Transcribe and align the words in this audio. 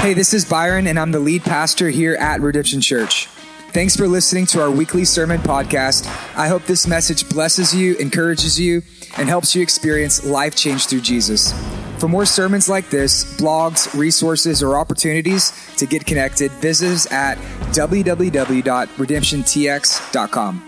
Hey, 0.00 0.14
this 0.14 0.32
is 0.34 0.44
Byron, 0.44 0.86
and 0.86 1.00
I'm 1.00 1.10
the 1.10 1.18
lead 1.18 1.42
pastor 1.42 1.90
here 1.90 2.14
at 2.14 2.40
Redemption 2.40 2.80
Church. 2.80 3.26
Thanks 3.72 3.96
for 3.96 4.06
listening 4.06 4.46
to 4.46 4.62
our 4.62 4.70
weekly 4.70 5.04
sermon 5.04 5.40
podcast. 5.40 6.06
I 6.36 6.46
hope 6.46 6.62
this 6.64 6.86
message 6.86 7.28
blesses 7.28 7.74
you, 7.74 7.96
encourages 7.96 8.60
you, 8.60 8.82
and 9.18 9.28
helps 9.28 9.56
you 9.56 9.62
experience 9.62 10.24
life 10.24 10.54
change 10.54 10.86
through 10.86 11.00
Jesus. 11.00 11.52
For 11.98 12.06
more 12.08 12.24
sermons 12.24 12.68
like 12.68 12.88
this, 12.88 13.24
blogs, 13.36 13.92
resources, 13.98 14.62
or 14.62 14.78
opportunities 14.78 15.52
to 15.76 15.86
get 15.86 16.06
connected, 16.06 16.52
visit 16.52 16.92
us 16.92 17.10
at 17.10 17.36
www.redemptiontx.com. 17.74 20.62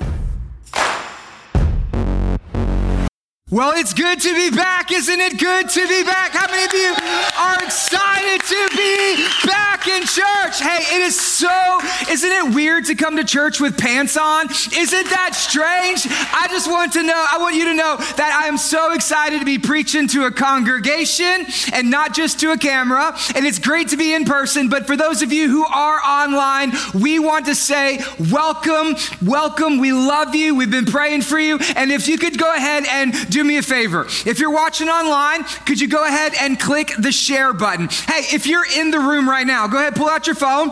Well, 3.50 3.72
it's 3.76 3.94
good 3.94 4.20
to 4.20 4.34
be 4.34 4.50
back, 4.54 4.92
isn't 4.92 5.20
it? 5.20 5.38
Good 5.38 5.70
to 5.70 5.88
be 5.88 6.02
back. 6.04 6.32
How 6.32 6.46
many 6.50 6.64
of 6.64 6.72
you 6.74 6.94
are 7.38 7.64
excited 7.64 8.37
to 8.48 8.68
be 8.74 9.26
back 9.46 9.86
in 9.88 10.02
church? 10.02 10.60
Hey, 10.60 10.96
it 10.96 11.02
is 11.02 11.20
so, 11.20 11.80
isn't 12.10 12.30
it 12.30 12.54
weird 12.54 12.86
to 12.86 12.94
come 12.94 13.16
to 13.16 13.24
church 13.24 13.60
with 13.60 13.76
pants 13.76 14.16
on? 14.16 14.48
Isn't 14.48 15.10
that 15.10 15.34
strange? 15.34 16.06
I 16.08 16.46
just 16.48 16.66
want 16.66 16.94
to 16.94 17.02
know, 17.02 17.26
I 17.30 17.38
want 17.38 17.56
you 17.56 17.66
to 17.66 17.74
know 17.74 17.96
that 18.16 18.40
I 18.42 18.48
am 18.48 18.56
so 18.56 18.92
excited 18.92 19.40
to 19.40 19.44
be 19.44 19.58
preaching 19.58 20.08
to 20.08 20.24
a 20.24 20.30
congregation 20.30 21.44
and 21.74 21.90
not 21.90 22.14
just 22.14 22.40
to 22.40 22.52
a 22.52 22.58
camera. 22.58 23.14
And 23.34 23.44
it's 23.44 23.58
great 23.58 23.88
to 23.88 23.98
be 23.98 24.14
in 24.14 24.24
person. 24.24 24.70
But 24.70 24.86
for 24.86 24.96
those 24.96 25.20
of 25.20 25.30
you 25.30 25.50
who 25.50 25.66
are 25.66 26.00
online, 26.00 26.72
we 26.94 27.18
want 27.18 27.46
to 27.46 27.54
say, 27.54 28.00
welcome, 28.30 28.96
welcome. 29.22 29.78
We 29.78 29.92
love 29.92 30.34
you. 30.34 30.54
We've 30.54 30.70
been 30.70 30.86
praying 30.86 31.22
for 31.22 31.38
you. 31.38 31.58
And 31.76 31.92
if 31.92 32.08
you 32.08 32.16
could 32.16 32.38
go 32.38 32.54
ahead 32.54 32.84
and 32.88 33.12
do 33.28 33.44
me 33.44 33.58
a 33.58 33.62
favor. 33.62 34.06
If 34.24 34.38
you're 34.38 34.54
watching 34.54 34.88
online, 34.88 35.44
could 35.66 35.80
you 35.80 35.88
go 35.88 36.06
ahead 36.06 36.32
and 36.40 36.58
click 36.58 36.92
the 36.98 37.12
share 37.12 37.52
button? 37.52 37.88
Hey, 37.88 38.37
if 38.38 38.46
you're 38.46 38.66
in 38.72 38.92
the 38.92 39.00
room 39.00 39.28
right 39.28 39.44
now, 39.44 39.66
go 39.66 39.78
ahead, 39.78 39.96
pull 39.96 40.08
out 40.08 40.28
your 40.28 40.36
phone, 40.36 40.68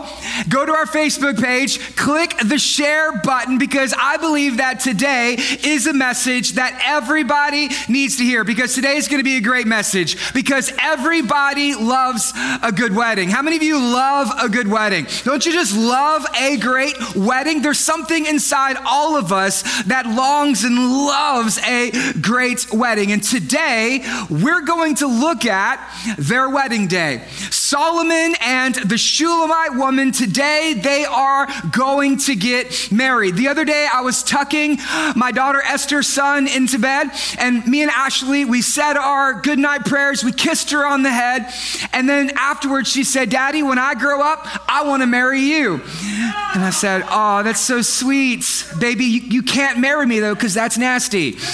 go 0.47 0.65
to 0.65 0.71
our 0.71 0.85
Facebook 0.85 1.37
page, 1.37 1.97
click 1.97 2.33
the 2.45 2.57
share 2.57 3.11
button 3.11 3.57
because 3.57 3.93
I 3.97 4.15
believe 4.15 4.55
that 4.55 4.79
today 4.79 5.35
is 5.65 5.85
a 5.85 5.91
message 5.91 6.53
that 6.53 6.81
everybody 6.85 7.67
needs 7.89 8.15
to 8.19 8.23
hear 8.23 8.45
because 8.45 8.73
today 8.73 8.95
is 8.95 9.09
going 9.09 9.19
to 9.19 9.23
be 9.25 9.35
a 9.35 9.41
great 9.41 9.67
message 9.67 10.33
because 10.33 10.71
everybody 10.79 11.75
loves 11.75 12.31
a 12.63 12.71
good 12.71 12.95
wedding. 12.95 13.27
How 13.27 13.41
many 13.41 13.57
of 13.57 13.63
you 13.63 13.77
love 13.77 14.31
a 14.41 14.47
good 14.47 14.69
wedding? 14.69 15.05
Don't 15.25 15.45
you 15.45 15.51
just 15.51 15.75
love 15.75 16.25
a 16.39 16.55
great 16.55 16.95
wedding? 17.17 17.61
There's 17.61 17.79
something 17.79 18.27
inside 18.27 18.77
all 18.85 19.17
of 19.17 19.33
us 19.33 19.83
that 19.83 20.05
longs 20.05 20.63
and 20.63 20.77
loves 20.77 21.59
a 21.67 22.13
great 22.21 22.71
wedding. 22.71 23.11
And 23.11 23.21
today 23.21 24.05
we're 24.29 24.61
going 24.61 24.95
to 24.95 25.07
look 25.07 25.43
at 25.43 25.85
their 26.17 26.49
wedding 26.49 26.87
day. 26.87 27.27
Solomon 27.57 28.35
and 28.39 28.75
the 28.75 28.97
Shulamite 28.97 29.75
woman, 29.75 30.11
today 30.11 30.73
they 30.81 31.05
are 31.05 31.47
going 31.71 32.17
to 32.19 32.35
get 32.35 32.91
married. 32.91 33.35
The 33.35 33.47
other 33.47 33.65
day 33.65 33.87
I 33.91 34.01
was 34.01 34.23
tucking 34.23 34.77
my 35.15 35.31
daughter 35.33 35.61
Esther's 35.61 36.07
son 36.07 36.47
into 36.47 36.79
bed, 36.79 37.09
and 37.39 37.65
me 37.65 37.81
and 37.81 37.91
Ashley, 37.91 38.45
we 38.45 38.61
said 38.61 38.95
our 38.95 39.41
goodnight 39.41 39.85
prayers. 39.85 40.23
We 40.23 40.31
kissed 40.31 40.71
her 40.71 40.85
on 40.85 41.03
the 41.03 41.11
head. 41.11 41.51
And 41.93 42.07
then 42.07 42.31
afterwards 42.37 42.89
she 42.89 43.03
said, 43.03 43.29
Daddy, 43.29 43.63
when 43.63 43.79
I 43.79 43.95
grow 43.95 44.21
up, 44.21 44.47
I 44.69 44.87
want 44.87 45.01
to 45.01 45.07
marry 45.07 45.41
you. 45.41 45.75
And 45.75 46.63
I 46.63 46.71
said, 46.71 47.03
Oh, 47.09 47.43
that's 47.43 47.61
so 47.61 47.81
sweet. 47.81 48.45
Baby, 48.79 49.05
you, 49.05 49.21
you 49.21 49.43
can't 49.43 49.79
marry 49.79 50.05
me 50.05 50.19
though, 50.19 50.35
because 50.35 50.53
that's 50.53 50.77
nasty. 50.77 51.37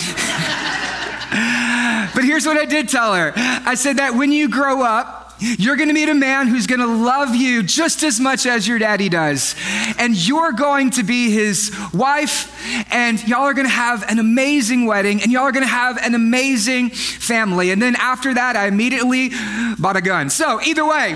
But 2.13 2.25
here's 2.25 2.45
what 2.45 2.57
I 2.57 2.65
did 2.65 2.89
tell 2.89 3.15
her 3.15 3.33
I 3.35 3.73
said 3.73 3.97
that 3.97 4.13
when 4.13 4.31
you 4.31 4.47
grow 4.47 4.83
up, 4.83 5.22
you're 5.57 5.75
going 5.75 5.89
to 5.89 5.93
meet 5.93 6.09
a 6.09 6.13
man 6.13 6.47
who's 6.47 6.67
going 6.67 6.79
to 6.79 6.87
love 6.87 7.35
you 7.35 7.63
just 7.63 8.03
as 8.03 8.19
much 8.19 8.45
as 8.45 8.67
your 8.67 8.79
daddy 8.79 9.09
does. 9.09 9.55
And 9.97 10.15
you're 10.15 10.51
going 10.51 10.91
to 10.91 11.03
be 11.03 11.31
his 11.31 11.75
wife, 11.93 12.51
and 12.91 13.21
y'all 13.27 13.43
are 13.43 13.53
going 13.53 13.67
to 13.67 13.73
have 13.73 14.03
an 14.09 14.19
amazing 14.19 14.85
wedding, 14.85 15.21
and 15.21 15.31
y'all 15.31 15.43
are 15.43 15.51
going 15.51 15.65
to 15.65 15.69
have 15.69 15.97
an 15.97 16.15
amazing 16.15 16.89
family. 16.89 17.71
And 17.71 17.81
then 17.81 17.95
after 17.95 18.33
that, 18.33 18.55
I 18.55 18.67
immediately 18.67 19.31
bought 19.77 19.97
a 19.97 20.01
gun. 20.01 20.29
So, 20.29 20.61
either 20.61 20.85
way, 20.85 21.15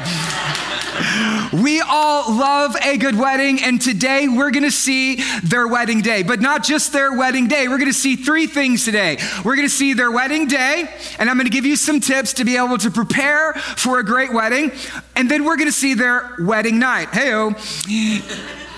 we 1.54 1.82
all 1.82 2.34
love 2.34 2.76
a 2.84 2.98
good 2.98 3.18
wedding, 3.18 3.62
and 3.64 3.82
today 3.82 4.28
we're 4.28 4.52
to 4.64 4.72
see 4.72 5.22
their 5.44 5.68
wedding 5.68 6.02
day. 6.02 6.24
But 6.24 6.42
not 6.42 6.64
just 6.64 6.94
their 6.94 7.14
wedding 7.18 7.48
day, 7.48 7.68
we're 7.68 7.78
to 7.88 7.94
see 7.94 8.16
three 8.16 8.48
things 8.48 8.86
today. 8.86 9.18
We're 9.44 9.56
to 9.58 9.70
see 9.70 9.94
their 9.94 10.12
wedding 10.12 10.48
day, 10.48 10.86
and 11.20 11.30
I'm 11.30 11.38
to 11.46 11.50
give 11.50 11.66
you 11.66 11.76
some 11.76 12.00
tips 12.00 12.34
to 12.34 12.46
be 12.46 12.58
able 12.58 12.78
to 12.80 12.92
prepare 12.92 13.54
for 13.54 14.00
a 14.00 14.04
great 14.04 14.34
wedding. 14.34 14.72
And 15.16 15.30
then 15.30 15.46
we're 15.46 15.58
to 15.58 15.72
see 15.72 15.94
their 15.94 16.36
wedding 16.40 16.80
night. 16.80 17.10
Hey, 17.10 17.32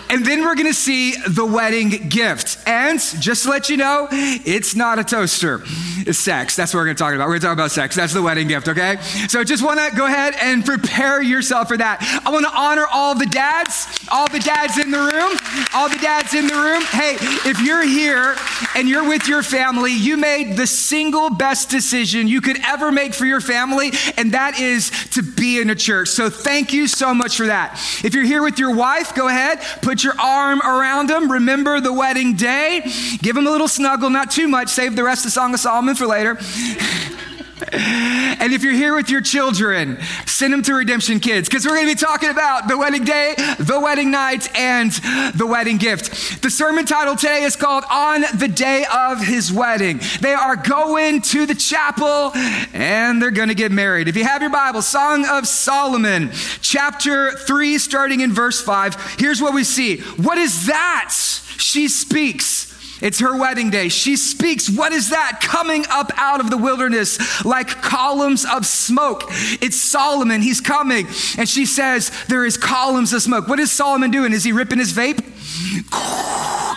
and 0.10 0.26
then 0.26 0.42
we're 0.42 0.56
gonna 0.56 0.74
see 0.74 1.16
the 1.28 1.46
wedding 1.46 2.10
gift. 2.10 2.58
And 2.68 3.00
just 3.00 3.44
to 3.44 3.50
let 3.50 3.70
you 3.70 3.78
know, 3.78 4.08
it's 4.12 4.76
not 4.76 5.00
a 5.00 5.04
toaster, 5.04 5.62
it's 6.06 6.18
sex. 6.18 6.56
That's 6.56 6.74
what 6.74 6.80
we're 6.80 6.86
gonna 6.86 6.96
talk 6.96 7.14
about. 7.14 7.28
We're 7.28 7.40
gonna 7.40 7.50
talk 7.50 7.54
about 7.54 7.72
sex. 7.72 7.96
That's 7.96 8.14
the 8.14 8.22
wedding 8.22 8.48
gift, 8.48 8.68
okay? 8.68 8.98
So 9.28 9.44
just 9.44 9.64
wanna 9.64 9.90
go 9.96 10.06
ahead 10.06 10.36
and 10.42 10.66
prepare 10.66 11.22
yourself 11.22 11.68
for 11.68 11.78
that. 11.78 12.02
I 12.26 12.32
wanna 12.32 12.52
honor 12.54 12.86
all 12.92 13.16
the 13.16 13.26
dads, 13.28 13.88
all 14.10 14.28
the 14.28 14.40
dads 14.40 14.78
in 14.78 14.92
the 14.92 15.00
room, 15.00 15.38
all 15.74 15.90
the 15.90 15.98
dads 15.98 16.34
in 16.34 16.48
the 16.48 16.56
room. 16.56 16.82
Hey, 16.84 17.18
if 17.50 17.62
you're 17.62 17.84
here 17.84 18.36
and 18.76 18.88
you're 18.88 19.08
with 19.08 19.28
your 19.28 19.44
family, 19.44 19.94
you 19.94 20.18
made 20.18 20.58
the 20.58 20.68
single 20.68 21.30
best 21.30 21.70
decision 21.70 22.28
you 22.28 22.42
could 22.42 22.60
ever 22.66 22.92
make 22.92 23.14
for 23.14 23.26
your 23.26 23.42
family, 23.42 23.92
and 24.18 24.32
that 24.34 24.60
is 24.60 24.90
to 25.12 25.22
be 25.22 25.60
in 25.60 25.70
a 25.70 25.76
church. 25.76 26.10
So 26.10 26.30
thank 26.30 26.74
you 26.74 26.88
so 26.88 27.14
much 27.14 27.38
for 27.38 27.48
that. 27.48 27.74
If 28.04 28.14
you're 28.14 28.24
here 28.24 28.42
with 28.42 28.60
your 28.60 28.76
wife, 28.76 29.14
go 29.16 29.28
ahead, 29.28 29.62
put 29.82 29.99
Put 30.00 30.06
your 30.06 30.22
arm 30.22 30.62
around 30.62 31.10
them. 31.10 31.30
Remember 31.30 31.82
the 31.82 31.92
wedding 31.92 32.38
day. 32.38 32.90
Give 33.22 33.36
them 33.36 33.46
a 33.46 33.52
little 33.52 33.68
snuggle, 33.68 34.10
not 34.10 34.32
too 34.32 34.48
much. 34.48 34.70
Save 34.70 34.96
the 34.96 35.04
rest 35.04 35.26
of 35.26 35.34
Song 35.34 35.54
of 35.54 35.60
Solomon 35.60 35.94
for 35.94 36.08
later. 36.08 36.40
And 38.40 38.54
if 38.54 38.64
you're 38.64 38.72
here 38.72 38.96
with 38.96 39.10
your 39.10 39.20
children, 39.20 40.00
send 40.26 40.54
them 40.54 40.62
to 40.64 40.74
Redemption 40.74 41.20
Kids 41.20 41.50
because 41.50 41.66
we're 41.66 41.76
going 41.76 41.88
to 41.88 41.94
be 41.94 42.00
talking 42.00 42.30
about 42.30 42.70
the 42.70 42.78
wedding 42.78 43.04
day, 43.04 43.36
the 43.60 43.78
wedding 43.82 44.12
night, 44.12 44.50
and 44.56 44.92
the 45.36 45.46
wedding 45.46 45.78
gift. 45.78 46.42
The 46.42 46.50
sermon 46.50 46.86
title 46.86 47.18
today 47.18 47.44
is 47.44 47.58
called 47.58 47.84
On 47.92 48.22
the 48.38 48.48
Day 48.48 48.86
of 48.90 49.20
His 49.20 49.52
Wedding. 49.52 50.00
They 50.22 50.34
are 50.34 50.56
going 50.56 51.22
to 51.24 51.46
the 51.46 51.54
chapel 51.54 52.32
and 52.74 53.22
they're 53.22 53.30
going 53.30 53.50
to 53.50 53.56
get 53.56 53.74
married. 53.74 54.08
If 54.08 54.16
you 54.16 54.24
have 54.24 54.42
your 54.42 54.52
Bible, 54.52 54.82
Song 54.82 55.26
of 55.28 55.46
Solomon, 55.46 56.30
chapter 56.62 57.32
3, 57.32 57.78
starting 57.78 58.22
in 58.22 58.32
verse 58.32 58.62
5, 58.62 59.18
here's 59.20 59.42
what 59.42 59.54
we 59.54 59.66
see. 59.66 60.00
What 60.02 60.38
is 60.38 60.68
that? 60.68 61.10
She 61.58 61.90
speaks. 61.90 62.69
It's 63.02 63.20
her 63.20 63.38
wedding 63.38 63.70
day. 63.70 63.90
She 63.90 64.16
speaks. 64.16 64.70
What 64.70 64.92
is 64.92 65.10
that 65.10 65.40
coming 65.42 65.86
up 65.90 66.12
out 66.16 66.40
of 66.40 66.50
the 66.50 66.58
wilderness 66.58 67.46
like 67.46 67.68
columns 67.82 68.46
of 68.46 68.66
smoke? 68.66 69.24
It's 69.62 69.80
Solomon. 69.80 70.42
He's 70.42 70.62
coming. 70.62 71.08
And 71.38 71.48
she 71.48 71.66
says, 71.66 72.12
There 72.28 72.46
is 72.46 72.58
columns 72.58 73.14
of 73.14 73.22
smoke. 73.22 73.48
What 73.48 73.60
is 73.60 73.72
Solomon 73.72 74.12
doing? 74.12 74.34
Is 74.34 74.44
he 74.44 74.52
ripping 74.52 74.80
his 74.80 74.94
vape? 74.94 75.24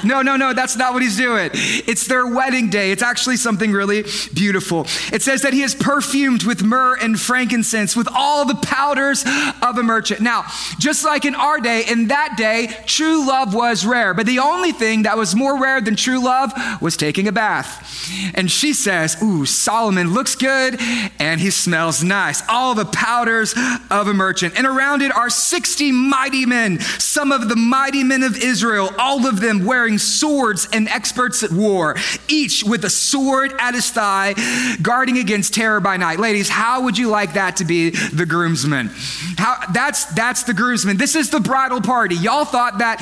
No, 0.05 0.23
no, 0.23 0.37
no, 0.37 0.53
that's 0.53 0.77
not 0.77 0.93
what 0.93 1.03
he's 1.03 1.17
doing. 1.17 1.51
It's 1.53 2.07
their 2.07 2.27
wedding 2.27 2.71
day. 2.71 2.93
It's 2.93 3.03
actually 3.03 3.37
something 3.37 3.73
really 3.73 4.05
beautiful. 4.35 4.87
It 5.13 5.23
says 5.23 5.43
that 5.43 5.53
he 5.53 5.63
is 5.63 5.75
perfumed 5.75 6.45
with 6.45 6.63
myrrh 6.63 6.97
and 6.97 7.19
frankincense, 7.19 7.97
with 7.97 8.09
all 8.13 8.45
the 8.45 8.55
powders 8.57 9.25
of 9.63 9.79
a 9.79 9.83
merchant. 9.83 10.21
Now, 10.21 10.45
just 10.79 11.05
like 11.05 11.25
in 11.25 11.35
our 11.35 11.61
day, 11.61 11.85
in 11.89 12.09
that 12.09 12.37
day, 12.37 12.69
true 12.87 13.27
love 13.27 13.55
was 13.55 13.85
rare. 13.85 14.15
But 14.15 14.27
the 14.27 14.39
only 14.41 14.73
thing 14.73 15.03
that 15.03 15.17
was 15.17 15.35
more 15.35 15.61
rare 15.61 15.81
than 15.81 15.97
true 15.97 16.23
love 16.23 16.53
was 16.81 16.97
taking 16.97 17.29
a 17.29 17.33
bath. 17.33 18.33
And 18.35 18.51
she 18.51 18.73
says, 18.73 19.23
Ooh, 19.23 19.47
Solomon 19.47 20.13
looks 20.13 20.35
good 20.35 20.77
and 21.19 21.41
he 21.41 21.51
smells 21.51 22.03
nice. 22.03 22.43
All 22.49 22.75
the 22.75 22.85
powders 22.87 23.55
of 23.91 24.09
a 24.09 24.15
merchant. 24.15 24.57
And 24.57 24.67
around 24.67 25.03
it 25.03 25.15
are 25.15 25.31
60 25.31 25.93
mighty 25.93 26.47
men, 26.47 26.81
some 26.81 27.33
of 27.33 27.49
the 27.49 27.57
mighty 27.57 28.05
men 28.05 28.23
of 28.23 28.37
Israel, 28.37 28.91
all 28.99 29.27
of 29.27 29.41
them 29.41 29.65
wearing 29.65 29.92
swords 29.99 30.69
and 30.73 30.89
experts 30.89 31.43
at 31.43 31.51
war, 31.51 31.97
each 32.29 32.65
with 32.65 32.85
a 32.85 32.91
sword 32.91 33.53
at 33.59 33.75
his 33.75 33.91
thigh, 33.91 34.35
guarding 34.83 35.19
against 35.19 35.55
terror 35.55 35.81
by 35.81 35.97
night. 35.97 36.19
Ladies, 36.19 36.49
how 36.49 36.83
would 36.83 36.99
you 36.99 37.09
like 37.09 37.35
that 37.35 37.57
to 37.57 37.65
be 37.65 37.91
the 37.91 38.27
groomsman? 38.27 38.91
How 39.39 39.57
that's 39.73 40.07
that's 40.07 40.45
the 40.45 40.55
groomsman. 40.55 40.97
This 40.97 41.15
is 41.15 41.31
the 41.31 41.41
bridal 41.41 41.81
party. 41.81 42.17
Y'all 42.17 42.45
thought 42.45 42.79
that 42.79 43.01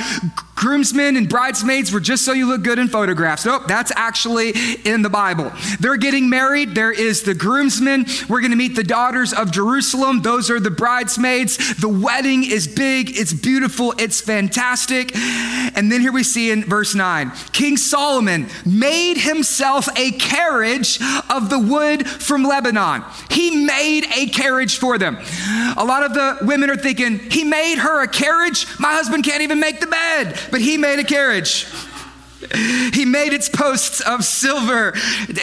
groomsmen 0.61 1.17
and 1.17 1.27
bridesmaids 1.27 1.91
were 1.91 2.01
just 2.01 2.23
so 2.23 2.33
you 2.33 2.47
look 2.47 2.63
good 2.63 2.79
in 2.79 2.87
photographs. 2.87 3.47
Nope, 3.47 3.63
that's 3.67 3.91
actually 3.97 4.53
in 4.85 5.01
the 5.01 5.09
Bible. 5.09 5.51
They're 5.81 5.97
getting 5.97 6.29
married. 6.29 6.75
There 6.75 6.93
is 6.93 7.23
the 7.23 7.33
groomsmen. 7.35 8.05
We're 8.29 8.41
going 8.41 8.51
to 8.51 8.59
meet 8.59 8.77
the 8.77 8.85
daughters 8.85 9.33
of 9.33 9.51
Jerusalem. 9.51 10.21
Those 10.21 10.51
are 10.51 10.61
the 10.61 10.71
bridesmaids. 10.71 11.81
The 11.81 11.89
wedding 11.89 12.45
is 12.45 12.69
big, 12.69 13.17
it's 13.17 13.33
beautiful, 13.33 13.95
it's 13.97 14.21
fantastic. 14.21 15.17
And 15.17 15.91
then 15.91 16.03
here 16.03 16.13
we 16.13 16.23
see 16.23 16.51
in 16.51 16.65
verse 16.65 16.95
9 16.95 17.33
King 17.53 17.79
Solomon 17.79 18.47
made 18.67 19.17
himself 19.17 19.89
a 19.97 20.11
carriage 20.13 21.01
of 21.31 21.49
the 21.49 21.59
wood 21.59 22.07
from 22.07 22.43
Lebanon. 22.43 23.03
He 23.31 23.65
made 23.65 24.05
a 24.15 24.27
carriage 24.27 24.77
for 24.77 24.99
them. 24.99 25.17
A 25.79 25.85
lot 25.85 26.03
of 26.03 26.13
the 26.13 26.45
women 26.45 26.69
are 26.69 26.77
thinking, 26.77 27.19
he 27.19 27.45
made 27.45 27.77
her 27.77 28.03
a 28.03 28.09
carriage. 28.09 28.67
My 28.79 28.93
husband 28.93 29.25
can't 29.25 29.43
even 29.43 29.59
make 29.59 29.81
the 29.81 29.87
bed, 29.87 30.39
but 30.51 30.61
he 30.61 30.77
made 30.77 30.99
a 30.99 31.05
carriage. 31.05 31.67
He 32.93 33.05
made 33.05 33.33
its 33.33 33.49
posts 33.49 34.01
of 34.01 34.25
silver. 34.25 34.95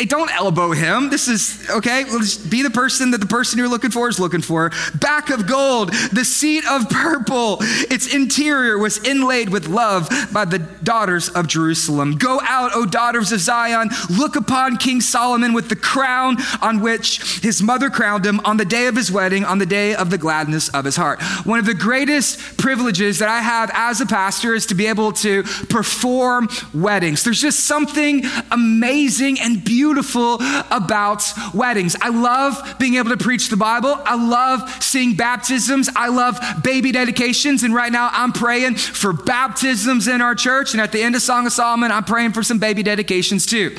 Don't 0.08 0.32
elbow 0.32 0.72
him. 0.72 1.10
This 1.10 1.28
is, 1.28 1.70
okay, 1.70 2.04
be 2.50 2.64
the 2.64 2.72
person 2.72 3.12
that 3.12 3.20
the 3.20 3.28
person 3.28 3.60
you're 3.60 3.68
looking 3.68 3.92
for 3.92 4.10
is 4.10 4.20
looking 4.20 4.42
for. 4.42 4.72
Back 5.00 5.30
of 5.30 5.48
gold, 5.48 5.94
the 6.12 6.26
seat 6.26 6.66
of 6.68 6.90
purple. 6.90 7.58
Its 7.62 8.14
interior 8.14 8.78
was 8.78 8.98
inlaid 9.06 9.50
with 9.50 9.68
love 9.68 10.10
by 10.34 10.46
the 10.46 10.60
daughters 10.60 11.30
of 11.30 11.48
Jerusalem. 11.48 12.18
Go 12.18 12.40
out, 12.44 12.72
O 12.74 12.86
daughters 12.86 13.32
of 13.32 13.40
Zion. 13.40 13.90
Look 14.10 14.36
upon 14.36 14.78
King 14.78 15.02
Solomon 15.02 15.54
with 15.54 15.70
the 15.70 15.76
crown 15.76 16.38
on 16.62 16.82
which 16.82 17.42
his 17.42 17.62
mother 17.62 17.90
crowned 17.90 18.26
him 18.26 18.40
on 18.44 18.58
the 18.58 18.66
day 18.66 18.88
of 18.88 18.96
his 18.96 19.12
wedding, 19.12 19.46
on 19.46 19.60
the 19.60 19.66
day 19.66 19.96
of 19.96 20.10
the 20.10 20.18
gladness 20.18 20.70
of 20.70 20.86
his 20.86 20.96
heart. 20.96 21.22
One 21.46 21.60
of 21.60 21.66
the 21.66 21.74
greatest 21.74 22.58
privileges 22.58 23.20
that 23.20 23.30
I 23.30 23.40
have 23.40 23.70
as 23.74 24.02
a 24.02 24.06
pastor 24.06 24.56
is 24.56 24.66
to 24.68 24.76
be 24.76 24.88
able 24.88 25.12
to 25.14 25.44
perform 25.70 26.50
weddings. 26.88 27.26
There's 27.26 27.42
just 27.42 27.66
something 27.66 28.24
amazing 28.50 29.42
and 29.42 29.62
beautiful 29.62 30.36
about 30.72 31.22
weddings. 31.54 31.98
I 32.00 32.08
love 32.08 32.78
being 32.80 32.96
able 32.96 33.10
to 33.10 33.18
preach 33.18 33.50
the 33.50 33.58
Bible. 33.58 34.00
I 34.06 34.16
love 34.16 34.82
seeing 34.82 35.16
baptisms. 35.16 35.90
I 35.98 36.08
love 36.08 36.40
baby 36.64 36.94
dedications. 36.94 37.64
And 37.64 37.76
right 37.76 37.92
now 37.92 38.10
I'm 38.14 38.32
praying 38.32 38.76
for 38.76 39.12
baptisms 39.12 40.08
in 40.08 40.22
our 40.22 40.34
church. 40.34 40.72
And 40.72 40.80
at 40.80 40.94
the 40.94 41.04
end 41.04 41.14
of 41.16 41.22
Song 41.22 41.46
of 41.46 41.52
Solomon, 41.52 41.92
I'm 41.92 42.06
praying 42.06 42.32
for 42.32 42.42
some 42.42 42.58
baby 42.58 42.84
dedications 42.84 43.46
too. 43.46 43.76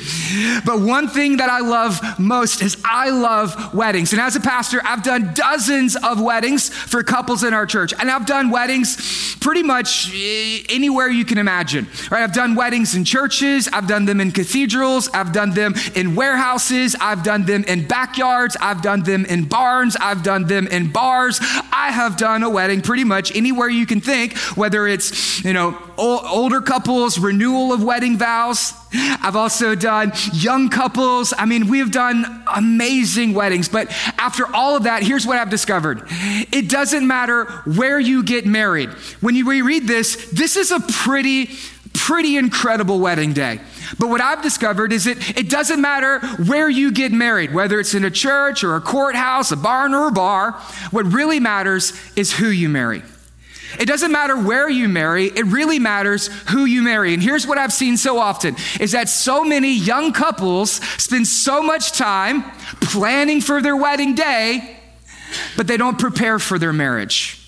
But 0.63 0.79
one 0.79 1.07
thing 1.07 1.37
that 1.37 1.49
I 1.49 1.61
love 1.61 1.99
most 2.19 2.61
is 2.61 2.77
I 2.85 3.09
love 3.09 3.73
weddings. 3.73 4.13
And 4.13 4.21
as 4.21 4.35
a 4.35 4.39
pastor, 4.39 4.81
I've 4.85 5.01
done 5.01 5.31
dozens 5.33 5.95
of 5.95 6.21
weddings 6.21 6.69
for 6.69 7.01
couples 7.01 7.43
in 7.43 7.55
our 7.55 7.65
church. 7.65 7.91
And 7.99 8.11
I've 8.11 8.27
done 8.27 8.51
weddings 8.51 9.35
pretty 9.37 9.63
much 9.63 10.13
eh, 10.13 10.61
anywhere 10.69 11.09
you 11.09 11.25
can 11.25 11.39
imagine. 11.39 11.87
Right? 12.11 12.21
I've 12.21 12.35
done 12.35 12.53
weddings 12.53 12.98
in 12.99 13.05
churches, 13.05 13.69
I've 13.71 13.87
done 13.87 14.03
them 14.03 14.19
in 14.19 14.31
cathedrals, 14.31 15.09
I've 15.13 15.31
done 15.31 15.51
them 15.51 15.73
in 15.95 16.15
warehouses, 16.15 16.97
I've 16.99 17.23
done 17.23 17.45
them 17.45 17.63
in 17.63 17.87
backyards, 17.87 18.57
I've 18.59 18.81
done 18.81 19.03
them 19.03 19.23
in 19.25 19.45
barns, 19.45 19.95
I've 19.95 20.21
done 20.21 20.47
them 20.47 20.67
in 20.67 20.91
bars. 20.91 21.39
I 21.71 21.91
have 21.91 22.17
done 22.17 22.43
a 22.43 22.49
wedding 22.49 22.81
pretty 22.81 23.05
much 23.05 23.33
anywhere 23.33 23.69
you 23.69 23.85
can 23.85 24.01
think, 24.01 24.37
whether 24.57 24.85
it's, 24.85 25.43
you 25.45 25.53
know, 25.53 25.77
older 25.97 26.59
couples, 26.59 27.17
renewal 27.17 27.71
of 27.71 27.81
wedding 27.81 28.17
vows. 28.17 28.73
I've 28.91 29.35
also 29.35 29.75
done 29.75 30.11
young 30.33 30.69
couples. 30.69 31.33
I 31.37 31.45
mean, 31.45 31.67
we 31.67 31.79
have 31.79 31.91
done 31.91 32.43
amazing 32.53 33.33
weddings. 33.33 33.69
But 33.69 33.89
after 34.17 34.45
all 34.53 34.75
of 34.75 34.83
that, 34.83 35.03
here's 35.03 35.25
what 35.25 35.37
I've 35.37 35.49
discovered 35.49 36.03
it 36.09 36.69
doesn't 36.69 37.07
matter 37.07 37.45
where 37.65 37.99
you 37.99 38.23
get 38.23 38.45
married. 38.45 38.89
When 39.21 39.35
you 39.35 39.49
reread 39.49 39.87
this, 39.87 40.29
this 40.31 40.57
is 40.57 40.71
a 40.71 40.79
pretty 40.79 41.51
pretty 41.99 42.37
incredible 42.37 42.99
wedding 42.99 43.33
day. 43.33 43.59
But 43.99 44.07
what 44.07 44.21
I've 44.21 44.41
discovered 44.41 44.93
is 44.93 45.03
that 45.03 45.37
it 45.37 45.49
doesn't 45.49 45.81
matter 45.81 46.19
where 46.45 46.69
you 46.69 46.91
get 46.91 47.11
married, 47.11 47.53
whether 47.53 47.79
it's 47.79 47.93
in 47.93 48.05
a 48.05 48.09
church 48.09 48.63
or 48.63 48.75
a 48.75 48.81
courthouse, 48.81 49.51
a 49.51 49.57
barn 49.57 49.93
or 49.93 50.07
a 50.07 50.11
bar. 50.11 50.53
What 50.91 51.05
really 51.11 51.39
matters 51.39 51.93
is 52.15 52.31
who 52.31 52.47
you 52.47 52.69
marry. 52.69 53.03
It 53.77 53.85
doesn't 53.85 54.11
matter 54.11 54.35
where 54.35 54.69
you 54.69 54.87
marry, 54.87 55.25
it 55.25 55.45
really 55.45 55.77
matters 55.77 56.27
who 56.49 56.65
you 56.65 56.81
marry. 56.81 57.13
And 57.13 57.21
here's 57.21 57.45
what 57.45 57.57
I've 57.57 57.73
seen 57.73 57.97
so 57.97 58.17
often 58.17 58.55
is 58.79 58.93
that 58.93 59.09
so 59.09 59.43
many 59.43 59.73
young 59.73 60.11
couples 60.13 60.71
spend 60.71 61.27
so 61.27 61.61
much 61.61 61.91
time 61.91 62.43
planning 62.81 63.41
for 63.41 63.61
their 63.61 63.75
wedding 63.75 64.15
day, 64.15 64.77
but 65.57 65.67
they 65.67 65.77
don't 65.77 65.99
prepare 65.99 66.39
for 66.39 66.57
their 66.57 66.73
marriage. 66.73 67.38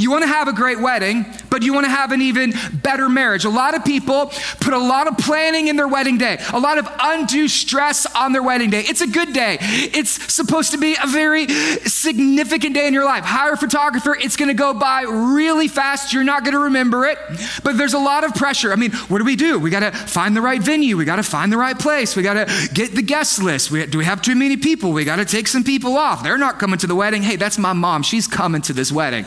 You 0.00 0.10
want 0.10 0.22
to 0.22 0.28
have 0.28 0.48
a 0.48 0.54
great 0.54 0.80
wedding, 0.80 1.26
but 1.50 1.62
you 1.62 1.74
want 1.74 1.84
to 1.84 1.90
have 1.90 2.10
an 2.10 2.22
even 2.22 2.54
better 2.72 3.10
marriage. 3.10 3.44
A 3.44 3.50
lot 3.50 3.74
of 3.74 3.84
people 3.84 4.32
put 4.60 4.72
a 4.72 4.78
lot 4.78 5.06
of 5.08 5.18
planning 5.18 5.68
in 5.68 5.76
their 5.76 5.88
wedding 5.88 6.16
day, 6.16 6.38
a 6.54 6.58
lot 6.58 6.78
of 6.78 6.88
undue 7.00 7.48
stress 7.48 8.06
on 8.16 8.32
their 8.32 8.42
wedding 8.42 8.70
day. 8.70 8.80
It's 8.80 9.02
a 9.02 9.06
good 9.06 9.34
day. 9.34 9.58
It's 9.60 10.32
supposed 10.32 10.70
to 10.70 10.78
be 10.78 10.96
a 11.02 11.06
very 11.06 11.48
significant 11.48 12.74
day 12.74 12.86
in 12.86 12.94
your 12.94 13.04
life. 13.04 13.24
Hire 13.24 13.52
a 13.52 13.56
photographer, 13.58 14.16
it's 14.18 14.36
going 14.38 14.48
to 14.48 14.54
go 14.54 14.72
by 14.72 15.02
really 15.02 15.68
fast. 15.68 16.14
You're 16.14 16.24
not 16.24 16.44
going 16.44 16.54
to 16.54 16.64
remember 16.64 17.04
it, 17.04 17.18
but 17.62 17.76
there's 17.76 17.94
a 17.94 17.98
lot 17.98 18.24
of 18.24 18.34
pressure. 18.34 18.72
I 18.72 18.76
mean, 18.76 18.92
what 18.92 19.18
do 19.18 19.24
we 19.24 19.36
do? 19.36 19.58
We 19.58 19.68
got 19.68 19.80
to 19.80 19.92
find 19.92 20.34
the 20.34 20.40
right 20.40 20.62
venue, 20.62 20.96
we 20.96 21.04
got 21.04 21.16
to 21.16 21.22
find 21.22 21.52
the 21.52 21.58
right 21.58 21.78
place, 21.78 22.16
we 22.16 22.22
got 22.22 22.34
to 22.34 22.68
get 22.72 22.94
the 22.94 23.02
guest 23.02 23.42
list. 23.42 23.70
We, 23.70 23.84
do 23.84 23.98
we 23.98 24.06
have 24.06 24.22
too 24.22 24.34
many 24.34 24.56
people? 24.56 24.92
We 24.92 25.04
got 25.04 25.16
to 25.16 25.26
take 25.26 25.46
some 25.46 25.62
people 25.62 25.98
off. 25.98 26.22
They're 26.22 26.38
not 26.38 26.58
coming 26.58 26.78
to 26.78 26.86
the 26.86 26.94
wedding. 26.94 27.22
Hey, 27.22 27.36
that's 27.36 27.58
my 27.58 27.74
mom. 27.74 28.02
She's 28.02 28.26
coming 28.26 28.62
to 28.62 28.72
this 28.72 28.90
wedding. 28.90 29.26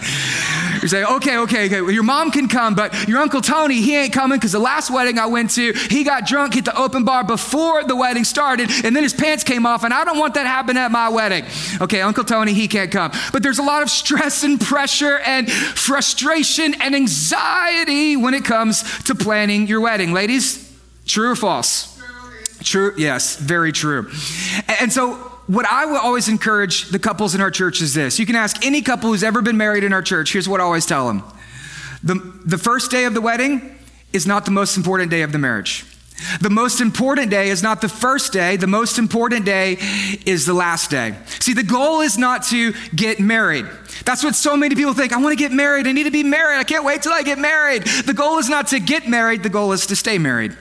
You 0.81 0.87
say, 0.87 1.03
okay, 1.03 1.37
okay, 1.37 1.65
okay. 1.65 1.81
Well, 1.81 1.91
your 1.91 2.03
mom 2.03 2.31
can 2.31 2.47
come, 2.47 2.75
but 2.75 3.07
your 3.07 3.19
Uncle 3.19 3.41
Tony, 3.41 3.81
he 3.81 3.95
ain't 3.95 4.13
coming 4.13 4.37
because 4.37 4.51
the 4.51 4.59
last 4.59 4.91
wedding 4.91 5.17
I 5.19 5.25
went 5.25 5.51
to, 5.51 5.73
he 5.73 6.03
got 6.03 6.25
drunk, 6.27 6.53
hit 6.53 6.65
the 6.65 6.77
open 6.77 7.03
bar 7.03 7.23
before 7.23 7.83
the 7.83 7.95
wedding 7.95 8.23
started, 8.23 8.69
and 8.83 8.95
then 8.95 9.03
his 9.03 9.13
pants 9.13 9.43
came 9.43 9.65
off, 9.65 9.83
and 9.83 9.93
I 9.93 10.05
don't 10.05 10.17
want 10.19 10.33
that 10.35 10.45
happen 10.45 10.77
at 10.77 10.91
my 10.91 11.09
wedding. 11.09 11.45
Okay, 11.81 12.01
Uncle 12.01 12.23
Tony, 12.23 12.53
he 12.53 12.67
can't 12.67 12.91
come. 12.91 13.11
But 13.31 13.43
there's 13.43 13.59
a 13.59 13.63
lot 13.63 13.81
of 13.81 13.89
stress 13.89 14.43
and 14.43 14.59
pressure 14.59 15.19
and 15.19 15.51
frustration 15.51 16.75
and 16.81 16.95
anxiety 16.95 18.15
when 18.15 18.33
it 18.33 18.45
comes 18.45 18.83
to 19.03 19.15
planning 19.15 19.67
your 19.67 19.81
wedding. 19.81 20.13
Ladies, 20.13 20.71
true 21.05 21.31
or 21.31 21.35
false? 21.35 21.89
True, 22.61 22.93
yes, 22.97 23.35
very 23.35 23.71
true. 23.73 24.09
And 24.79 24.91
so 24.91 25.32
what 25.47 25.65
I 25.65 25.85
will 25.85 25.97
always 25.97 26.29
encourage 26.29 26.89
the 26.89 26.99
couples 26.99 27.35
in 27.35 27.41
our 27.41 27.51
church 27.51 27.81
is 27.81 27.93
this. 27.93 28.17
You 28.19 28.25
can 28.25 28.35
ask 28.35 28.65
any 28.65 28.81
couple 28.81 29.09
who's 29.09 29.23
ever 29.23 29.41
been 29.41 29.57
married 29.57 29.83
in 29.83 29.91
our 29.91 30.01
church. 30.01 30.31
Here's 30.33 30.47
what 30.47 30.61
I 30.61 30.63
always 30.63 30.85
tell 30.85 31.07
them 31.07 31.23
the, 32.03 32.15
the 32.45 32.57
first 32.57 32.91
day 32.91 33.05
of 33.05 33.13
the 33.13 33.21
wedding 33.21 33.77
is 34.11 34.27
not 34.27 34.45
the 34.45 34.51
most 34.51 34.77
important 34.77 35.09
day 35.09 35.21
of 35.21 35.31
the 35.31 35.39
marriage. 35.39 35.85
The 36.39 36.49
most 36.49 36.79
important 36.79 37.31
day 37.31 37.49
is 37.49 37.63
not 37.63 37.81
the 37.81 37.89
first 37.89 38.31
day, 38.31 38.55
the 38.55 38.67
most 38.67 38.97
important 38.97 39.45
day 39.45 39.77
is 40.25 40.45
the 40.45 40.53
last 40.53 40.89
day. 40.89 41.15
See, 41.39 41.53
the 41.53 41.63
goal 41.63 42.01
is 42.01 42.17
not 42.17 42.43
to 42.45 42.73
get 42.95 43.19
married. 43.19 43.65
That's 44.05 44.23
what 44.23 44.35
so 44.35 44.57
many 44.57 44.75
people 44.75 44.93
think. 44.93 45.13
I 45.13 45.17
want 45.17 45.37
to 45.37 45.41
get 45.41 45.51
married. 45.51 45.87
I 45.87 45.91
need 45.91 46.03
to 46.03 46.11
be 46.11 46.23
married. 46.23 46.57
I 46.57 46.63
can't 46.63 46.83
wait 46.83 47.01
till 47.01 47.13
I 47.13 47.23
get 47.23 47.39
married. 47.39 47.83
The 47.83 48.13
goal 48.13 48.37
is 48.37 48.49
not 48.49 48.67
to 48.67 48.79
get 48.79 49.07
married, 49.07 49.43
the 49.43 49.49
goal 49.49 49.71
is 49.71 49.85
to 49.87 49.95
stay 49.95 50.17
married. 50.17 50.55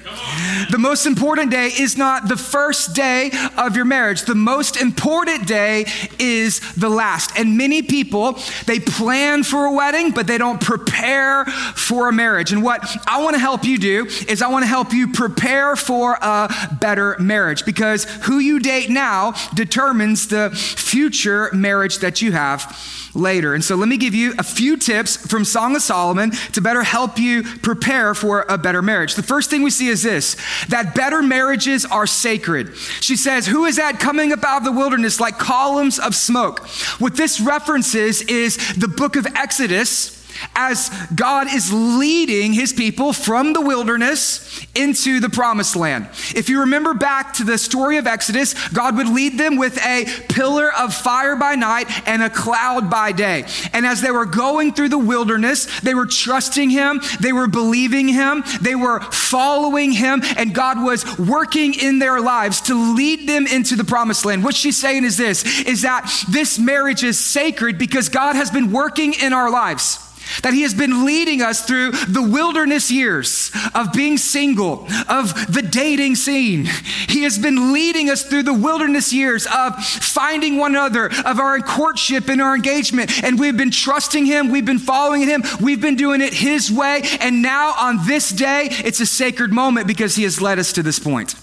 The 0.71 0.79
most 0.79 1.07
important 1.07 1.51
day 1.51 1.67
is 1.67 1.97
not 1.97 2.29
the 2.29 2.37
first 2.37 2.95
day 2.95 3.31
of 3.57 3.77
your 3.77 3.85
marriage. 3.85 4.23
The 4.23 4.35
most 4.35 4.77
important 4.77 5.47
day 5.47 5.87
is 6.19 6.61
the 6.75 6.89
last. 6.89 7.39
And 7.39 7.57
many 7.59 7.83
people, 7.83 8.39
they 8.67 8.79
plan 8.79 9.43
for 9.43 9.67
a 9.67 9.73
wedding, 9.73 10.13
but 10.13 10.27
they 10.27 10.39
don't 10.39 10.61
prepare 10.61 11.45
for 11.47 12.09
a 12.09 12.13
marriage. 12.13 12.53
And 12.53 12.63
what 12.63 12.85
I 13.07 13.23
want 13.23 13.35
to 13.35 13.41
help 13.41 13.65
you 13.65 13.79
do 13.79 14.07
is 14.29 14.43
I 14.43 14.49
want 14.49 14.63
to 14.63 14.69
help 14.69 14.93
you 14.93 15.13
prepare 15.13 15.77
for 15.77 16.19
a 16.21 16.53
better 16.81 17.17
marriage 17.19 17.65
because 17.65 18.05
who 18.23 18.39
you 18.39 18.61
date 18.61 18.91
now 18.91 19.35
determines 19.55 20.29
the 20.29 20.51
future 20.51 21.51
marriage 21.53 21.99
that 21.99 22.23
you 22.23 22.33
have 22.33 23.02
later. 23.15 23.55
And 23.55 23.63
so 23.63 23.77
let 23.77 23.89
me 23.89 23.97
give 23.97 24.15
you 24.15 24.35
a 24.39 24.43
few 24.43 24.77
tips 24.77 25.17
from 25.17 25.45
Song 25.45 25.77
of 25.77 25.83
Solomon 25.83 26.31
to 26.53 26.61
better 26.61 26.83
help 26.83 27.19
you 27.19 27.43
prepare 27.43 28.15
for 28.15 28.47
a 28.49 28.59
better 28.59 28.83
marriage. 28.83 29.15
The 29.15 29.23
first 29.23 29.51
thing 29.51 29.63
we 29.63 29.71
see 29.71 29.89
is 29.89 30.03
this 30.03 30.37
that 30.69 30.95
better 30.95 31.23
marriages 31.23 31.85
are 31.85 32.07
sacred. 32.07 32.77
She 32.77 33.17
says, 33.17 33.47
Who 33.47 33.65
is 33.65 33.77
that 33.77 34.01
coming 34.01 34.33
up 34.33 34.45
out 34.45 34.59
of 34.59 34.65
the 34.65 34.73
wilderness 34.73 35.21
like 35.21 35.39
columns 35.39 35.99
of 35.99 36.15
smoke? 36.15 36.67
What 36.99 37.17
this 37.17 37.41
references 37.41 38.23
is 38.23 38.57
the 38.75 38.89
book 38.89 39.17
of 39.17 39.27
Exodus 39.37 40.22
as 40.55 40.91
God 41.15 41.53
is 41.53 41.73
leading 41.73 42.53
his 42.53 42.73
people 42.73 43.13
from 43.13 43.53
the 43.53 43.61
wilderness 43.61 44.67
into 44.75 45.21
the 45.21 45.29
promised 45.29 45.77
land. 45.77 46.09
If 46.35 46.49
you 46.49 46.61
remember 46.61 46.95
back 46.95 47.35
to 47.35 47.45
the 47.45 47.59
story 47.59 47.97
of 47.97 48.07
Exodus, 48.07 48.55
God 48.69 48.97
would 48.97 49.09
lead 49.09 49.39
them 49.39 49.57
with 49.57 49.79
a 49.85 50.07
pillar 50.29 50.73
of 50.73 50.95
fire 50.95 51.37
by 51.37 51.55
night 51.55 51.87
and 52.07 52.23
a 52.23 52.31
cloud 52.31 52.91
by 52.91 53.13
day. 53.13 53.45
And 53.73 53.87
as 53.87 54.01
they 54.01 54.11
were 54.11 54.27
going 54.27 54.73
through 54.73 54.91
the 54.91 54.99
wilderness, 54.99 55.81
they 55.81 55.95
were 55.95 56.07
trusting 56.07 56.71
him, 56.71 57.01
they 57.21 57.33
were 57.33 57.49
believing 57.49 58.09
him, 58.09 58.45
they 58.61 58.75
were 58.75 59.01
following 59.01 59.93
him, 59.93 60.23
and 60.37 60.55
God 60.55 60.83
was 60.83 61.19
working 61.19 61.75
in 61.75 61.99
their 61.99 62.21
lives 62.21 62.61
to 62.63 62.95
lead 62.95 63.29
them 63.29 63.47
into 63.47 63.77
the 63.77 63.85
promised 63.85 64.25
land. 64.25 64.45
What 64.45 64.55
she's 64.55 64.77
saying 64.77 65.05
is 65.05 65.17
this 65.17 65.63
is 65.63 65.83
that 65.83 66.11
this 66.29 66.59
marriage 66.59 67.05
is 67.05 67.19
sacred 67.19 67.79
because 67.79 68.09
God 68.09 68.37
has 68.37 68.51
been 68.51 68.73
working 68.73 69.15
in 69.15 69.33
our 69.33 69.51
lives. 69.51 70.12
That 70.43 70.55
He 70.55 70.63
has 70.63 70.75
been 70.75 71.05
leading 71.05 71.43
us 71.43 71.65
through 71.65 71.93
the 71.93 72.23
wilderness 72.23 72.91
years 72.91 73.51
of 73.75 73.93
being 73.93 74.17
single, 74.17 74.87
of 75.09 75.53
the 75.53 75.63
dating 75.63 76.17
scene. 76.17 76.67
He 77.09 77.23
has 77.25 77.39
been 77.39 77.73
leading 77.73 78.11
us 78.11 78.25
through 78.25 78.45
the 78.45 78.55
wilderness 78.55 79.13
years 79.13 79.47
of 79.47 79.83
finding 79.85 80.59
one 80.59 80.73
another, 80.73 81.11
of 81.25 81.39
our 81.39 81.61
courtship 81.61 82.29
and 82.29 82.41
our 82.41 82.55
engagement. 82.55 83.23
And 83.23 83.39
we've 83.39 83.57
been 83.57 83.71
trusting 83.71 84.27
Him, 84.27 84.51
we've 84.51 84.65
been 84.65 84.79
following 84.79 85.23
Him, 85.23 85.43
we've 85.61 85.81
been 85.81 85.97
doing 85.97 86.21
it 86.21 86.33
His 86.33 86.71
way. 86.71 87.03
And 87.21 87.43
now 87.43 87.75
on 87.79 88.07
this 88.07 88.31
day, 88.31 88.69
it's 88.71 89.01
a 89.01 89.07
sacred 89.07 89.53
moment 89.53 89.87
because 89.87 90.17
He 90.17 90.23
has 90.25 90.41
led 90.41 90.59
us 90.59 90.73
to 90.75 90.83
this 90.83 90.99
point. 90.99 91.35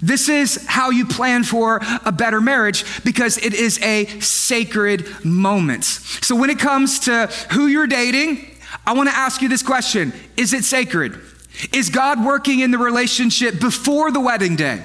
This 0.00 0.28
is 0.28 0.64
how 0.66 0.90
you 0.90 1.06
plan 1.06 1.44
for 1.44 1.80
a 2.04 2.12
better 2.12 2.40
marriage 2.40 2.84
because 3.04 3.38
it 3.38 3.54
is 3.54 3.80
a 3.82 4.06
sacred 4.20 5.24
moment. 5.24 5.84
So, 5.84 6.36
when 6.36 6.50
it 6.50 6.58
comes 6.58 7.00
to 7.00 7.26
who 7.50 7.66
you're 7.66 7.86
dating, 7.86 8.46
I 8.86 8.92
want 8.94 9.08
to 9.08 9.14
ask 9.14 9.42
you 9.42 9.48
this 9.48 9.62
question 9.62 10.12
Is 10.36 10.52
it 10.52 10.64
sacred? 10.64 11.20
Is 11.72 11.90
God 11.90 12.24
working 12.24 12.60
in 12.60 12.70
the 12.70 12.78
relationship 12.78 13.60
before 13.60 14.10
the 14.10 14.20
wedding 14.20 14.56
day? 14.56 14.84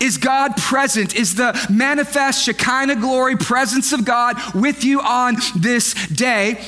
Is 0.00 0.18
God 0.18 0.56
present? 0.56 1.14
Is 1.14 1.34
the 1.34 1.66
manifest 1.68 2.44
Shekinah 2.44 2.96
glory 2.96 3.36
presence 3.36 3.92
of 3.92 4.04
God 4.04 4.36
with 4.54 4.84
you 4.84 5.00
on 5.00 5.36
this 5.56 5.94
day? 6.08 6.64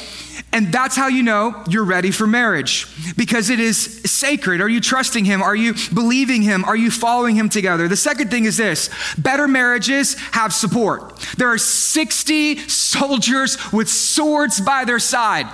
And 0.50 0.73
that's 0.73 0.97
how 0.97 1.09
you 1.09 1.23
know 1.23 1.62
you're 1.69 1.85
ready 1.85 2.11
for 2.11 2.26
marriage 2.26 2.87
because 3.17 3.50
it 3.50 3.61
is 3.61 4.00
sacred. 4.11 4.62
Are 4.62 4.69
you 4.69 4.81
trusting 4.81 5.26
Him? 5.26 5.43
Are 5.43 5.55
you 5.55 5.75
believing 5.93 6.40
Him? 6.40 6.64
Are 6.64 6.76
you 6.76 6.90
following 6.90 7.37
Him 7.37 7.50
together? 7.50 7.87
The 7.87 7.97
second 7.97 8.31
thing 8.31 8.47
is 8.47 8.57
this 8.57 8.88
better 9.19 9.47
marriages 9.47 10.14
have 10.33 10.55
support. 10.55 11.19
There 11.37 11.49
are 11.49 11.59
60 11.59 12.57
soldiers 12.69 13.59
with 13.73 13.90
swords 13.90 14.61
by 14.61 14.85
their 14.87 14.99
side. 14.99 15.47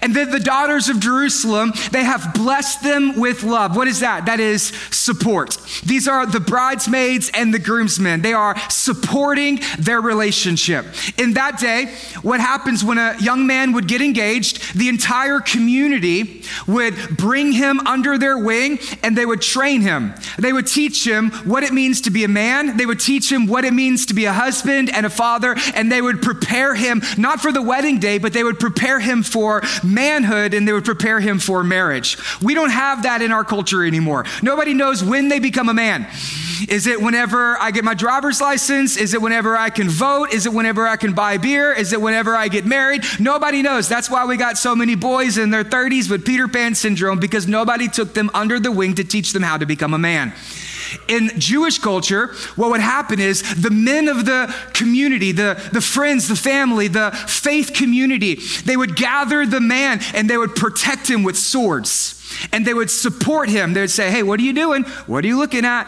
And 0.00 0.16
then 0.16 0.30
the 0.30 0.40
daughters 0.40 0.88
of 0.88 0.98
Jerusalem, 0.98 1.72
they 1.92 2.04
have 2.04 2.32
blessed 2.32 2.82
them 2.82 3.20
with 3.20 3.42
love. 3.42 3.76
What 3.76 3.86
is 3.86 4.00
that? 4.00 4.26
That 4.26 4.40
is 4.40 4.72
support. 4.90 5.58
These 5.84 6.08
are 6.08 6.24
the 6.24 6.40
bridesmaids 6.40 7.30
and 7.34 7.52
the 7.52 7.58
groomsmen. 7.58 8.22
They 8.22 8.32
are 8.32 8.58
supporting 8.70 9.60
their 9.78 10.00
relationship. 10.00 10.86
In 11.18 11.34
that 11.34 11.58
day, 11.58 11.94
what 12.22 12.40
happens 12.40 12.82
when 12.82 12.96
a 12.96 13.14
young 13.20 13.46
man 13.46 13.72
would 13.72 13.86
get 13.86 14.00
engaged? 14.00 14.37
The 14.74 14.88
entire 14.88 15.40
community 15.40 16.42
would 16.66 16.94
bring 17.16 17.52
him 17.52 17.80
under 17.86 18.18
their 18.18 18.38
wing 18.38 18.78
and 19.02 19.16
they 19.16 19.26
would 19.26 19.42
train 19.42 19.80
him. 19.80 20.14
They 20.38 20.52
would 20.52 20.66
teach 20.66 21.06
him 21.06 21.30
what 21.44 21.62
it 21.62 21.72
means 21.72 22.02
to 22.02 22.10
be 22.10 22.24
a 22.24 22.28
man. 22.28 22.76
They 22.76 22.86
would 22.86 23.00
teach 23.00 23.30
him 23.30 23.46
what 23.46 23.64
it 23.64 23.72
means 23.72 24.06
to 24.06 24.14
be 24.14 24.24
a 24.24 24.32
husband 24.32 24.90
and 24.90 25.06
a 25.06 25.10
father. 25.10 25.56
And 25.74 25.90
they 25.90 26.02
would 26.02 26.22
prepare 26.22 26.74
him, 26.74 27.02
not 27.16 27.40
for 27.40 27.52
the 27.52 27.62
wedding 27.62 27.98
day, 27.98 28.18
but 28.18 28.32
they 28.32 28.44
would 28.44 28.58
prepare 28.60 29.00
him 29.00 29.22
for 29.22 29.62
manhood 29.82 30.54
and 30.54 30.66
they 30.66 30.72
would 30.72 30.84
prepare 30.84 31.20
him 31.20 31.38
for 31.38 31.64
marriage. 31.64 32.16
We 32.40 32.54
don't 32.54 32.70
have 32.70 33.02
that 33.04 33.22
in 33.22 33.32
our 33.32 33.44
culture 33.44 33.84
anymore. 33.84 34.24
Nobody 34.42 34.74
knows 34.74 35.02
when 35.02 35.28
they 35.28 35.38
become 35.38 35.68
a 35.68 35.74
man. 35.74 36.06
Is 36.68 36.86
it 36.86 37.00
whenever 37.00 37.56
I 37.58 37.70
get 37.70 37.84
my 37.84 37.94
driver's 37.94 38.40
license? 38.40 38.96
Is 38.96 39.14
it 39.14 39.22
whenever 39.22 39.56
I 39.56 39.70
can 39.70 39.88
vote? 39.88 40.32
Is 40.32 40.46
it 40.46 40.52
whenever 40.52 40.86
I 40.86 40.96
can 40.96 41.12
buy 41.12 41.38
beer? 41.38 41.72
Is 41.72 41.92
it 41.92 42.00
whenever 42.00 42.34
I 42.34 42.48
get 42.48 42.66
married? 42.66 43.04
Nobody 43.20 43.62
knows. 43.62 43.88
That's 43.88 44.10
why 44.10 44.24
we 44.28 44.36
got 44.36 44.58
so 44.58 44.76
many 44.76 44.94
boys 44.94 45.38
in 45.38 45.50
their 45.50 45.64
30s 45.64 46.10
with 46.10 46.24
Peter 46.24 46.46
Pan 46.46 46.74
syndrome 46.74 47.18
because 47.18 47.48
nobody 47.48 47.88
took 47.88 48.14
them 48.14 48.30
under 48.34 48.60
the 48.60 48.70
wing 48.70 48.94
to 48.96 49.04
teach 49.04 49.32
them 49.32 49.42
how 49.42 49.56
to 49.56 49.66
become 49.66 49.94
a 49.94 49.98
man. 49.98 50.32
In 51.08 51.30
Jewish 51.38 51.78
culture, 51.78 52.28
what 52.56 52.70
would 52.70 52.80
happen 52.80 53.20
is 53.20 53.42
the 53.60 53.70
men 53.70 54.08
of 54.08 54.24
the 54.24 54.54
community, 54.72 55.32
the, 55.32 55.60
the 55.72 55.80
friends, 55.80 56.28
the 56.28 56.36
family, 56.36 56.88
the 56.88 57.10
faith 57.26 57.72
community, 57.74 58.36
they 58.64 58.76
would 58.76 58.96
gather 58.96 59.44
the 59.44 59.60
man 59.60 60.00
and 60.14 60.28
they 60.28 60.38
would 60.38 60.54
protect 60.54 61.08
him 61.08 61.24
with 61.24 61.36
swords. 61.36 62.14
And 62.52 62.66
they 62.66 62.74
would 62.74 62.90
support 62.90 63.48
him. 63.48 63.72
They 63.72 63.80
would 63.80 63.90
say, 63.90 64.10
Hey, 64.10 64.22
what 64.22 64.38
are 64.38 64.42
you 64.42 64.52
doing? 64.52 64.84
What 65.06 65.24
are 65.24 65.26
you 65.26 65.38
looking 65.38 65.64
at? 65.64 65.86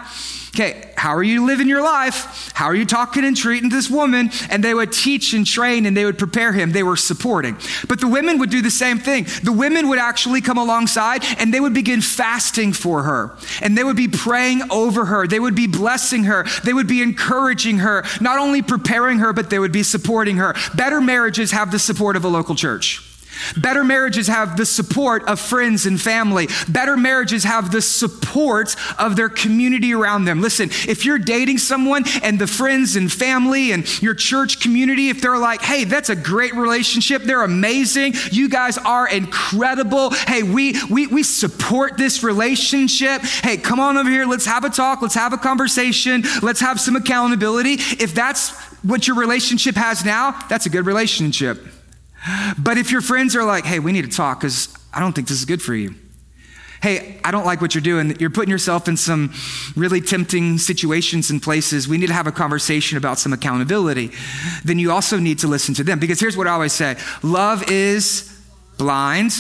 Okay, 0.55 0.90
how 1.01 1.17
are 1.17 1.23
you 1.23 1.47
living 1.47 1.67
your 1.67 1.83
life? 1.83 2.53
How 2.53 2.67
are 2.67 2.75
you 2.75 2.85
talking 2.85 3.25
and 3.25 3.35
treating 3.35 3.71
this 3.71 3.89
woman? 3.89 4.31
And 4.51 4.63
they 4.63 4.75
would 4.75 4.93
teach 4.93 5.33
and 5.33 5.47
train 5.47 5.87
and 5.87 5.97
they 5.97 6.05
would 6.05 6.19
prepare 6.19 6.53
him. 6.53 6.73
They 6.73 6.83
were 6.83 6.99
supporting. 6.99 7.57
But 7.89 8.01
the 8.01 8.07
women 8.07 8.39
would 8.39 8.51
do 8.51 8.61
the 8.61 8.71
same 8.71 8.99
thing. 8.99 9.25
The 9.43 9.51
women 9.51 9.89
would 9.89 9.99
actually 9.99 10.43
come 10.43 10.59
alongside 10.59 11.25
and 11.39 11.55
they 11.55 11.61
would 11.61 11.73
begin 11.73 12.03
fasting 12.03 12.75
for 12.75 13.05
her. 13.05 13.35
And 13.63 13.79
they 13.79 13.83
would 13.83 13.97
be 13.97 14.09
praying 14.09 14.61
over 14.71 15.07
her. 15.07 15.27
They 15.27 15.41
would 15.41 15.55
be 15.55 15.67
blessing 15.67 16.25
her. 16.25 16.45
They 16.65 16.75
would 16.75 16.87
be 16.87 17.01
encouraging 17.01 17.79
her, 17.79 18.05
not 18.21 18.39
only 18.39 18.61
preparing 18.61 19.21
her, 19.21 19.33
but 19.33 19.49
they 19.49 19.59
would 19.59 19.73
be 19.73 19.83
supporting 19.83 20.37
her. 20.37 20.55
Better 20.75 21.01
marriages 21.01 21.53
have 21.53 21.71
the 21.71 21.79
support 21.79 22.15
of 22.15 22.27
a 22.27 22.29
local 22.29 22.55
church. 22.55 23.10
Better 23.57 23.85
marriages 23.85 24.27
have 24.27 24.57
the 24.57 24.67
support 24.67 25.25
of 25.29 25.41
friends 25.41 25.87
and 25.87 26.01
family. 26.01 26.49
Better 26.69 26.97
marriages 26.97 27.45
have 27.45 27.71
the 27.71 27.83
support 27.83 28.77
of 28.99 29.17
their 29.17 29.29
community 29.29 29.95
around 29.95 30.25
them. 30.25 30.41
Listen, 30.41 30.71
if 30.89 31.05
you're 31.05 31.19
dating 31.19 31.59
someone 31.59 32.05
and 32.23 32.39
the 32.39 32.47
friends 32.47 32.97
and 32.97 33.11
family 33.11 33.73
and 33.73 34.03
your 34.03 34.15
church 34.15 34.61
community, 34.61 35.09
if 35.09 35.21
they're 35.21 35.39
like, 35.39 35.63
hey, 35.63 35.85
that's 35.85 36.09
a 36.09 36.17
great 36.17 36.55
relationship, 36.55 37.23
they're 37.23 37.45
amazing, 37.45 38.15
you 38.31 38.49
guys 38.49 38.79
are 38.79 39.09
incredible. 39.09 40.11
Hey, 40.11 40.43
we, 40.43 40.75
we, 40.91 41.07
we 41.07 41.23
support 41.23 41.97
this 41.97 42.23
relationship. 42.23 43.23
Hey, 43.23 43.57
come 43.57 43.81
on 43.81 43.97
over 43.97 44.09
here, 44.09 44.27
let's 44.27 44.47
have 44.47 44.65
a 44.65 44.71
talk, 44.71 45.03
let's 45.03 45.15
have 45.15 45.33
a 45.33 45.39
conversation, 45.39 46.23
let's 46.43 46.61
have 46.61 46.81
some 46.81 46.97
accountability. 46.97 47.75
If 47.75 48.15
that's 48.15 48.51
what 48.83 49.07
your 49.07 49.17
relationship 49.17 49.75
has 49.75 50.05
now, 50.05 50.39
that's 50.49 50.67
a 50.67 50.71
good 50.71 50.87
relationship. 50.87 51.80
But 52.59 52.79
if 52.79 52.91
your 52.91 53.01
friends 53.01 53.35
are 53.35 53.45
like, 53.45 53.65
hey, 53.65 53.79
we 53.79 53.93
need 53.93 54.11
to 54.11 54.17
talk 54.17 54.41
because 54.41 54.77
I 54.93 55.01
don't 55.01 55.13
think 55.13 55.29
this 55.29 55.39
is 55.39 55.45
good 55.45 55.63
for 55.63 55.75
you. 55.75 55.95
Hey, 56.83 57.21
I 57.23 57.31
don't 57.31 57.45
like 57.45 57.61
what 57.61 57.75
you're 57.75 57.83
doing. 57.83 58.17
You're 58.19 58.31
putting 58.31 58.51
yourself 58.51 58.89
in 58.89 58.97
some 58.97 59.35
really 59.77 60.01
tempting 60.01 60.57
situations 60.57 61.31
and 61.31 61.43
places. 61.43 61.87
We 61.87 61.99
need 61.99 62.07
to 62.07 62.15
have 62.15 62.27
a 62.27 62.33
conversation 62.33 62.97
about 62.97 63.19
some 63.19 63.35
accountability. 63.35 64.13
Then 64.65 64.79
you 64.79 64.91
also 64.91 65.19
need 65.19 65.41
to 65.41 65.47
listen 65.47 65.75
to 65.75 65.85
them. 65.85 65.99
Because 65.99 66.21
here's 66.21 66.39
what 66.39 66.47
I 66.47 66.53
always 66.53 66.73
say 66.73 66.97
love 67.23 67.71
is 67.71 68.35
blind, 68.79 69.33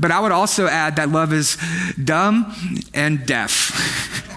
but 0.00 0.10
I 0.10 0.18
would 0.18 0.32
also 0.32 0.66
add 0.66 0.96
that 0.96 1.10
love 1.10 1.32
is 1.32 1.56
dumb 2.02 2.52
and 2.92 3.24
deaf. 3.24 4.34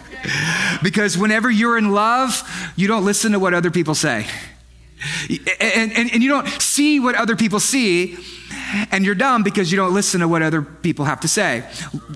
because 0.84 1.18
whenever 1.18 1.50
you're 1.50 1.78
in 1.78 1.92
love, 1.92 2.48
you 2.76 2.88
don't 2.88 3.04
listen 3.04 3.32
to 3.32 3.40
what 3.40 3.56
other 3.56 3.72
people 3.72 3.96
say. 3.96 4.28
And, 5.60 5.92
and, 5.94 6.12
and 6.12 6.24
you 6.24 6.30
don't 6.30 6.48
see 6.62 7.00
what 7.00 7.16
other 7.16 7.36
people 7.36 7.60
see, 7.60 8.18
and 8.92 9.06
you're 9.06 9.16
dumb 9.16 9.44
because 9.44 9.72
you 9.72 9.78
don't 9.78 9.94
listen 9.94 10.22
to 10.22 10.28
what 10.28 10.42
other 10.42 10.62
people 10.62 11.06
have 11.06 11.20
to 11.22 11.28
say. 11.28 11.64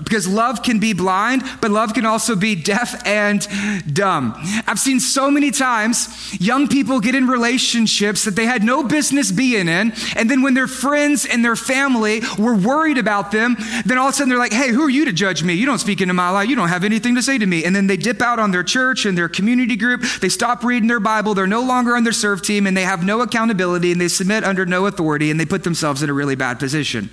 Because 0.03 0.27
love 0.27 0.63
can 0.63 0.79
be 0.79 0.93
blind, 0.93 1.43
but 1.61 1.71
love 1.71 1.93
can 1.93 2.05
also 2.05 2.35
be 2.35 2.55
deaf 2.55 3.05
and 3.05 3.47
dumb. 3.93 4.33
I've 4.67 4.79
seen 4.79 4.99
so 4.99 5.31
many 5.31 5.51
times 5.51 6.07
young 6.39 6.67
people 6.67 6.99
get 6.99 7.15
in 7.15 7.27
relationships 7.27 8.25
that 8.25 8.35
they 8.35 8.45
had 8.45 8.63
no 8.63 8.83
business 8.83 9.31
being 9.31 9.67
in, 9.67 9.93
and 10.15 10.29
then 10.29 10.41
when 10.41 10.53
their 10.53 10.67
friends 10.67 11.25
and 11.25 11.43
their 11.43 11.55
family 11.55 12.21
were 12.37 12.55
worried 12.55 12.97
about 12.97 13.31
them, 13.31 13.55
then 13.85 13.97
all 13.97 14.07
of 14.07 14.13
a 14.13 14.17
sudden 14.17 14.29
they're 14.29 14.37
like, 14.37 14.53
hey, 14.53 14.69
who 14.69 14.83
are 14.83 14.89
you 14.89 15.05
to 15.05 15.13
judge 15.13 15.43
me? 15.43 15.53
You 15.53 15.65
don't 15.65 15.79
speak 15.79 16.01
into 16.01 16.13
my 16.13 16.29
life. 16.29 16.47
You 16.49 16.55
don't 16.55 16.69
have 16.69 16.83
anything 16.83 17.15
to 17.15 17.23
say 17.23 17.37
to 17.37 17.45
me. 17.45 17.65
And 17.65 17.75
then 17.75 17.87
they 17.87 17.97
dip 17.97 18.21
out 18.21 18.39
on 18.39 18.51
their 18.51 18.63
church 18.63 19.05
and 19.05 19.17
their 19.17 19.29
community 19.29 19.75
group. 19.75 20.03
They 20.21 20.29
stop 20.29 20.63
reading 20.63 20.87
their 20.87 20.99
Bible. 20.99 21.33
They're 21.33 21.47
no 21.47 21.63
longer 21.63 21.95
on 21.95 22.03
their 22.03 22.13
serve 22.13 22.41
team, 22.41 22.67
and 22.67 22.77
they 22.77 22.83
have 22.83 23.03
no 23.03 23.21
accountability, 23.21 23.91
and 23.91 23.99
they 23.99 24.07
submit 24.07 24.43
under 24.43 24.65
no 24.65 24.85
authority, 24.85 25.31
and 25.31 25.39
they 25.39 25.45
put 25.45 25.63
themselves 25.63 26.03
in 26.03 26.09
a 26.09 26.13
really 26.13 26.35
bad 26.35 26.44
bad 26.45 26.59
position 26.59 27.09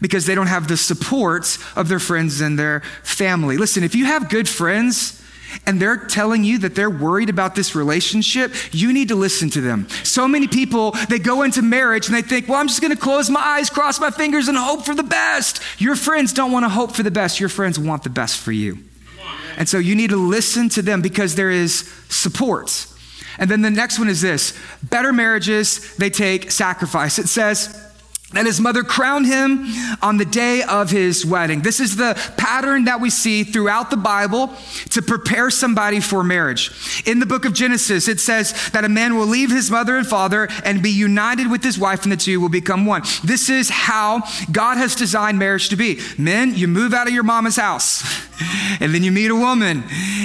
because 0.00 0.26
they 0.26 0.34
don't 0.34 0.46
have 0.46 0.68
the 0.68 0.76
support 0.76 1.58
of 1.74 1.88
their 1.88 1.98
friends 1.98 2.40
and 2.40 2.56
their 2.56 2.80
family. 3.02 3.56
Listen, 3.56 3.82
if 3.82 3.94
you 3.94 4.04
have 4.04 4.28
good 4.28 4.48
friends, 4.48 5.22
and 5.66 5.80
they're 5.80 5.96
telling 5.96 6.44
you 6.44 6.58
that 6.58 6.74
they're 6.74 6.90
worried 6.90 7.30
about 7.30 7.54
this 7.54 7.74
relationship, 7.74 8.52
you 8.72 8.92
need 8.92 9.08
to 9.08 9.14
listen 9.14 9.48
to 9.50 9.60
them. 9.60 9.88
So 10.02 10.28
many 10.28 10.48
people, 10.48 10.92
they 11.08 11.18
go 11.18 11.42
into 11.42 11.62
marriage 11.62 12.08
and 12.08 12.16
they 12.16 12.22
think, 12.22 12.48
well, 12.48 12.60
I'm 12.60 12.68
just 12.68 12.80
to 12.82 12.96
close 12.96 13.30
my 13.30 13.40
eyes, 13.40 13.70
cross 13.70 13.98
my 13.98 14.10
fingers, 14.10 14.48
and 14.48 14.58
hope 14.58 14.84
for 14.84 14.94
the 14.94 15.02
best. 15.02 15.62
Your 15.78 15.96
friends 15.96 16.32
don't 16.32 16.52
want 16.52 16.64
to 16.64 16.68
hope 16.68 16.92
for 16.92 17.02
the 17.02 17.10
best. 17.10 17.40
Your 17.40 17.48
friends 17.48 17.78
want 17.78 18.02
the 18.02 18.10
best 18.10 18.38
for 18.38 18.52
you. 18.52 18.78
And 19.56 19.68
so 19.68 19.78
you 19.78 19.94
need 19.94 20.10
to 20.10 20.16
listen 20.16 20.68
to 20.70 20.82
them 20.82 21.00
because 21.00 21.34
there 21.36 21.50
is 21.50 21.88
support. 22.08 22.86
And 23.38 23.50
then 23.50 23.62
the 23.62 23.70
next 23.70 23.98
one 23.98 24.08
is 24.08 24.20
this 24.20 24.58
better 24.82 25.12
marriages, 25.12 25.96
they 25.96 26.10
take 26.10 26.50
sacrifice. 26.50 27.18
It 27.18 27.28
says, 27.28 27.85
and 28.36 28.46
his 28.46 28.60
mother 28.60 28.82
crowned 28.82 29.26
him 29.26 29.66
on 30.02 30.16
the 30.16 30.24
day 30.24 30.62
of 30.62 30.90
his 30.90 31.24
wedding. 31.24 31.62
This 31.62 31.80
is 31.80 31.96
the 31.96 32.14
pattern 32.36 32.84
that 32.84 33.00
we 33.00 33.10
see 33.10 33.44
throughout 33.44 33.90
the 33.90 33.96
Bible 33.96 34.54
to 34.90 35.02
prepare 35.02 35.50
somebody 35.50 36.00
for 36.00 36.22
marriage. 36.22 37.02
In 37.06 37.18
the 37.18 37.26
book 37.26 37.44
of 37.44 37.54
Genesis, 37.54 38.08
it 38.08 38.20
says 38.20 38.70
that 38.70 38.84
a 38.84 38.88
man 38.88 39.16
will 39.16 39.26
leave 39.26 39.50
his 39.50 39.70
mother 39.70 39.96
and 39.96 40.06
father 40.06 40.48
and 40.64 40.82
be 40.82 40.90
united 40.90 41.50
with 41.50 41.62
his 41.62 41.78
wife, 41.78 42.02
and 42.04 42.12
the 42.12 42.16
two 42.16 42.40
will 42.40 42.48
become 42.48 42.86
one. 42.86 43.02
This 43.24 43.48
is 43.48 43.68
how 43.68 44.22
God 44.50 44.76
has 44.76 44.94
designed 44.94 45.38
marriage 45.38 45.68
to 45.70 45.76
be. 45.76 46.00
Men, 46.18 46.54
you 46.54 46.68
move 46.68 46.94
out 46.94 47.06
of 47.06 47.14
your 47.14 47.22
mama's 47.22 47.56
house. 47.56 48.04
and 48.80 48.94
then 48.94 49.02
you 49.02 49.12
meet 49.12 49.30
a 49.30 49.34
woman, 49.34 49.82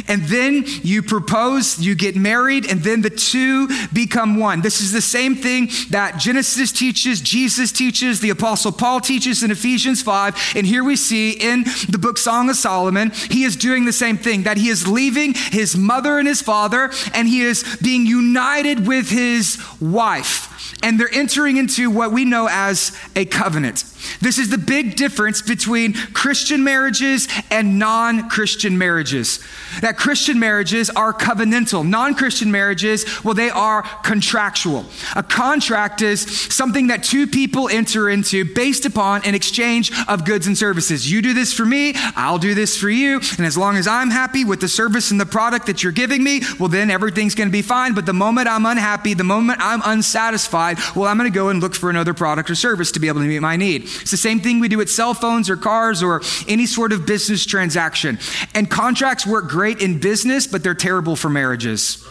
and 0.08 0.22
then 0.24 0.64
you 0.84 1.02
propose, 1.02 1.80
you 1.80 1.96
get 1.96 2.16
married, 2.16 2.70
and 2.70 2.82
then 2.82 3.02
the 3.02 3.10
two 3.10 3.68
become 3.94 4.38
one. 4.38 4.62
This 4.62 4.82
is 4.82 4.92
the 4.92 5.02
same 5.02 5.36
thing 5.36 5.70
that 5.90 6.18
Genesis 6.18 6.72
teaches, 6.72 7.22
Jesus 7.22 7.72
teaches, 7.72 8.01
the 8.02 8.32
Apostle 8.32 8.72
Paul 8.72 9.00
teaches 9.00 9.44
in 9.44 9.52
Ephesians 9.52 10.02
5. 10.02 10.54
And 10.56 10.66
here 10.66 10.84
we 10.84 10.96
see 10.96 11.32
in 11.32 11.64
the 11.90 12.00
book 12.00 12.18
Song 12.18 12.50
of 12.50 12.56
Solomon, 12.56 13.12
he 13.12 13.44
is 13.44 13.56
doing 13.56 13.86
the 13.86 13.94
same 13.94 14.18
thing, 14.18 14.44
that 14.44 14.58
he 14.58 14.70
is 14.70 14.88
leaving 14.88 15.34
his 15.34 15.78
mother 15.78 16.18
and 16.18 16.28
his 16.28 16.42
father, 16.42 16.92
and 17.14 17.28
he 17.28 17.42
is 17.42 17.64
being 17.82 18.06
united 18.06 18.88
with 18.88 19.10
his 19.10 19.62
wife 19.80 20.51
and 20.84 21.00
they're 21.00 21.14
entering 21.14 21.58
into 21.58 21.90
what 21.90 22.12
we 22.12 22.26
know 22.26 22.48
as 22.50 22.98
a 23.16 23.26
covenant. 23.26 23.84
This 24.20 24.38
is 24.38 24.50
the 24.50 24.58
big 24.58 24.96
difference 24.96 25.42
between 25.42 25.94
Christian 25.94 26.64
marriages 26.64 27.28
and 27.50 27.78
non 27.78 28.30
Christian 28.30 28.78
marriages. 28.78 29.40
That 29.82 29.98
Christian 29.98 30.40
marriages 30.40 30.90
are 30.90 31.14
covenantal. 31.14 31.88
Non 31.88 32.16
Christian 32.16 32.52
marriages, 32.52 33.06
well, 33.24 33.34
they 33.34 33.50
are 33.50 33.84
contractual. 34.04 34.86
A 35.16 35.24
contract 35.24 36.02
is 36.02 36.22
something 36.54 36.88
that 36.88 37.04
two 37.04 37.28
people 37.28 37.70
enter 37.70 38.10
into 38.10 38.44
based 38.44 38.86
upon 38.86 39.24
an 39.26 39.36
exchange 39.36 39.92
of 40.08 40.26
goods 40.26 40.48
and 40.48 40.58
services. 40.58 41.12
You 41.12 41.22
do 41.22 41.34
this 41.34 41.54
for 41.54 41.66
me, 41.66 41.94
I'll 42.16 42.40
do 42.40 42.56
this 42.56 42.78
for 42.78 42.90
you. 42.90 43.20
And 43.38 43.46
as 43.46 43.58
long 43.58 43.78
as 43.78 43.88
I'm 43.88 44.10
happy 44.10 44.46
with 44.46 44.62
the 44.62 44.68
service 44.68 45.12
and 45.12 45.20
the 45.20 45.26
product 45.26 45.68
that 45.68 45.84
you're 45.84 45.92
giving 45.92 46.24
me, 46.24 46.42
well, 46.60 46.70
then 46.70 46.90
everything's 46.90 47.36
going 47.36 47.50
to 47.50 47.52
be 47.52 47.62
fine. 47.62 47.94
But 47.94 48.06
the 48.06 48.14
moment 48.14 48.48
I'm 48.48 48.66
unhappy, 48.66 49.14
the 49.14 49.24
moment 49.24 49.60
I'm 49.62 49.82
unsatisfied, 49.86 50.61
well, 50.96 51.06
I'm 51.06 51.18
going 51.18 51.32
to 51.32 51.36
go 51.36 51.50
and 51.50 51.62
look 51.62 51.76
for 51.76 51.90
another 51.90 52.14
product 52.14 52.50
or 52.50 52.56
service 52.56 52.92
to 52.94 53.00
be 53.00 53.08
able 53.08 53.22
to 53.22 53.28
meet 53.28 53.40
my 53.40 53.56
need. 53.56 53.84
It's 53.84 54.12
the 54.12 54.18
same 54.18 54.40
thing 54.40 54.60
we 54.60 54.68
do 54.68 54.78
with 54.78 54.90
cell 54.90 55.14
phones 55.14 55.50
or 55.50 55.58
cars 55.58 56.02
or 56.04 56.22
any 56.48 56.66
sort 56.66 56.94
of 56.94 57.06
business 57.06 57.46
transaction. 57.46 58.20
And 58.54 58.70
contracts 58.70 59.26
work 59.26 59.50
great 59.50 59.82
in 59.82 60.00
business, 60.00 60.48
but 60.48 60.64
they're 60.64 60.74
terrible 60.74 61.16
for 61.16 61.30
marriages. 61.30 62.08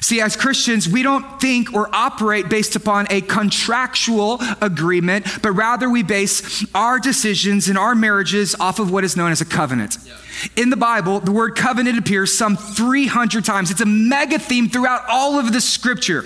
See, 0.00 0.20
as 0.20 0.34
Christians, 0.34 0.88
we 0.88 1.02
don't 1.02 1.40
think 1.40 1.74
or 1.74 1.94
operate 1.94 2.48
based 2.48 2.74
upon 2.74 3.06
a 3.10 3.20
contractual 3.20 4.38
agreement, 4.60 5.26
but 5.42 5.52
rather 5.52 5.90
we 5.90 6.02
base 6.02 6.64
our 6.74 6.98
decisions 6.98 7.68
and 7.68 7.76
our 7.76 7.94
marriages 7.94 8.54
off 8.58 8.78
of 8.78 8.90
what 8.90 9.04
is 9.04 9.16
known 9.16 9.30
as 9.30 9.40
a 9.40 9.44
covenant. 9.44 9.98
Yeah. 10.04 10.14
In 10.56 10.70
the 10.70 10.76
Bible, 10.76 11.20
the 11.20 11.32
word 11.32 11.56
covenant 11.56 11.98
appears 11.98 12.36
some 12.36 12.56
300 12.56 13.44
times. 13.44 13.70
It's 13.70 13.80
a 13.80 13.86
mega 13.86 14.38
theme 14.38 14.68
throughout 14.68 15.02
all 15.08 15.38
of 15.38 15.52
the 15.52 15.60
scripture. 15.60 16.24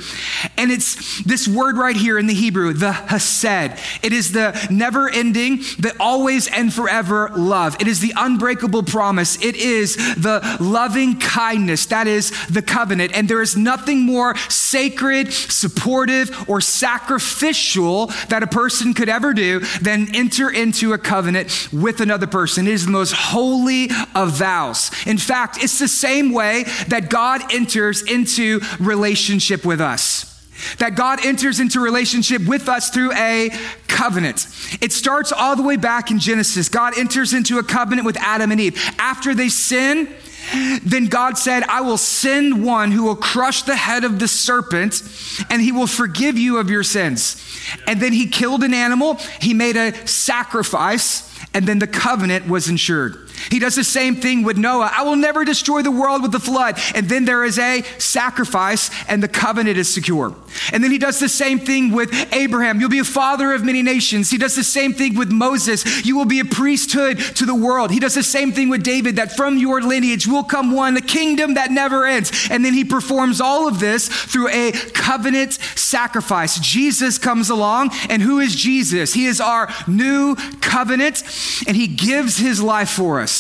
And 0.57 0.71
it's 0.71 1.23
this 1.25 1.49
word 1.49 1.77
right 1.77 1.97
here 1.97 2.19
in 2.19 2.27
the 2.27 2.35
Hebrew, 2.35 2.73
the 2.73 2.93
hesed. 2.93 3.79
It 4.03 4.13
is 4.13 4.33
the 4.33 4.69
never 4.71 5.09
ending, 5.09 5.59
the 5.79 5.95
always 5.99 6.49
and 6.49 6.73
forever 6.73 7.31
love. 7.35 7.77
It 7.81 7.89
is 7.89 8.01
the 8.01 8.13
unbreakable 8.17 8.85
promise. 8.85 9.43
It 9.43 9.57
is 9.57 9.97
the 9.97 10.57
loving 10.61 11.19
kindness. 11.19 11.87
That 11.87 12.07
is 12.07 12.33
the 12.49 12.63
covenant. 12.63 13.13
And 13.15 13.29
there 13.29 13.43
is 13.43 13.57
nothing 13.57 14.01
more 14.01 14.37
sacred, 14.49 15.33
supportive, 15.33 16.49
or 16.49 16.61
sacrificial 16.61 18.07
that 18.29 18.43
a 18.43 18.47
person 18.47 18.95
could 18.95 19.09
ever 19.09 19.33
do 19.33 19.61
than 19.81 20.15
enter 20.15 20.51
into 20.51 20.93
a 20.93 20.99
covenant 20.99 21.69
with 21.73 22.01
another 22.01 22.27
person. 22.27 22.67
It 22.67 22.73
is 22.73 22.85
the 22.87 22.93
most 22.93 23.13
holy 23.13 23.89
of 24.15 24.33
vows. 24.33 24.91
In 25.07 25.19
fact, 25.19 25.63
it's 25.63 25.79
the 25.79 25.89
same 25.89 26.33
way 26.33 26.65
that 26.89 27.11
God 27.11 27.53
enters 27.53 28.03
into 28.03 28.61
relationship 28.81 29.65
with 29.65 29.81
us 29.81 30.31
that 30.79 30.95
God 30.95 31.25
enters 31.25 31.61
into 31.61 31.81
relationship 31.81 32.47
with 32.47 32.69
us 32.69 32.91
through 32.91 33.13
a 33.13 33.51
covenant. 33.89 34.47
It 34.81 34.93
starts 34.93 35.33
all 35.33 35.57
the 35.57 35.63
way 35.63 35.77
back 35.77 36.11
in 36.11 36.19
Genesis. 36.19 36.69
God 36.69 36.99
enters 36.99 37.33
into 37.35 37.59
a 37.59 37.63
covenant 37.63 38.07
with 38.07 38.17
Adam 38.19 38.53
and 38.53 38.61
Eve. 38.61 38.81
After 38.99 39.35
they 39.35 39.49
sin, 39.49 40.09
then 40.83 41.07
God 41.07 41.39
said, 41.39 41.63
I 41.65 41.81
will 41.81 41.99
send 41.99 42.65
one 42.65 42.91
who 42.91 43.05
will 43.05 43.17
crush 43.17 43.63
the 43.63 43.77
head 43.77 44.05
of 44.05 44.19
the 44.19 44.29
serpent 44.29 45.03
and 45.51 45.63
he 45.63 45.73
will 45.73 45.87
forgive 45.87 46.39
you 46.39 46.59
of 46.59 46.71
your 46.71 46.83
sins. 46.83 47.41
And 47.87 48.01
then 48.01 48.13
he 48.13 48.27
killed 48.27 48.63
an 48.63 48.75
animal, 48.75 49.15
he 49.41 49.55
made 49.55 49.77
a 49.77 50.07
sacrifice, 50.07 51.31
and 51.55 51.67
then 51.67 51.79
the 51.79 51.87
covenant 51.87 52.47
was 52.47 52.69
ensured. 52.69 53.31
He 53.51 53.59
does 53.59 53.75
the 53.75 53.85
same 53.85 54.17
thing 54.17 54.43
with 54.43 54.57
Noah. 54.57 54.91
I 54.95 55.03
will 55.03 55.17
never 55.17 55.45
destroy 55.45 55.83
the 55.83 55.91
world 55.91 56.23
with 56.23 56.33
the 56.33 56.41
flood. 56.41 56.79
And 56.95 57.09
then 57.09 57.25
there 57.25 57.45
is 57.45 57.59
a 57.59 57.83
sacrifice 57.99 58.91
and 59.09 59.23
the 59.23 59.29
covenant 59.29 59.79
is 59.79 59.93
secure. 59.93 60.35
And 60.73 60.83
then 60.83 60.91
he 60.91 60.99
does 60.99 61.19
the 61.19 61.29
same 61.29 61.59
thing 61.59 61.93
with 61.93 62.11
Abraham. 62.33 62.81
You'll 62.81 62.89
be 62.89 62.99
a 62.99 63.05
father 63.05 63.53
of 63.53 63.65
many 63.65 63.83
nations. 63.83 64.31
He 64.31 64.39
does 64.39 64.55
the 64.55 64.65
same 64.65 64.93
thing 64.93 65.17
with 65.17 65.31
Moses. 65.31 66.05
You 66.05 66.17
will 66.17 66.25
be 66.25 66.41
a 66.41 66.45
priesthood 66.45 67.19
to 67.37 67.47
the 67.47 67.55
world. 67.55 67.91
He 67.91 68.01
does 68.01 68.15
the 68.15 68.23
same 68.23 68.53
thing 68.53 68.69
with 68.69 68.83
David 68.83 69.17
that 69.17 69.33
from 69.33 69.59
your 69.59 69.81
lineage 69.81 70.27
will 70.27 70.45
come 70.45 70.73
one, 70.73 70.95
the 70.95 71.01
kingdom 71.01 71.55
that 71.55 71.71
never 71.71 72.07
ends. 72.07 72.49
And 72.51 72.65
then 72.65 72.75
he 72.75 72.85
performs 72.85 73.41
all 73.41 73.69
of 73.69 73.81
this 73.81 74.09
through 74.09 74.49
a 74.49 74.73
covenant 74.93 75.55
sacrifice. 75.75 76.59
Jesus 76.59 77.19
comes 77.19 77.51
along 77.51 77.91
and 78.09 78.23
who 78.23 78.39
is 78.41 78.55
Jesus? 78.55 79.13
He 79.13 79.27
is 79.27 79.41
our 79.41 79.69
new 79.87 80.37
covenant 80.61 81.23
and 81.67 81.77
he 81.77 81.87
gives 81.87 82.39
his 82.39 82.63
life 82.63 82.91
for 82.91 83.21
us. 83.21 83.34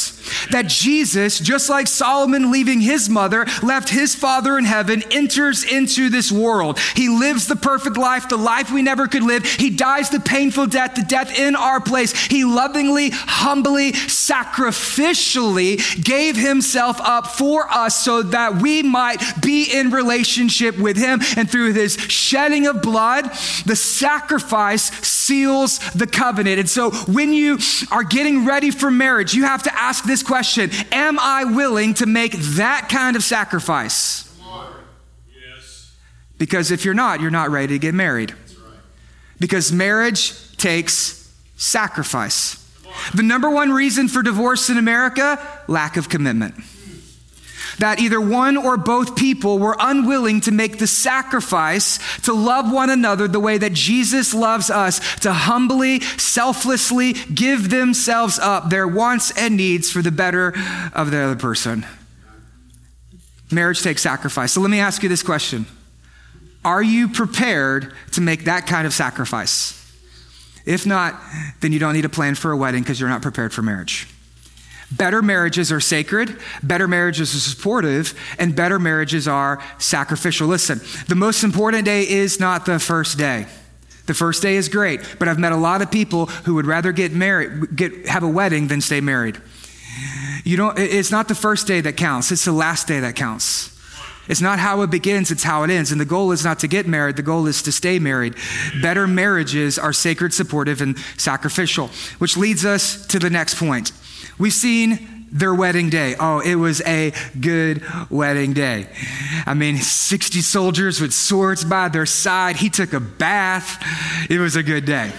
That 0.51 0.69
Jesus, 0.69 1.39
just 1.39 1.69
like 1.69 1.87
Solomon 1.87 2.51
leaving 2.51 2.81
his 2.81 3.09
mother, 3.09 3.47
left 3.63 3.89
his 3.89 4.15
father 4.15 4.59
in 4.59 4.65
heaven, 4.65 5.03
enters 5.11 5.65
into 5.65 6.09
this 6.09 6.33
world. 6.33 6.79
He 6.95 7.09
lives 7.09 7.47
the 7.47 7.57
perfect 7.57 7.97
life, 7.97 8.29
the 8.29 8.37
life 8.37 8.71
we 8.71 8.83
never 8.83 9.07
could 9.07 9.23
live. 9.23 9.45
He 9.45 9.71
dies 9.71 10.11
the 10.11 10.21
painful 10.21 10.67
death, 10.67 10.95
the 10.95 11.03
death 11.03 11.39
in 11.39 11.57
our 11.57 11.81
place. 11.81 12.13
He 12.27 12.45
lovingly, 12.45 13.11
humbly, 13.13 13.93
sacrificially 13.93 16.03
gave 16.03 16.37
himself 16.37 17.01
up 17.01 17.29
for 17.29 17.71
us 17.71 18.03
so 18.03 18.23
that 18.23 18.63
we 18.63 18.83
might 18.83 19.23
be 19.43 19.71
in 19.73 19.91
relationship 19.91 20.79
with 20.79 20.97
him. 20.97 21.21
And 21.37 21.51
through 21.51 21.75
his 21.75 21.97
shedding 21.97 22.67
of 22.67 22.83
blood, 22.83 23.27
the 23.67 23.77
sacrifice 23.77 24.85
seals 25.07 25.79
the 25.91 26.07
covenant. 26.07 26.61
And 26.61 26.69
so 26.69 26.91
when 26.91 27.33
you 27.33 27.59
are 27.91 28.05
getting 28.05 28.47
ready 28.47 28.71
for 28.71 28.91
marriage, 28.91 29.35
you 29.35 29.45
have 29.45 29.63
to 29.65 29.74
ask 29.77 30.05
this 30.05 30.23
question 30.23 30.71
Am 30.93 31.19
I 31.19 31.45
willing 31.45 31.95
to 31.95 32.07
make 32.07 32.33
that 32.33 32.89
kind 32.89 33.17
of 33.17 33.23
sacrifice? 33.23 34.31
Yes. 35.29 35.97
Because 36.39 36.71
if 36.71 36.85
you're 36.85 36.95
not, 36.95 37.21
you're 37.21 37.31
not 37.31 37.51
ready 37.51 37.75
to 37.75 37.79
get 37.79 37.95
married. 37.95 38.35
Because 39.39 39.73
marriage 39.73 40.57
takes 40.57 41.33
sacrifice. 41.57 42.61
The 43.15 43.23
number 43.23 43.51
one 43.51 43.73
reason 43.73 44.09
for 44.09 44.23
divorce 44.23 44.71
in 44.71 44.79
America 44.79 45.39
lack 45.67 45.97
of 45.97 46.09
commitment 46.09 46.55
that 47.79 47.99
either 48.01 48.21
one 48.21 48.57
or 48.57 48.77
both 48.77 49.17
people 49.17 49.59
were 49.59 49.77
unwilling 49.79 50.41
to 50.43 50.53
make 50.53 50.79
the 50.79 50.87
sacrifice 50.87 51.99
to 52.23 52.33
love 52.33 52.73
one 52.73 52.91
another 52.91 53.29
the 53.29 53.41
way 53.41 53.59
that 53.59 53.73
Jesus 53.73 54.35
loves 54.35 54.71
us, 54.71 55.21
to 55.21 55.33
humbly, 55.33 56.01
selflessly 56.01 57.13
give 57.13 57.71
themselves 57.71 58.39
up, 58.39 58.71
their 58.71 58.87
wants 58.87 59.37
and 59.37 59.57
needs 59.57 59.91
for 59.91 60.03
the 60.03 60.13
better 60.13 60.55
of 60.95 61.11
the 61.11 61.19
other 61.19 61.37
person. 61.37 61.87
Marriage 63.51 63.83
takes 63.83 64.03
sacrifice. 64.03 64.53
So 64.53 64.61
let 64.61 64.71
me 64.71 64.81
ask 64.81 65.03
you 65.03 65.09
this 65.09 65.23
question 65.23 65.67
Are 66.65 66.83
you 66.83 67.09
prepared 67.09 67.93
to 68.13 68.21
make 68.21 68.45
that 68.45 68.67
kind 68.67 68.87
of 68.87 68.93
sacrifice? 68.93 69.81
If 70.67 70.87
not, 70.87 71.21
then 71.61 71.73
you 71.73 71.79
don't 71.79 71.93
need 71.93 72.07
a 72.07 72.11
plan 72.11 72.35
for 72.35 72.51
a 72.51 72.57
wedding 72.57 72.83
because 72.83 72.99
you're 72.99 73.09
not 73.09 73.23
prepared 73.23 73.53
for 73.53 73.63
marriage. 73.63 74.09
Better 74.93 75.23
marriages 75.23 75.73
are 75.73 75.81
sacred, 75.81 76.37
better 76.63 76.87
marriages 76.87 77.35
are 77.35 77.39
supportive, 77.39 78.15
and 78.39 78.55
better 78.55 78.79
marriages 78.79 79.27
are 79.27 79.63
sacrificial. 79.79 80.47
Listen, 80.47 80.81
the 81.09 81.15
most 81.15 81.43
important 81.43 81.85
day 81.85 82.09
is 82.09 82.39
not 82.39 82.67
the 82.67 82.79
first 82.79 83.19
day. 83.19 83.47
The 84.07 84.15
first 84.15 84.43
day 84.43 84.57
is 84.57 84.69
great, 84.69 85.01
but 85.19 85.29
I've 85.29 85.39
met 85.39 85.53
a 85.53 85.57
lot 85.57 85.81
of 85.81 85.91
people 85.91 86.27
who 86.27 86.55
would 86.57 86.67
rather 86.67 86.93
get 86.93 87.13
married, 87.13 87.75
get, 87.75 88.07
have 88.07 88.23
a 88.23 88.29
wedding 88.29 88.69
than 88.69 88.81
stay 88.81 89.01
married. 89.01 89.41
You 90.45 90.59
know, 90.59 90.75
it's 90.77 91.11
not 91.11 91.29
the 91.29 91.35
first 91.35 91.67
day 91.67 91.81
that 91.81 91.97
counts, 91.97 92.31
it's 92.31 92.45
the 92.45 92.53
last 92.53 92.87
day 92.87 93.01
that 93.01 93.17
counts. 93.17 93.71
It's 94.27 94.41
not 94.41 94.59
how 94.59 94.81
it 94.83 94.91
begins, 94.91 95.31
it's 95.31 95.43
how 95.43 95.65
it 95.65 95.71
ends. 95.71 95.93
And 95.93 96.01
the 96.01 96.07
goal 96.07 96.33
is 96.33 96.45
not 96.45 96.59
to 96.61 96.69
get 96.69 96.87
married, 96.87 97.17
the 97.17 97.23
goal 97.23 97.47
is 97.47 97.63
to 97.63 97.73
stay 97.73 97.99
married. 97.99 98.35
Better 98.81 99.07
marriages 99.07 99.79
are 99.79 99.93
sacred, 99.93 100.33
supportive, 100.33 100.81
and 100.81 100.99
sacrificial, 101.19 101.89
which 102.19 102.37
leads 102.37 102.65
us 102.65 103.07
to 103.09 103.19
the 103.19 103.31
next 103.31 103.57
point. 103.57 103.93
We've 104.39 104.53
seen 104.53 105.27
their 105.31 105.53
wedding 105.53 105.91
day. 105.91 106.15
Oh, 106.19 106.39
it 106.39 106.55
was 106.55 106.81
a 106.83 107.13
good 107.39 107.83
wedding 108.09 108.53
day. 108.53 108.87
I 109.47 109.55
mean, 109.55 109.79
60 109.79 110.41
soldiers 110.41 111.01
with 111.01 111.13
swords 111.13 111.65
by 111.65 111.89
their 111.89 112.07
side. 112.07 112.57
He 112.57 112.71
took 112.71 112.93
a 112.93 113.01
bath. 113.01 113.83
It 114.31 114.39
was 114.39 114.55
a 114.55 114.63
good 114.63 114.85
day. 114.85 115.13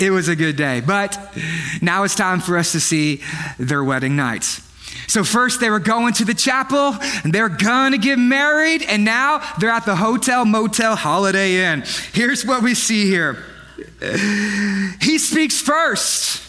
It 0.00 0.10
was 0.10 0.28
a 0.28 0.36
good 0.36 0.56
day. 0.56 0.80
But 0.80 1.18
now 1.82 2.04
it's 2.04 2.14
time 2.14 2.40
for 2.40 2.56
us 2.56 2.72
to 2.72 2.80
see 2.80 3.22
their 3.58 3.84
wedding 3.84 4.16
nights. 4.16 4.62
So, 5.08 5.22
first 5.22 5.60
they 5.60 5.70
were 5.70 5.78
going 5.78 6.14
to 6.14 6.24
the 6.24 6.34
chapel 6.34 6.96
and 7.22 7.32
they're 7.32 7.48
to 7.48 7.98
get 7.98 8.18
married, 8.18 8.82
and 8.82 9.04
now 9.04 9.40
they're 9.58 9.70
at 9.70 9.86
the 9.86 9.96
hotel, 9.96 10.44
motel, 10.44 10.96
holiday 10.96 11.64
inn. 11.64 11.84
Here's 12.12 12.44
what 12.44 12.62
we 12.62 12.74
see 12.74 13.06
here 13.06 13.36
He 15.00 15.18
speaks 15.18 15.60
first. 15.60 16.45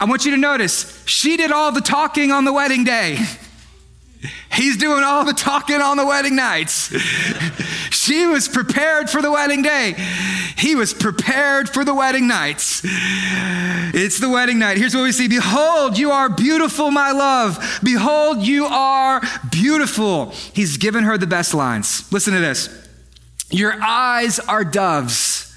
I 0.00 0.06
want 0.06 0.24
you 0.24 0.30
to 0.30 0.38
notice 0.38 1.04
she 1.06 1.36
did 1.36 1.52
all 1.52 1.72
the 1.72 1.82
talking 1.82 2.32
on 2.32 2.46
the 2.46 2.52
wedding 2.52 2.84
day. 2.84 3.18
He's 4.52 4.76
doing 4.76 5.04
all 5.04 5.24
the 5.24 5.32
talking 5.32 5.80
on 5.80 5.96
the 5.96 6.06
wedding 6.06 6.36
nights. 6.36 6.88
she 7.90 8.26
was 8.26 8.48
prepared 8.48 9.08
for 9.08 9.22
the 9.22 9.30
wedding 9.30 9.62
day. 9.62 9.94
He 10.56 10.74
was 10.74 10.92
prepared 10.92 11.68
for 11.68 11.84
the 11.84 11.94
wedding 11.94 12.26
nights. 12.26 12.82
It's 12.84 14.18
the 14.18 14.28
wedding 14.28 14.58
night. 14.58 14.78
Here's 14.78 14.94
what 14.94 15.02
we 15.02 15.12
see 15.12 15.28
Behold, 15.28 15.98
you 15.98 16.10
are 16.10 16.28
beautiful, 16.28 16.90
my 16.90 17.12
love. 17.12 17.80
Behold, 17.82 18.38
you 18.38 18.66
are 18.66 19.22
beautiful. 19.50 20.30
He's 20.52 20.76
given 20.76 21.04
her 21.04 21.16
the 21.16 21.26
best 21.26 21.54
lines. 21.54 22.10
Listen 22.12 22.34
to 22.34 22.40
this 22.40 22.68
Your 23.50 23.80
eyes 23.82 24.38
are 24.38 24.64
doves. 24.64 25.54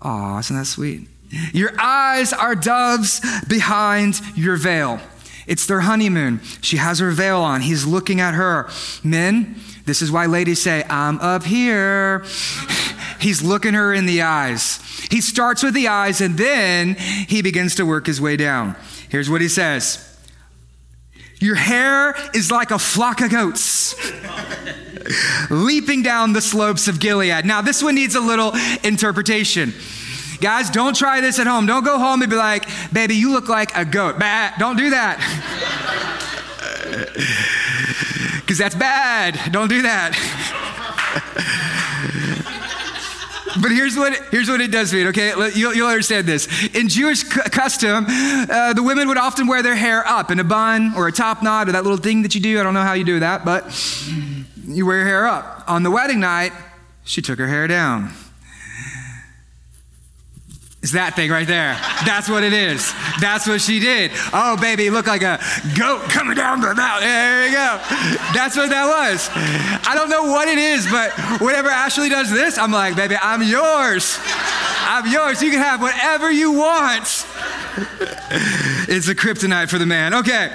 Aw, 0.00 0.38
isn't 0.38 0.56
that 0.56 0.66
sweet? 0.66 1.08
Your 1.52 1.72
eyes 1.78 2.32
are 2.32 2.54
doves 2.54 3.20
behind 3.46 4.20
your 4.36 4.56
veil. 4.56 5.00
It's 5.46 5.66
their 5.66 5.80
honeymoon. 5.80 6.40
She 6.60 6.76
has 6.76 6.98
her 6.98 7.10
veil 7.10 7.40
on. 7.40 7.60
He's 7.60 7.86
looking 7.86 8.20
at 8.20 8.34
her. 8.34 8.68
Men, 9.02 9.56
this 9.84 10.02
is 10.02 10.12
why 10.12 10.26
ladies 10.26 10.62
say, 10.62 10.84
I'm 10.88 11.18
up 11.18 11.44
here. 11.44 12.24
He's 13.20 13.42
looking 13.42 13.74
her 13.74 13.92
in 13.92 14.06
the 14.06 14.22
eyes. 14.22 14.78
He 15.10 15.20
starts 15.20 15.62
with 15.62 15.74
the 15.74 15.88
eyes 15.88 16.20
and 16.20 16.38
then 16.38 16.94
he 16.94 17.42
begins 17.42 17.74
to 17.76 17.84
work 17.84 18.06
his 18.06 18.20
way 18.20 18.36
down. 18.36 18.76
Here's 19.08 19.28
what 19.28 19.40
he 19.40 19.48
says 19.48 20.06
Your 21.40 21.56
hair 21.56 22.14
is 22.34 22.50
like 22.50 22.70
a 22.70 22.78
flock 22.78 23.20
of 23.20 23.30
goats. 23.30 23.94
leaping 25.50 26.02
down 26.02 26.32
the 26.32 26.40
slopes 26.40 26.86
of 26.86 27.00
Gilead. 27.00 27.44
Now, 27.44 27.62
this 27.62 27.82
one 27.82 27.94
needs 27.94 28.14
a 28.14 28.20
little 28.20 28.52
interpretation. 28.84 29.72
Guys, 30.40 30.70
don't 30.70 30.96
try 30.96 31.20
this 31.20 31.38
at 31.38 31.46
home. 31.46 31.66
Don't 31.66 31.84
go 31.84 31.98
home 31.98 32.22
and 32.22 32.30
be 32.30 32.36
like, 32.36 32.66
baby, 32.92 33.14
you 33.14 33.30
look 33.30 33.48
like 33.48 33.76
a 33.76 33.84
goat. 33.84 34.18
Bah, 34.18 34.52
don't 34.58 34.76
do 34.76 34.90
that. 34.90 35.20
Because 38.40 38.58
that's 38.58 38.74
bad. 38.74 39.38
Don't 39.52 39.68
do 39.68 39.82
that. 39.82 40.16
But 43.60 43.72
here's 43.72 43.96
what, 43.96 44.14
here's 44.30 44.48
what 44.48 44.60
it 44.60 44.70
does 44.70 44.92
mean, 44.92 45.08
okay? 45.08 45.32
You'll, 45.54 45.74
you'll 45.74 45.88
understand 45.88 46.26
this. 46.26 46.46
In 46.74 46.88
Jewish 46.88 47.24
custom, 47.24 48.06
uh, 48.08 48.72
the 48.72 48.82
women 48.82 49.08
would 49.08 49.18
often 49.18 49.48
wear 49.48 49.62
their 49.62 49.74
hair 49.74 50.06
up 50.06 50.30
in 50.30 50.38
a 50.38 50.44
bun 50.44 50.92
or 50.96 51.08
a 51.08 51.12
top 51.12 51.42
knot 51.42 51.68
or 51.68 51.72
that 51.72 51.82
little 51.82 51.98
thing 51.98 52.22
that 52.22 52.34
you 52.34 52.40
do. 52.40 52.60
I 52.60 52.62
don't 52.62 52.74
know 52.74 52.82
how 52.82 52.92
you 52.92 53.04
do 53.04 53.20
that, 53.20 53.44
but 53.44 53.64
you 54.64 54.86
wear 54.86 54.98
your 54.98 55.06
hair 55.06 55.26
up. 55.26 55.64
On 55.68 55.82
the 55.82 55.90
wedding 55.90 56.20
night, 56.20 56.52
she 57.04 57.20
took 57.20 57.38
her 57.38 57.48
hair 57.48 57.66
down. 57.66 58.12
It's 60.82 60.92
that 60.92 61.14
thing 61.14 61.30
right 61.30 61.46
there. 61.46 61.76
That's 62.06 62.26
what 62.26 62.42
it 62.42 62.54
is. 62.54 62.94
That's 63.20 63.46
what 63.46 63.60
she 63.60 63.80
did. 63.80 64.12
Oh, 64.32 64.56
baby, 64.56 64.88
look 64.88 65.06
like 65.06 65.20
a 65.20 65.38
goat 65.76 66.08
coming 66.08 66.36
down 66.36 66.62
the 66.62 66.74
mountain. 66.74 67.06
There 67.06 67.46
you 67.46 67.52
go. 67.52 67.76
That's 68.32 68.56
what 68.56 68.70
that 68.70 68.88
was. 68.88 69.28
I 69.86 69.94
don't 69.94 70.08
know 70.08 70.32
what 70.32 70.48
it 70.48 70.56
is, 70.56 70.90
but 70.90 71.12
whenever 71.40 71.68
Ashley 71.68 72.08
does 72.08 72.30
this, 72.30 72.56
I'm 72.56 72.72
like, 72.72 72.96
baby, 72.96 73.16
I'm 73.20 73.42
yours. 73.42 74.18
I'm 74.88 75.06
yours. 75.06 75.42
You 75.42 75.50
can 75.50 75.60
have 75.60 75.82
whatever 75.82 76.30
you 76.30 76.52
want. 76.52 77.26
It's 78.88 79.08
a 79.08 79.14
kryptonite 79.14 79.68
for 79.68 79.78
the 79.78 79.86
man. 79.86 80.14
Okay. 80.14 80.50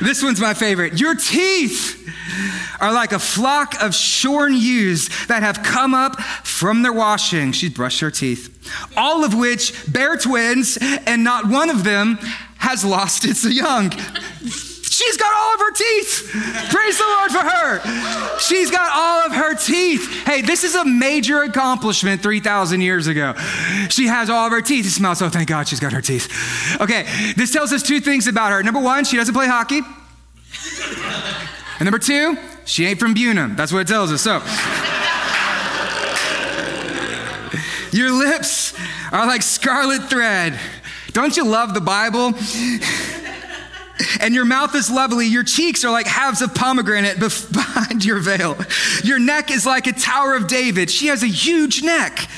This 0.00 0.22
one's 0.22 0.40
my 0.40 0.54
favorite. 0.54 1.00
Your 1.00 1.14
teeth 1.14 2.02
are 2.80 2.92
like 2.92 3.12
a 3.12 3.18
flock 3.18 3.80
of 3.82 3.94
shorn 3.94 4.54
ewes 4.54 5.08
that 5.26 5.42
have 5.42 5.62
come 5.62 5.94
up 5.94 6.20
from 6.20 6.82
their 6.82 6.92
washing. 6.92 7.52
She's 7.52 7.70
brushed 7.70 8.00
her 8.00 8.10
teeth. 8.10 8.52
All 8.96 9.24
of 9.24 9.34
which 9.34 9.90
bear 9.90 10.16
twins, 10.16 10.78
and 10.80 11.24
not 11.24 11.48
one 11.48 11.70
of 11.70 11.84
them 11.84 12.18
has 12.58 12.84
lost 12.84 13.24
its 13.24 13.44
young. 13.44 13.92
She's 14.96 15.18
got 15.18 15.30
all 15.30 15.52
of 15.52 15.60
her 15.60 15.72
teeth. 15.72 16.30
Praise 16.70 16.96
the 16.96 17.04
Lord 17.04 17.30
for 17.30 17.40
her. 17.40 18.38
She's 18.38 18.70
got 18.70 18.90
all 18.94 19.26
of 19.26 19.32
her 19.32 19.54
teeth. 19.54 20.10
Hey, 20.24 20.40
this 20.40 20.64
is 20.64 20.74
a 20.74 20.86
major 20.86 21.42
accomplishment 21.42 22.22
3,000 22.22 22.80
years 22.80 23.06
ago. 23.06 23.34
She 23.90 24.06
has 24.06 24.30
all 24.30 24.46
of 24.46 24.52
her 24.52 24.62
teeth. 24.62 24.86
It 24.86 24.90
smells, 24.92 25.20
oh, 25.20 25.28
thank 25.28 25.50
God 25.50 25.68
she's 25.68 25.80
got 25.80 25.92
her 25.92 26.00
teeth. 26.00 26.32
Okay, 26.80 27.06
this 27.36 27.52
tells 27.52 27.74
us 27.74 27.82
two 27.82 28.00
things 28.00 28.26
about 28.26 28.52
her. 28.52 28.62
Number 28.62 28.80
one, 28.80 29.04
she 29.04 29.18
doesn't 29.18 29.34
play 29.34 29.46
hockey. 29.46 29.82
And 31.78 31.84
number 31.84 31.98
two, 31.98 32.38
she 32.64 32.86
ain't 32.86 32.98
from 32.98 33.14
Buna. 33.14 33.54
That's 33.54 33.74
what 33.74 33.80
it 33.80 33.88
tells 33.88 34.10
us. 34.10 34.22
So, 34.22 34.40
your 37.94 38.12
lips 38.12 38.72
are 39.12 39.26
like 39.26 39.42
scarlet 39.42 40.04
thread. 40.04 40.58
Don't 41.12 41.36
you 41.36 41.44
love 41.44 41.74
the 41.74 41.82
Bible? 41.82 42.32
And 44.20 44.34
your 44.34 44.44
mouth 44.44 44.74
is 44.74 44.90
lovely. 44.90 45.26
Your 45.26 45.44
cheeks 45.44 45.84
are 45.84 45.90
like 45.90 46.06
halves 46.06 46.42
of 46.42 46.54
pomegranate 46.54 47.18
behind 47.52 48.04
your 48.04 48.20
veil. 48.20 48.56
Your 49.04 49.18
neck 49.18 49.50
is 49.50 49.66
like 49.66 49.86
a 49.86 49.92
Tower 49.92 50.34
of 50.34 50.46
David. 50.46 50.90
She 50.90 51.06
has 51.08 51.22
a 51.22 51.28
huge 51.28 51.82
neck 51.82 52.28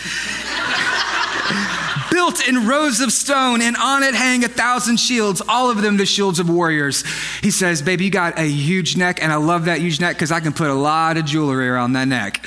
built 2.10 2.48
in 2.48 2.66
rows 2.66 3.00
of 3.00 3.12
stone, 3.12 3.62
and 3.62 3.76
on 3.76 4.02
it 4.02 4.14
hang 4.14 4.44
a 4.44 4.48
thousand 4.48 4.98
shields, 4.98 5.40
all 5.46 5.70
of 5.70 5.82
them 5.82 5.96
the 5.96 6.06
shields 6.06 6.38
of 6.38 6.50
warriors. 6.50 7.04
He 7.42 7.50
says, 7.50 7.80
Baby, 7.80 8.06
you 8.06 8.10
got 8.10 8.38
a 8.38 8.48
huge 8.48 8.96
neck, 8.96 9.22
and 9.22 9.32
I 9.32 9.36
love 9.36 9.66
that 9.66 9.80
huge 9.80 10.00
neck 10.00 10.16
because 10.16 10.32
I 10.32 10.40
can 10.40 10.52
put 10.52 10.68
a 10.68 10.74
lot 10.74 11.16
of 11.16 11.24
jewelry 11.24 11.68
around 11.68 11.92
that 11.92 12.08
neck. 12.08 12.44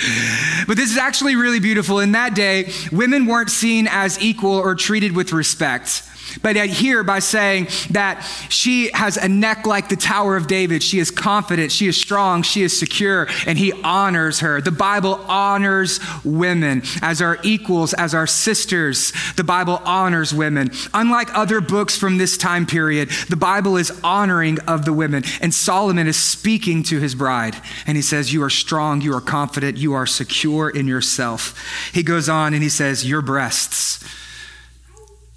But 0.67 0.77
this 0.77 0.91
is 0.91 0.97
actually 0.97 1.35
really 1.35 1.59
beautiful. 1.59 1.99
In 1.99 2.11
that 2.13 2.35
day, 2.35 2.71
women 2.91 3.25
weren't 3.25 3.49
seen 3.49 3.87
as 3.89 4.21
equal 4.21 4.51
or 4.51 4.75
treated 4.75 5.15
with 5.15 5.31
respect. 5.31 6.03
But 6.41 6.55
here, 6.55 7.03
by 7.03 7.19
saying 7.19 7.67
that 7.91 8.21
she 8.49 8.89
has 8.91 9.17
a 9.17 9.27
neck 9.27 9.65
like 9.65 9.89
the 9.89 9.95
Tower 9.95 10.35
of 10.35 10.47
David, 10.47 10.83
she 10.83 10.99
is 10.99 11.11
confident, 11.11 11.71
she 11.71 11.87
is 11.87 11.97
strong, 11.97 12.41
she 12.43 12.63
is 12.63 12.77
secure, 12.77 13.27
and 13.45 13.57
he 13.57 13.73
honors 13.83 14.39
her. 14.39 14.61
The 14.61 14.71
Bible 14.71 15.15
honors 15.27 15.99
women 16.23 16.83
as 17.01 17.21
our 17.21 17.37
equals, 17.43 17.93
as 17.93 18.13
our 18.13 18.27
sisters. 18.27 19.13
The 19.35 19.43
Bible 19.43 19.81
honors 19.85 20.33
women. 20.33 20.71
Unlike 20.93 21.37
other 21.37 21.61
books 21.61 21.97
from 21.97 22.17
this 22.17 22.37
time 22.37 22.65
period, 22.65 23.09
the 23.29 23.35
Bible 23.35 23.77
is 23.77 23.91
honoring 24.03 24.59
of 24.61 24.85
the 24.85 24.93
women. 24.93 25.23
And 25.41 25.53
Solomon 25.53 26.07
is 26.07 26.17
speaking 26.17 26.83
to 26.83 26.99
his 26.99 27.15
bride, 27.15 27.55
and 27.85 27.95
he 27.95 28.01
says, 28.01 28.33
You 28.33 28.43
are 28.43 28.49
strong, 28.49 29.01
you 29.01 29.13
are 29.15 29.21
confident, 29.21 29.77
you 29.77 29.93
are 29.93 30.05
secure 30.05 30.69
in 30.69 30.87
yourself. 30.87 31.57
He 31.93 32.03
goes 32.03 32.29
on 32.29 32.53
and 32.53 32.63
he 32.63 32.69
says, 32.69 33.07
Your 33.07 33.21
breasts 33.21 34.03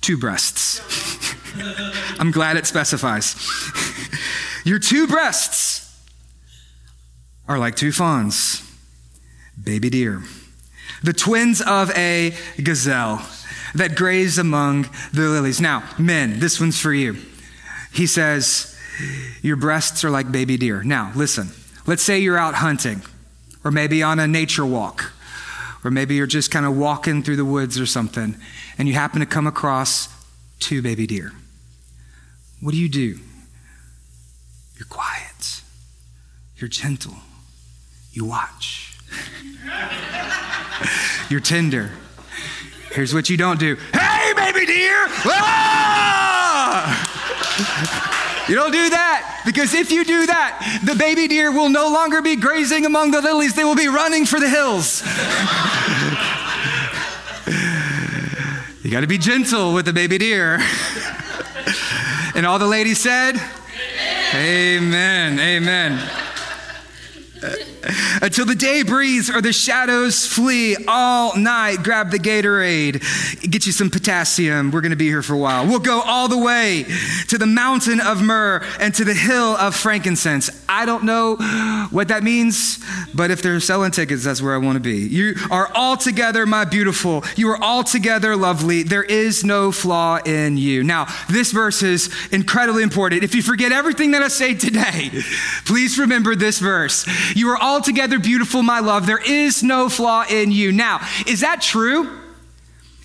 two 0.04 0.18
breasts. 0.18 0.82
I'm 2.20 2.30
glad 2.30 2.58
it 2.58 2.66
specifies. 2.66 3.34
Your 4.64 4.78
two 4.78 5.06
breasts 5.06 5.80
are 7.48 7.58
like 7.58 7.74
two 7.74 7.90
fawns, 7.90 8.62
baby 9.62 9.88
deer, 9.88 10.22
the 11.02 11.14
twins 11.14 11.62
of 11.62 11.90
a 11.96 12.34
gazelle 12.62 13.26
that 13.74 13.96
graze 13.96 14.36
among 14.36 14.88
the 15.12 15.22
lilies. 15.22 15.60
Now, 15.60 15.84
men, 15.98 16.38
this 16.38 16.60
one's 16.60 16.78
for 16.78 16.92
you. 16.92 17.16
He 17.92 18.06
says, 18.06 18.78
Your 19.40 19.56
breasts 19.56 20.04
are 20.04 20.10
like 20.10 20.30
baby 20.30 20.58
deer. 20.58 20.82
Now, 20.82 21.12
listen, 21.14 21.48
let's 21.86 22.02
say 22.02 22.18
you're 22.18 22.38
out 22.38 22.56
hunting, 22.56 23.00
or 23.64 23.70
maybe 23.70 24.02
on 24.02 24.20
a 24.20 24.26
nature 24.26 24.66
walk, 24.66 25.13
or 25.84 25.90
maybe 25.90 26.14
you're 26.14 26.26
just 26.26 26.50
kind 26.50 26.64
of 26.64 26.76
walking 26.76 27.22
through 27.22 27.36
the 27.36 27.44
woods 27.44 27.78
or 27.78 27.86
something, 27.86 28.36
and 28.78 28.88
you 28.88 28.94
happen 28.94 29.20
to 29.20 29.26
come 29.26 29.46
across 29.46 30.08
two 30.58 30.80
baby 30.82 31.06
deer. 31.06 31.32
What 32.60 32.72
do 32.72 32.78
you 32.78 32.88
do? 32.88 33.18
You're 34.76 34.88
quiet, 34.88 35.62
you're 36.56 36.68
gentle, 36.68 37.14
you 38.12 38.24
watch, 38.24 38.98
you're 41.28 41.40
tender. 41.40 41.90
Here's 42.90 43.12
what 43.12 43.28
you 43.28 43.36
don't 43.36 43.58
do 43.58 43.76
Hey, 43.92 44.32
baby 44.36 44.66
deer! 44.66 45.06
Ah! 45.26 46.13
You 48.48 48.54
don't 48.54 48.72
do 48.72 48.90
that 48.90 49.42
because 49.46 49.72
if 49.74 49.90
you 49.90 50.04
do 50.04 50.26
that, 50.26 50.80
the 50.84 50.94
baby 50.94 51.28
deer 51.28 51.50
will 51.50 51.70
no 51.70 51.88
longer 51.88 52.20
be 52.20 52.36
grazing 52.36 52.84
among 52.84 53.10
the 53.10 53.20
lilies, 53.20 53.54
they 53.54 53.64
will 53.64 53.74
be 53.74 53.88
running 53.88 54.26
for 54.26 54.38
the 54.38 54.48
hills. 54.48 55.02
You 58.82 58.90
got 58.90 59.00
to 59.00 59.06
be 59.06 59.16
gentle 59.16 59.72
with 59.72 59.86
the 59.86 59.94
baby 59.94 60.18
deer. 60.18 60.60
and 62.34 62.44
all 62.44 62.58
the 62.58 62.66
ladies 62.66 63.00
said, 63.00 63.40
Amen. 64.34 65.38
Amen. 65.38 66.10
Amen. 67.42 67.73
Until 68.22 68.46
the 68.46 68.54
day 68.54 68.82
breathes 68.82 69.30
or 69.30 69.40
the 69.40 69.52
shadows 69.52 70.26
flee 70.26 70.76
all 70.88 71.36
night, 71.36 71.82
grab 71.82 72.10
the 72.10 72.18
Gatorade, 72.18 73.00
get 73.50 73.66
you 73.66 73.72
some 73.72 73.90
potassium. 73.90 74.70
We're 74.70 74.80
going 74.80 74.90
to 74.90 74.96
be 74.96 75.08
here 75.08 75.22
for 75.22 75.34
a 75.34 75.38
while. 75.38 75.66
We'll 75.66 75.78
go 75.78 76.00
all 76.00 76.28
the 76.28 76.38
way 76.38 76.84
to 77.28 77.38
the 77.38 77.46
mountain 77.46 78.00
of 78.00 78.22
myrrh 78.22 78.62
and 78.80 78.94
to 78.94 79.04
the 79.04 79.14
hill 79.14 79.56
of 79.56 79.74
frankincense. 79.74 80.50
I 80.68 80.86
don't 80.86 81.04
know 81.04 81.36
what 81.90 82.08
that 82.08 82.22
means, 82.22 82.78
but 83.14 83.30
if 83.30 83.42
they're 83.42 83.60
selling 83.60 83.90
tickets, 83.90 84.24
that's 84.24 84.42
where 84.42 84.54
I 84.54 84.58
want 84.58 84.76
to 84.76 84.80
be. 84.80 84.98
You 84.98 85.34
are 85.50 85.70
all 85.74 85.96
together, 85.96 86.46
my 86.46 86.64
beautiful. 86.64 87.24
You 87.36 87.50
are 87.50 87.62
all 87.62 87.84
together 87.84 88.36
lovely. 88.36 88.82
There 88.82 89.04
is 89.04 89.44
no 89.44 89.72
flaw 89.72 90.18
in 90.24 90.56
you. 90.56 90.82
Now, 90.82 91.06
this 91.28 91.52
verse 91.52 91.82
is 91.82 92.10
incredibly 92.32 92.82
important. 92.82 93.22
If 93.22 93.34
you 93.34 93.42
forget 93.42 93.72
everything 93.72 94.12
that 94.12 94.22
I 94.22 94.28
say 94.28 94.54
today, 94.54 95.10
please 95.64 95.98
remember 95.98 96.34
this 96.34 96.58
verse. 96.58 97.06
You 97.34 97.48
are 97.50 97.58
altogether 97.74 98.20
beautiful, 98.20 98.62
my 98.62 98.78
love. 98.78 99.04
There 99.04 99.18
is 99.18 99.64
no 99.64 99.88
flaw 99.88 100.24
in 100.30 100.52
you. 100.52 100.70
Now, 100.70 101.00
is 101.26 101.40
that 101.40 101.60
true? 101.60 102.20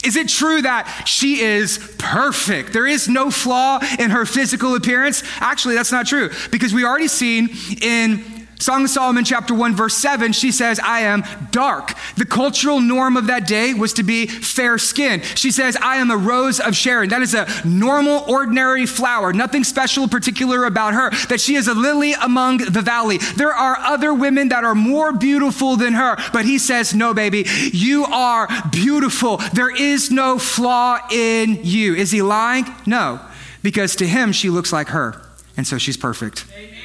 Is 0.04 0.16
it 0.16 0.30
true 0.30 0.62
that 0.62 1.08
she 1.08 1.42
is 1.42 1.78
perfect? 1.98 2.72
There 2.72 2.86
is 2.86 3.10
no 3.10 3.32
flaw 3.32 3.80
in 3.98 4.12
her 4.12 4.26
physical 4.26 4.76
appearance? 4.76 5.24
Actually, 5.40 5.74
that's 5.74 5.92
not 5.92 6.06
true 6.06 6.30
because 6.52 6.72
we 6.72 6.86
already 6.86 7.08
seen 7.08 7.50
in 7.82 8.39
Song 8.60 8.84
of 8.84 8.90
Solomon, 8.90 9.24
chapter 9.24 9.54
1, 9.54 9.74
verse 9.74 9.96
7, 9.96 10.34
she 10.34 10.52
says, 10.52 10.82
I 10.84 11.02
am 11.02 11.24
dark. 11.50 11.94
The 12.18 12.26
cultural 12.26 12.82
norm 12.82 13.16
of 13.16 13.28
that 13.28 13.48
day 13.48 13.74
was 13.74 13.94
to 13.94 14.04
be 14.04 14.26
fair 14.28 14.78
skinned. 14.78 15.24
She 15.24 15.50
says, 15.50 15.78
I 15.82 15.96
am 15.96 16.12
a 16.12 16.18
rose 16.18 16.60
of 16.60 16.76
Sharon. 16.76 17.08
That 17.10 17.22
is 17.22 17.34
a 17.34 17.48
normal, 17.66 18.26
ordinary 18.28 18.86
flower, 18.86 19.32
nothing 19.32 19.64
special, 19.64 20.10
particular 20.10 20.66
about 20.66 20.94
her. 20.94 21.10
That 21.28 21.40
she 21.40 21.56
is 21.56 21.70
a 21.70 21.74
lily 21.74 22.12
among 22.14 22.58
the 22.58 22.82
valley. 22.82 23.18
There 23.38 23.54
are 23.54 23.78
other 23.80 24.14
women 24.14 24.50
that 24.50 24.66
are 24.66 24.76
more 24.76 25.14
beautiful 25.14 25.78
than 25.78 25.94
her, 25.94 26.18
but 26.34 26.44
he 26.44 26.58
says, 26.58 26.94
No, 26.94 27.14
baby, 27.14 27.46
you 27.72 28.04
are 28.06 28.50
beautiful. 28.72 29.38
There 29.54 29.74
is 29.74 30.12
no 30.12 30.38
flaw 30.38 31.00
in 31.10 31.60
you. 31.64 31.96
Is 31.96 32.12
he 32.12 32.22
lying? 32.22 32.66
No, 32.86 33.22
because 33.64 33.96
to 33.98 34.08
him, 34.08 34.34
she 34.34 34.50
looks 34.50 34.74
like 34.74 34.90
her, 34.90 35.22
and 35.56 35.66
so 35.66 35.78
she's 35.78 35.98
perfect. 35.98 36.46
Amen. 36.54 36.79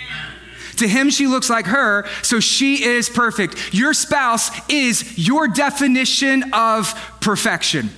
To 0.76 0.88
him, 0.88 1.10
she 1.10 1.26
looks 1.26 1.48
like 1.48 1.66
her, 1.66 2.06
so 2.22 2.40
she 2.40 2.84
is 2.84 3.08
perfect. 3.08 3.74
Your 3.74 3.94
spouse 3.94 4.50
is 4.68 5.18
your 5.18 5.48
definition 5.48 6.52
of 6.52 6.94
perfection. 7.20 7.90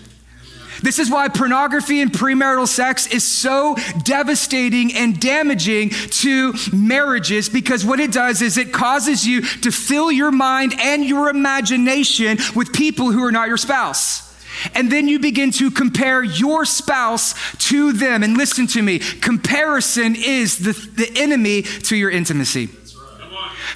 This 0.82 0.98
is 0.98 1.10
why 1.10 1.28
pornography 1.28 2.00
and 2.00 2.12
premarital 2.12 2.68
sex 2.68 3.06
is 3.06 3.24
so 3.24 3.76
devastating 4.02 4.94
and 4.94 5.18
damaging 5.18 5.90
to 5.90 6.52
marriages 6.72 7.48
because 7.48 7.84
what 7.84 8.00
it 8.00 8.12
does 8.12 8.42
is 8.42 8.58
it 8.58 8.72
causes 8.72 9.26
you 9.26 9.40
to 9.40 9.70
fill 9.70 10.12
your 10.12 10.30
mind 10.30 10.74
and 10.78 11.04
your 11.04 11.28
imagination 11.28 12.38
with 12.54 12.72
people 12.72 13.10
who 13.10 13.24
are 13.24 13.32
not 13.32 13.48
your 13.48 13.56
spouse. 13.56 14.25
And 14.74 14.90
then 14.90 15.08
you 15.08 15.18
begin 15.18 15.50
to 15.52 15.70
compare 15.70 16.22
your 16.22 16.64
spouse 16.64 17.34
to 17.68 17.92
them. 17.92 18.22
And 18.22 18.36
listen 18.36 18.66
to 18.68 18.82
me 18.82 18.98
comparison 18.98 20.16
is 20.16 20.58
the, 20.58 20.72
the 20.72 21.10
enemy 21.20 21.62
to 21.62 21.96
your 21.96 22.10
intimacy. 22.10 22.68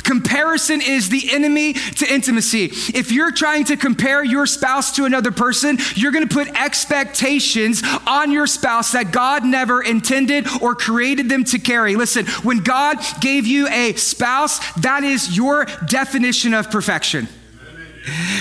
Comparison 0.02 0.80
is 0.80 1.08
the 1.08 1.30
enemy 1.32 1.74
to 1.74 2.12
intimacy. 2.12 2.66
If 2.94 3.12
you're 3.12 3.32
trying 3.32 3.64
to 3.66 3.76
compare 3.76 4.24
your 4.24 4.46
spouse 4.46 4.96
to 4.96 5.04
another 5.04 5.30
person, 5.30 5.78
you're 5.94 6.12
going 6.12 6.26
to 6.26 6.34
put 6.34 6.48
expectations 6.48 7.82
on 8.06 8.30
your 8.30 8.46
spouse 8.46 8.92
that 8.92 9.12
God 9.12 9.44
never 9.44 9.82
intended 9.82 10.46
or 10.60 10.74
created 10.74 11.28
them 11.28 11.44
to 11.44 11.58
carry. 11.58 11.96
Listen, 11.96 12.26
when 12.42 12.58
God 12.58 12.98
gave 13.20 13.46
you 13.46 13.68
a 13.68 13.94
spouse, 13.94 14.58
that 14.80 15.04
is 15.04 15.36
your 15.36 15.66
definition 15.86 16.54
of 16.54 16.70
perfection. 16.70 17.28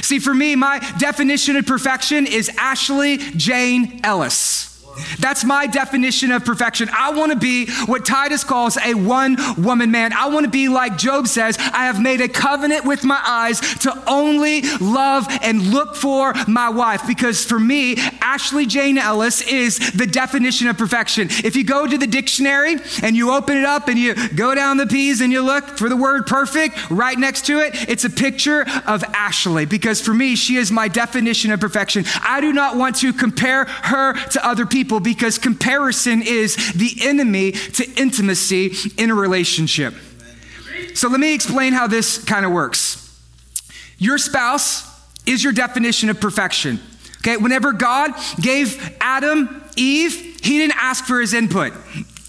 See, 0.01 0.19
for 0.19 0.33
me, 0.33 0.55
my 0.55 0.79
definition 0.97 1.55
of 1.55 1.65
perfection 1.65 2.25
is 2.25 2.49
Ashley 2.57 3.17
Jane 3.17 4.01
Ellis. 4.03 4.68
That's 5.19 5.43
my 5.43 5.67
definition 5.67 6.31
of 6.31 6.45
perfection. 6.45 6.89
I 6.91 7.11
want 7.11 7.31
to 7.31 7.37
be 7.37 7.69
what 7.85 8.05
Titus 8.05 8.43
calls 8.43 8.77
a 8.77 8.93
one 8.93 9.37
woman 9.57 9.91
man. 9.91 10.13
I 10.13 10.27
want 10.27 10.45
to 10.45 10.51
be 10.51 10.69
like 10.69 10.97
Job 10.97 11.27
says, 11.27 11.57
I 11.59 11.85
have 11.85 12.01
made 12.01 12.21
a 12.21 12.27
covenant 12.27 12.85
with 12.85 13.03
my 13.03 13.21
eyes 13.23 13.59
to 13.79 14.03
only 14.07 14.61
love 14.79 15.27
and 15.41 15.73
look 15.73 15.95
for 15.95 16.33
my 16.47 16.69
wife. 16.69 17.05
Because 17.07 17.45
for 17.45 17.59
me, 17.59 17.95
Ashley 18.21 18.65
Jane 18.65 18.97
Ellis 18.97 19.41
is 19.41 19.91
the 19.91 20.07
definition 20.07 20.67
of 20.67 20.77
perfection. 20.77 21.27
If 21.29 21.55
you 21.55 21.63
go 21.63 21.85
to 21.87 21.97
the 21.97 22.07
dictionary 22.07 22.77
and 23.03 23.15
you 23.15 23.31
open 23.31 23.57
it 23.57 23.65
up 23.65 23.87
and 23.87 23.97
you 23.99 24.15
go 24.29 24.55
down 24.55 24.77
the 24.77 24.87
P's 24.87 25.21
and 25.21 25.31
you 25.31 25.41
look 25.41 25.77
for 25.77 25.89
the 25.89 25.97
word 25.97 26.25
perfect, 26.25 26.89
right 26.89 27.17
next 27.17 27.45
to 27.45 27.59
it, 27.59 27.89
it's 27.89 28.03
a 28.03 28.09
picture 28.09 28.65
of 28.85 29.03
Ashley. 29.13 29.65
Because 29.65 30.01
for 30.01 30.13
me, 30.13 30.35
she 30.35 30.55
is 30.55 30.71
my 30.71 30.87
definition 30.87 31.51
of 31.51 31.59
perfection. 31.59 32.05
I 32.21 32.41
do 32.41 32.53
not 32.53 32.75
want 32.75 32.97
to 32.97 33.13
compare 33.13 33.65
her 33.65 34.13
to 34.13 34.45
other 34.45 34.65
people 34.65 34.88
people 34.89 34.99
because 34.99 35.37
comparison 35.37 36.23
is 36.23 36.55
the 36.73 36.97
enemy 37.01 37.51
to 37.51 37.87
intimacy 37.95 38.73
in 38.97 39.11
a 39.11 39.13
relationship. 39.13 39.93
So 40.95 41.07
let 41.09 41.19
me 41.19 41.35
explain 41.35 41.73
how 41.73 41.85
this 41.85 42.17
kind 42.23 42.43
of 42.43 42.51
works. 42.51 43.05
Your 43.99 44.17
spouse 44.17 44.83
is 45.27 45.43
your 45.43 45.53
definition 45.53 46.09
of 46.09 46.19
perfection. 46.19 46.79
Okay, 47.17 47.37
whenever 47.37 47.71
God 47.71 48.11
gave 48.41 48.97
Adam 48.99 49.63
Eve, 49.75 50.39
he 50.41 50.57
didn't 50.57 50.77
ask 50.77 51.05
for 51.05 51.21
his 51.21 51.35
input. 51.35 51.71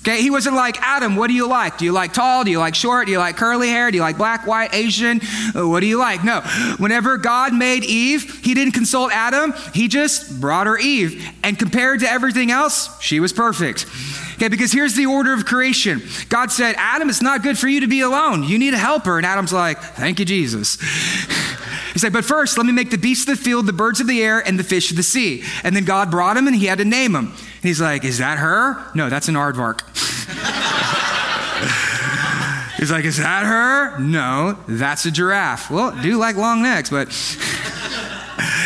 Okay, 0.00 0.22
he 0.22 0.30
wasn't 0.30 0.56
like, 0.56 0.80
Adam, 0.80 1.14
what 1.14 1.26
do 1.26 1.34
you 1.34 1.46
like? 1.46 1.76
Do 1.76 1.84
you 1.84 1.92
like 1.92 2.14
tall? 2.14 2.42
Do 2.42 2.50
you 2.50 2.58
like 2.58 2.74
short? 2.74 3.04
Do 3.04 3.12
you 3.12 3.18
like 3.18 3.36
curly 3.36 3.68
hair? 3.68 3.90
Do 3.90 3.98
you 3.98 4.02
like 4.02 4.16
black, 4.16 4.46
white, 4.46 4.74
Asian? 4.74 5.20
Uh, 5.54 5.68
what 5.68 5.80
do 5.80 5.86
you 5.86 5.98
like? 5.98 6.24
No. 6.24 6.40
Whenever 6.78 7.18
God 7.18 7.52
made 7.52 7.84
Eve, 7.84 8.40
he 8.42 8.54
didn't 8.54 8.72
consult 8.72 9.12
Adam. 9.12 9.52
He 9.74 9.88
just 9.88 10.40
brought 10.40 10.66
her 10.66 10.78
Eve. 10.78 11.28
And 11.42 11.58
compared 11.58 12.00
to 12.00 12.10
everything 12.10 12.50
else, 12.50 12.98
she 13.02 13.20
was 13.20 13.34
perfect. 13.34 13.84
Okay, 14.36 14.48
because 14.48 14.72
here's 14.72 14.94
the 14.94 15.04
order 15.04 15.34
of 15.34 15.44
creation 15.44 16.00
God 16.30 16.50
said, 16.50 16.76
Adam, 16.78 17.10
it's 17.10 17.20
not 17.20 17.42
good 17.42 17.58
for 17.58 17.68
you 17.68 17.80
to 17.80 17.86
be 17.86 18.00
alone. 18.00 18.42
You 18.42 18.58
need 18.58 18.72
a 18.72 18.78
helper. 18.78 19.18
And 19.18 19.26
Adam's 19.26 19.52
like, 19.52 19.78
thank 19.82 20.18
you, 20.18 20.24
Jesus. 20.24 20.78
He 21.92 21.98
said, 21.98 22.12
But 22.12 22.24
first, 22.24 22.56
let 22.56 22.66
me 22.66 22.72
make 22.72 22.90
the 22.90 22.98
beasts 22.98 23.28
of 23.28 23.36
the 23.36 23.42
field, 23.42 23.66
the 23.66 23.72
birds 23.72 24.00
of 24.00 24.06
the 24.06 24.22
air, 24.22 24.38
and 24.38 24.58
the 24.58 24.64
fish 24.64 24.90
of 24.90 24.96
the 24.96 25.02
sea. 25.02 25.42
And 25.64 25.74
then 25.74 25.84
God 25.84 26.10
brought 26.10 26.36
him 26.36 26.46
and 26.46 26.54
he 26.54 26.66
had 26.66 26.78
to 26.78 26.84
name 26.84 27.14
him. 27.14 27.32
He's 27.62 27.80
like, 27.80 28.04
Is 28.04 28.18
that 28.18 28.38
her? 28.38 28.76
No, 28.94 29.08
that's 29.08 29.28
an 29.28 29.34
aardvark. 29.34 29.80
he's 32.78 32.90
like, 32.90 33.04
Is 33.04 33.18
that 33.18 33.44
her? 33.44 33.98
No, 33.98 34.58
that's 34.68 35.04
a 35.06 35.10
giraffe. 35.10 35.70
Well, 35.70 35.96
do 36.02 36.16
like 36.16 36.36
long 36.36 36.62
necks, 36.62 36.90
but. 36.90 37.08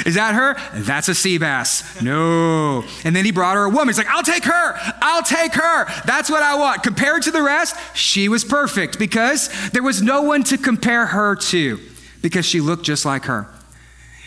Is 0.07 0.15
that 0.15 0.35
her? 0.35 0.55
That's 0.83 1.09
a 1.09 1.15
sea 1.15 1.39
bass. 1.39 2.01
No. 2.03 2.85
And 3.05 3.17
then 3.17 3.25
he 3.25 3.33
brought 3.33 3.57
her 3.57 3.65
a 3.65 3.69
woman. 3.69 3.89
He's 3.89 3.99
like, 3.99 4.09
I'll 4.09 4.23
take 4.23 4.45
her. 4.45 4.75
I'll 5.01 5.23
take 5.23 5.55
her. 5.55 5.87
That's 6.05 6.31
what 6.31 6.43
I 6.43 6.57
want. 6.57 6.83
Compared 6.83 7.23
to 7.23 7.31
the 7.31 7.43
rest, 7.43 7.75
she 7.97 8.29
was 8.29 8.45
perfect 8.45 8.99
because 8.99 9.49
there 9.71 9.83
was 9.83 10.03
no 10.03 10.23
one 10.23 10.43
to 10.45 10.59
compare 10.59 11.07
her 11.07 11.35
to 11.37 11.81
because 12.23 12.45
she 12.45 12.61
looked 12.61 12.85
just 12.85 13.05
like 13.05 13.25
her. 13.25 13.49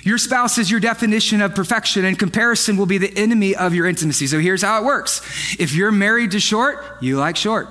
Your 0.07 0.17
spouse 0.17 0.57
is 0.57 0.71
your 0.71 0.79
definition 0.79 1.41
of 1.41 1.53
perfection, 1.53 2.05
and 2.05 2.17
comparison 2.17 2.77
will 2.77 2.85
be 2.85 2.97
the 2.97 3.11
enemy 3.17 3.57
of 3.57 3.73
your 3.73 3.85
intimacy. 3.85 4.25
So 4.27 4.39
here's 4.39 4.61
how 4.61 4.81
it 4.81 4.85
works 4.85 5.19
if 5.59 5.73
you're 5.73 5.91
married 5.91 6.31
to 6.31 6.39
short, 6.39 6.81
you 7.01 7.17
like 7.17 7.35
short. 7.35 7.67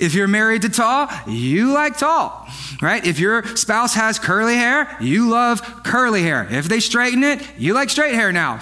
If 0.00 0.14
you're 0.14 0.26
married 0.26 0.62
to 0.62 0.68
tall, 0.68 1.08
you 1.28 1.72
like 1.72 1.96
tall, 1.96 2.48
right? 2.82 3.06
If 3.06 3.20
your 3.20 3.44
spouse 3.54 3.94
has 3.94 4.18
curly 4.18 4.56
hair, 4.56 4.96
you 5.00 5.30
love 5.30 5.62
curly 5.84 6.24
hair. 6.24 6.44
If 6.50 6.68
they 6.68 6.80
straighten 6.80 7.22
it, 7.22 7.40
you 7.56 7.72
like 7.72 7.88
straight 7.88 8.16
hair 8.16 8.32
now. 8.32 8.54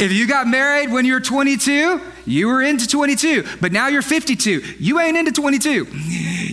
if 0.00 0.12
you 0.12 0.28
got 0.28 0.46
married 0.46 0.92
when 0.92 1.04
you 1.04 1.14
were 1.14 1.20
22, 1.20 2.00
you 2.26 2.48
were 2.48 2.62
into 2.62 2.86
22, 2.86 3.44
but 3.60 3.72
now 3.72 3.88
you're 3.88 4.02
52. 4.02 4.62
You 4.78 5.00
ain't 5.00 5.16
into 5.16 5.32
22. 5.32 5.86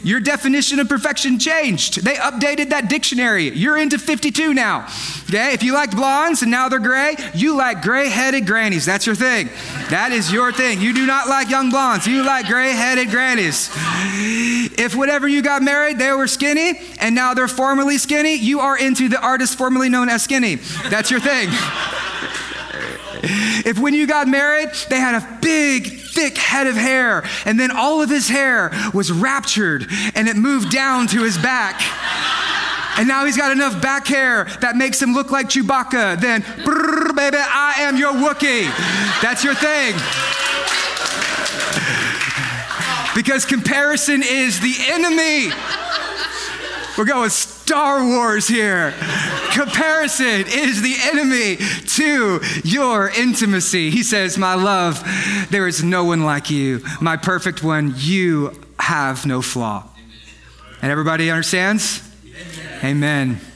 Your 0.04 0.20
definition 0.20 0.80
of 0.80 0.90
perfection 0.90 1.40
changed. 1.40 2.04
They 2.04 2.16
updated 2.16 2.70
that 2.70 2.90
dictionary. 2.90 3.50
You're 3.50 3.78
into 3.78 3.98
52 3.98 4.54
now. 4.54 4.88
Okay? 5.30 5.54
If 5.54 5.64
you 5.64 5.74
liked 5.74 5.96
blondes 5.96 6.42
and 6.42 6.52
now 6.52 6.70
they're 6.70 6.80
gray, 6.80 7.16
you 7.34 7.56
like 7.56 7.82
gray 7.82 8.10
headed 8.10 8.46
grannies. 8.48 8.86
That's 8.86 9.06
your 9.06 9.16
thing. 9.16 9.50
That 9.90 10.12
is 10.12 10.32
your 10.32 10.52
thing. 10.52 10.82
You 10.82 10.94
do 10.94 11.06
not 11.06 11.28
like 11.28 11.50
young 11.50 11.70
blondes. 11.70 12.08
You 12.08 12.24
like 12.24 12.48
gray 12.48 12.72
headed 12.72 13.10
grannies. 13.10 13.70
If 14.78 14.96
whatever 14.96 15.28
you 15.28 15.42
got 15.42 15.62
married, 15.62 16.00
they 16.00 16.12
were 16.12 16.28
skinny 16.28 16.80
and 17.00 17.16
now 17.16 17.34
they're 17.34 17.48
formerly 17.48 17.98
skinny, 17.98 18.36
you 18.36 18.60
are 18.60 18.78
into 18.78 19.08
the 19.08 19.20
artist 19.22 19.58
formerly 19.58 19.90
known 19.90 20.10
as 20.10 20.24
skinny. 20.24 20.56
That's 20.90 21.12
your 21.12 21.20
thing. 21.20 21.50
If 23.24 23.80
when 23.80 23.94
you 23.94 24.08
got 24.08 24.28
married, 24.28 24.70
they 24.90 25.00
had 25.00 25.16
a 25.16 25.40
big, 25.42 26.00
thick 26.02 26.38
head 26.38 26.68
of 26.68 26.76
hair, 26.76 27.24
and 27.46 27.60
then 27.60 27.72
all 27.72 28.02
of 28.02 28.10
his 28.10 28.28
hair 28.28 28.72
was 28.94 29.12
raptured 29.12 29.88
and 30.16 30.28
it 30.28 30.36
moved 30.36 30.72
down 30.72 31.08
to 31.08 31.24
his 31.24 31.38
back. 31.38 31.82
And 32.98 33.08
now 33.08 33.26
he's 33.26 33.38
got 33.38 33.52
enough 33.52 33.82
back 33.82 34.06
hair 34.08 34.46
that 34.60 34.76
makes 34.76 35.02
him 35.02 35.14
look 35.14 35.32
like 35.32 35.48
Chewbacca. 35.48 36.20
Then, 36.20 36.42
baby, 36.42 37.38
I 37.40 37.76
am 37.80 37.96
your 37.96 38.12
Wookie. 38.14 38.68
That's 39.22 39.44
your 39.44 39.56
thing. 39.56 39.94
because 43.16 43.46
comparison 43.46 44.22
is 44.24 44.60
the 44.60 44.76
enemy. 44.90 45.52
We're 46.98 47.06
going 47.06 47.30
Star 47.30 48.06
Wars 48.06 48.48
here. 48.48 48.94
Comparison 49.52 50.46
is 50.48 50.82
the 50.82 50.96
enemy 51.04 51.58
to 51.98 52.40
your 52.64 53.10
intimacy. 53.10 53.90
He 53.90 54.04
says, 54.04 54.38
My 54.38 54.56
love, 54.56 55.04
there 55.50 55.68
is 55.68 55.84
no 55.84 56.06
one 56.06 56.24
like 56.24 56.50
you. 56.50 56.82
My 57.00 57.18
perfect 57.18 57.64
one, 57.64 57.94
you 57.98 58.60
have 58.80 59.26
no 59.26 59.42
flaw. 59.42 59.88
And 60.82 60.92
everybody 60.92 61.30
understands? 61.30 62.02
Amen. 62.84 63.38
Amen. 63.38 63.51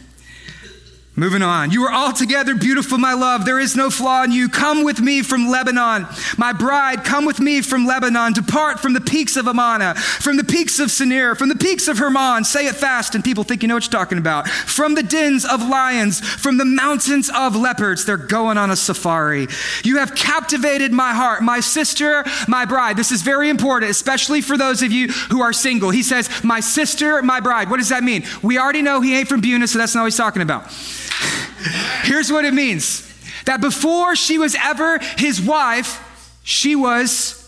Moving 1.18 1.42
on. 1.42 1.72
You 1.72 1.86
are 1.86 1.94
altogether 1.94 2.56
beautiful, 2.56 2.98
my 2.98 3.14
love. 3.14 3.46
There 3.46 3.58
is 3.58 3.74
no 3.74 3.90
flaw 3.90 4.24
in 4.24 4.34
you. 4.34 4.50
Come 4.50 4.84
with 4.84 5.00
me 5.00 5.22
from 5.22 5.48
Lebanon. 5.48 6.08
My 6.38 6.52
bride, 6.52 7.06
come 7.06 7.24
with 7.24 7.40
me 7.40 7.62
from 7.62 7.86
Lebanon. 7.86 8.34
Depart 8.34 8.82
from 8.82 8.92
the 8.92 9.00
peaks 9.00 9.38
of 9.38 9.48
Amana, 9.48 9.96
from 9.96 10.36
the 10.36 10.44
peaks 10.44 10.78
of 10.78 10.90
Senir, 10.90 11.38
from 11.38 11.48
the 11.48 11.56
peaks 11.56 11.88
of 11.88 12.00
Hermon. 12.00 12.44
Say 12.44 12.68
it 12.68 12.76
fast, 12.76 13.16
and 13.16 13.24
people 13.24 13.46
think 13.46 13.62
you 13.62 13.70
know 13.70 13.76
what 13.76 13.86
you're 13.86 13.98
talking 13.98 14.18
about. 14.18 14.50
From 14.50 14.94
the 14.94 15.04
dens 15.04 15.46
of 15.46 15.66
lions, 15.66 16.20
from 16.20 16.58
the 16.58 16.66
mountains 16.66 17.32
of 17.34 17.56
leopards. 17.56 18.04
They're 18.04 18.18
going 18.18 18.58
on 18.58 18.70
a 18.70 18.76
safari. 18.76 19.48
You 19.86 20.00
have 20.00 20.16
captivated 20.16 20.92
my 20.92 21.14
heart, 21.14 21.44
my 21.44 21.62
sister, 21.62 22.26
my 22.50 22.66
bride. 22.66 22.98
This 22.98 23.14
is 23.14 23.22
very 23.22 23.50
important, 23.50 23.90
especially 23.90 24.42
for 24.42 24.58
those 24.58 24.82
of 24.82 24.92
you 24.92 25.08
who 25.32 25.42
are 25.42 25.54
single. 25.54 25.92
He 25.92 26.04
says, 26.04 26.30
My 26.44 26.60
sister, 26.60 27.22
my 27.22 27.40
bride. 27.40 27.70
What 27.70 27.78
does 27.78 27.90
that 27.90 28.04
mean? 28.04 28.26
We 28.44 28.60
already 28.60 28.82
know 28.82 29.00
he 29.00 29.16
ain't 29.16 29.30
from 29.30 29.42
Buna, 29.42 29.70
so 29.70 29.78
that's 29.78 29.96
not 29.96 30.02
what 30.02 30.08
he's 30.08 30.18
talking 30.18 30.42
about. 30.42 30.70
Here's 32.04 32.32
what 32.32 32.46
it 32.46 32.54
means 32.54 33.02
that 33.46 33.62
before 33.62 34.16
she 34.16 34.38
was 34.38 34.56
ever 34.62 35.00
his 35.18 35.42
wife, 35.42 36.02
she 36.44 36.76
was 36.76 37.42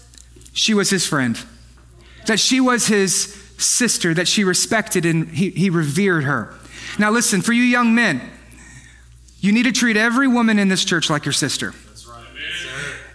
she 0.53 0.73
was 0.73 0.89
his 0.89 1.05
friend. 1.05 1.39
That 2.25 2.39
she 2.39 2.59
was 2.59 2.87
his 2.87 3.33
sister, 3.57 4.13
that 4.13 4.27
she 4.27 4.43
respected 4.43 5.05
and 5.05 5.29
he, 5.29 5.49
he 5.51 5.69
revered 5.69 6.23
her. 6.23 6.53
Now 6.99 7.11
listen, 7.11 7.41
for 7.41 7.53
you 7.53 7.63
young 7.63 7.95
men, 7.95 8.21
you 9.39 9.51
need 9.51 9.63
to 9.63 9.71
treat 9.71 9.97
every 9.97 10.27
woman 10.27 10.59
in 10.59 10.67
this 10.67 10.83
church 10.83 11.09
like 11.09 11.25
your 11.25 11.33
sister. 11.33 11.73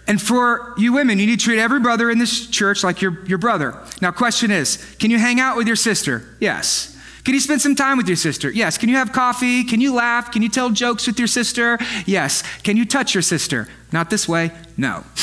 And 0.07 0.21
for 0.21 0.73
you 0.77 0.93
women, 0.93 1.19
you 1.19 1.27
need 1.27 1.39
to 1.39 1.45
treat 1.45 1.59
every 1.59 1.79
brother 1.79 2.09
in 2.09 2.19
this 2.19 2.47
church 2.47 2.83
like 2.83 3.01
your, 3.01 3.23
your 3.25 3.37
brother. 3.37 3.77
Now, 4.01 4.11
question 4.11 4.51
is, 4.51 4.95
can 4.99 5.11
you 5.11 5.17
hang 5.17 5.39
out 5.39 5.55
with 5.55 5.67
your 5.67 5.77
sister? 5.77 6.23
Yes. 6.39 6.92
Can 7.23 7.33
you 7.33 7.39
spend 7.39 7.61
some 7.61 7.75
time 7.75 7.97
with 7.97 8.07
your 8.07 8.17
sister? 8.17 8.51
Yes. 8.51 8.77
Can 8.77 8.89
you 8.89 8.95
have 8.95 9.13
coffee? 9.13 9.63
Can 9.63 9.79
you 9.79 9.93
laugh? 9.93 10.31
Can 10.31 10.41
you 10.41 10.49
tell 10.49 10.69
jokes 10.69 11.07
with 11.07 11.17
your 11.17 11.27
sister? 11.27 11.79
Yes. 12.05 12.43
Can 12.63 12.75
you 12.75 12.85
touch 12.85 13.15
your 13.15 13.21
sister? 13.21 13.69
Not 13.93 14.09
this 14.09 14.27
way? 14.27 14.51
No. 14.75 15.03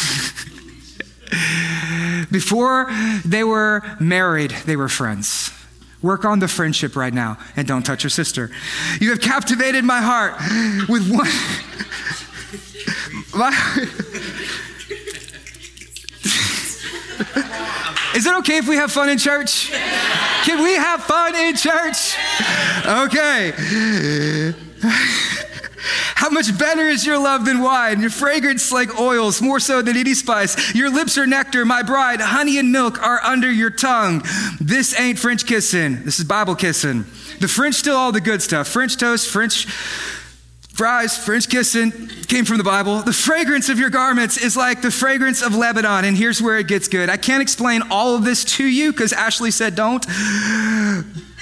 Before 2.31 2.91
they 3.25 3.45
were 3.45 3.83
married, 4.01 4.53
they 4.65 4.77
were 4.77 4.89
friends. 4.89 5.53
Work 6.01 6.25
on 6.25 6.39
the 6.39 6.49
friendship 6.49 6.97
right 6.97 7.13
now 7.13 7.37
and 7.57 7.69
don't 7.69 7.83
touch 7.83 8.03
your 8.03 8.11
sister. 8.11 8.51
You 9.01 9.11
have 9.11 9.21
captivated 9.21 9.85
my 9.85 10.01
heart 10.01 10.37
with 10.89 11.11
one. 11.11 11.29
my... 13.35 13.51
Is 18.15 18.27
it 18.27 18.37
okay 18.39 18.59
if 18.59 18.69
we 18.69 18.77
have 18.77 18.91
fun 18.91 19.09
in 19.09 19.19
church? 19.19 19.71
Can 20.45 20.63
we 20.63 20.75
have 20.75 21.03
fun 21.05 21.35
in 21.37 21.55
church? 21.57 22.17
Okay. 22.87 23.53
How 26.15 26.29
much 26.29 26.59
better 26.59 26.83
is 26.83 27.07
your 27.07 27.19
love 27.19 27.45
than 27.45 27.61
wine, 27.61 28.01
your 28.01 28.11
fragrance 28.11 28.71
like 28.73 28.99
oils, 28.99 29.41
more 29.41 29.61
so 29.61 29.81
than 29.81 29.97
any 29.97 30.15
spice. 30.15 30.75
Your 30.75 30.91
lips 30.91 31.17
are 31.17 31.27
nectar, 31.27 31.65
my 31.65 31.83
bride. 31.83 32.21
Honey 32.21 32.59
and 32.59 32.73
milk 32.73 33.03
are 33.03 33.21
under 33.23 33.51
your 33.51 33.71
tongue. 33.71 34.23
This 34.61 34.99
ain't 34.99 35.19
French 35.19 35.47
kissing. 35.47 36.05
This 36.05 36.19
is 36.19 36.27
Bible 36.27 36.55
kissing. 36.57 37.05
The 37.41 37.49
French 37.49 37.77
still 37.77 37.97
all 37.97 38.13
the 38.13 38.21
good 38.21 38.43
stuff. 38.43 38.69
French 38.69 38.97
toast, 38.99 39.29
French 39.29 39.67
fries, 40.81 41.15
French 41.15 41.47
kissing 41.51 41.93
came 42.27 42.47
from 42.47 42.57
the 42.57 42.65
Bible. 42.65 43.03
The 43.03 43.13
fragrance 43.13 43.69
of 43.69 43.79
your 43.79 43.91
garments 43.91 44.39
is 44.39 44.57
like 44.57 44.81
the 44.81 44.91
fragrance 44.91 45.43
of 45.43 45.55
Lebanon. 45.55 46.07
And 46.07 46.17
here's 46.17 46.41
where 46.41 46.57
it 46.57 46.69
gets 46.69 46.89
good. 46.89 47.11
I 47.11 47.19
can't 47.19 47.43
explain 47.43 47.83
all 47.91 48.15
of 48.15 48.25
this 48.25 48.47
to 48.57 48.65
you 48.65 48.91
because 48.91 49.13
Ashley 49.13 49.51
said 49.51 49.75
don't. 49.75 50.07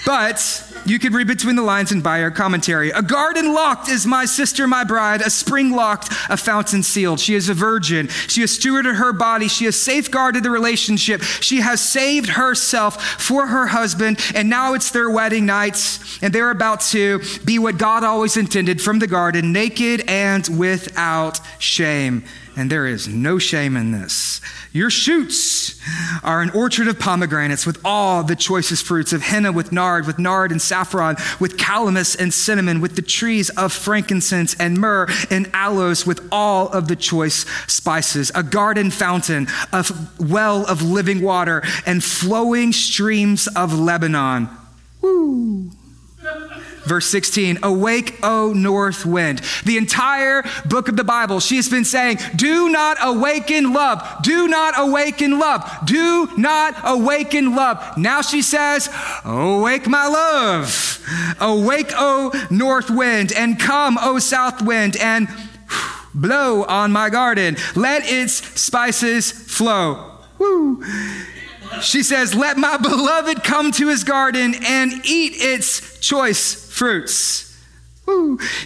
But 0.07 0.65
you 0.87 0.99
could 0.99 1.13
read 1.13 1.27
between 1.27 1.57
the 1.57 1.63
lines 1.63 1.93
and 1.93 2.03
buy 2.03 2.23
our 2.23 2.31
commentary. 2.31 2.91
A 2.91 3.03
garden 3.03 3.53
locked 3.53 3.89
is 3.89 4.07
my 4.07 4.25
sister, 4.25 4.67
my 4.67 4.85
bride, 4.85 5.21
a 5.21 5.29
spring 5.29 5.73
locked, 5.73 6.11
a 6.31 6.37
fountain 6.37 6.83
sealed. 6.83 7.21
She 7.21 7.35
is 7.35 7.49
a 7.49 7.55
virgin. 7.55 8.09
She 8.09 8.41
has 8.41 8.59
stewarded 8.59 8.97
her 8.97 9.13
body. 9.13 9.49
She 9.49 9.67
has 9.67 9.79
safeguarded 9.79 10.43
the 10.43 10.51
relationship. 10.51 11.23
She 11.23 11.61
has 11.61 11.81
saved 11.81 12.31
herself 12.31 13.21
for 13.21 13.49
her 13.49 13.67
husband, 13.67 14.19
and 14.35 14.49
now 14.49 14.75
it's 14.75 14.91
their 14.91 15.11
wedding 15.11 15.45
nights, 15.45 16.19
and 16.23 16.33
they're 16.33 16.51
about 16.51 16.81
to 16.93 17.21
be 17.45 17.59
what 17.59 17.77
God 17.77 18.03
always 18.03 18.37
intended 18.37 18.81
from 18.81 19.01
the 19.01 19.07
garden, 19.07 19.53
naked 19.53 20.05
and 20.09 20.49
without 20.59 21.41
shame 21.59 22.25
and 22.59 22.73
there 22.73 22.88
is 22.88 23.07
no 23.07 23.38
shame 23.38 23.77
in 23.77 23.92
this. 23.92 24.40
Your 24.73 24.90
shoots 24.90 25.81
are 26.25 26.42
an 26.42 26.51
orchard 26.51 26.88
of 26.88 26.99
pomegranates 26.99 27.64
with 27.64 27.81
all 27.85 28.25
the 28.25 28.35
choicest 28.35 28.85
fruits 28.85 29.12
of 29.12 29.23
henna 29.23 29.53
with 29.53 29.71
nard, 29.71 30.09
with 30.09 30.18
nard 30.18 30.51
and 30.51 30.61
saffron, 30.61 31.14
with 31.38 31.57
calamus 31.57 32.18
and 32.18 32.35
cinnamon, 32.35 32.81
with 32.81 32.97
the 32.97 33.03
trees 33.03 33.49
of 33.51 33.73
frankincense 33.73 34.57
and 34.59 34.77
myrrh 34.77 35.07
and 35.31 35.49
aloes, 35.55 36.05
with 36.05 36.27
all 36.33 36.68
of 36.71 36.88
the 36.88 36.97
choice 36.97 37.47
spices. 37.68 38.33
A 38.35 38.42
garden 38.42 38.90
fountain, 38.90 39.47
a 39.73 39.87
well 40.18 40.66
of 40.66 40.83
living 40.83 41.23
water, 41.23 41.62
and 41.87 42.03
flowing 42.03 42.73
streams 42.73 43.47
of 43.47 43.73
Lebanon. 43.73 44.49
Woo! 45.01 45.71
Verse 46.88 47.07
16, 47.07 47.59
awake, 47.62 48.18
O 48.22 48.55
north 48.55 49.05
wind. 49.05 49.42
The 49.64 49.77
entire 49.77 50.42
book 50.64 50.88
of 50.88 50.96
the 50.96 51.05
Bible, 51.05 51.38
she 51.38 51.57
has 51.57 51.68
been 51.68 51.85
saying, 51.85 52.18
do 52.35 52.70
not 52.70 52.96
awaken 53.03 53.74
love. 53.74 54.22
Do 54.22 54.48
not 54.48 54.72
awaken 54.77 55.38
love. 55.38 55.62
Do 55.85 56.31
not 56.38 56.74
awaken 56.83 57.55
love. 57.55 57.98
Now 57.98 58.22
she 58.22 58.40
says, 58.40 58.88
awake, 59.24 59.87
my 59.87 60.09
love. 60.09 61.05
Awake, 61.40 61.92
O 61.94 62.33
north 62.51 62.88
wind, 62.90 63.33
and 63.33 63.61
come, 63.61 63.98
O 64.01 64.18
south 64.18 64.62
wind, 64.62 64.96
and 64.96 65.29
blow 66.14 66.64
on 66.64 66.90
my 66.90 67.11
garden. 67.11 67.57
Let 67.77 68.03
its 68.05 68.33
spices 68.59 69.31
flow. 69.31 70.18
Woo. 70.38 70.83
She 71.83 72.03
says, 72.03 72.35
Let 72.35 72.57
my 72.57 72.77
beloved 72.77 73.44
come 73.44 73.72
to 73.72 73.88
his 73.88 74.05
garden 74.05 74.55
and 74.64 74.92
eat 75.05 75.35
its 75.37 75.98
choice 75.98 76.67
fruits. 76.79 77.45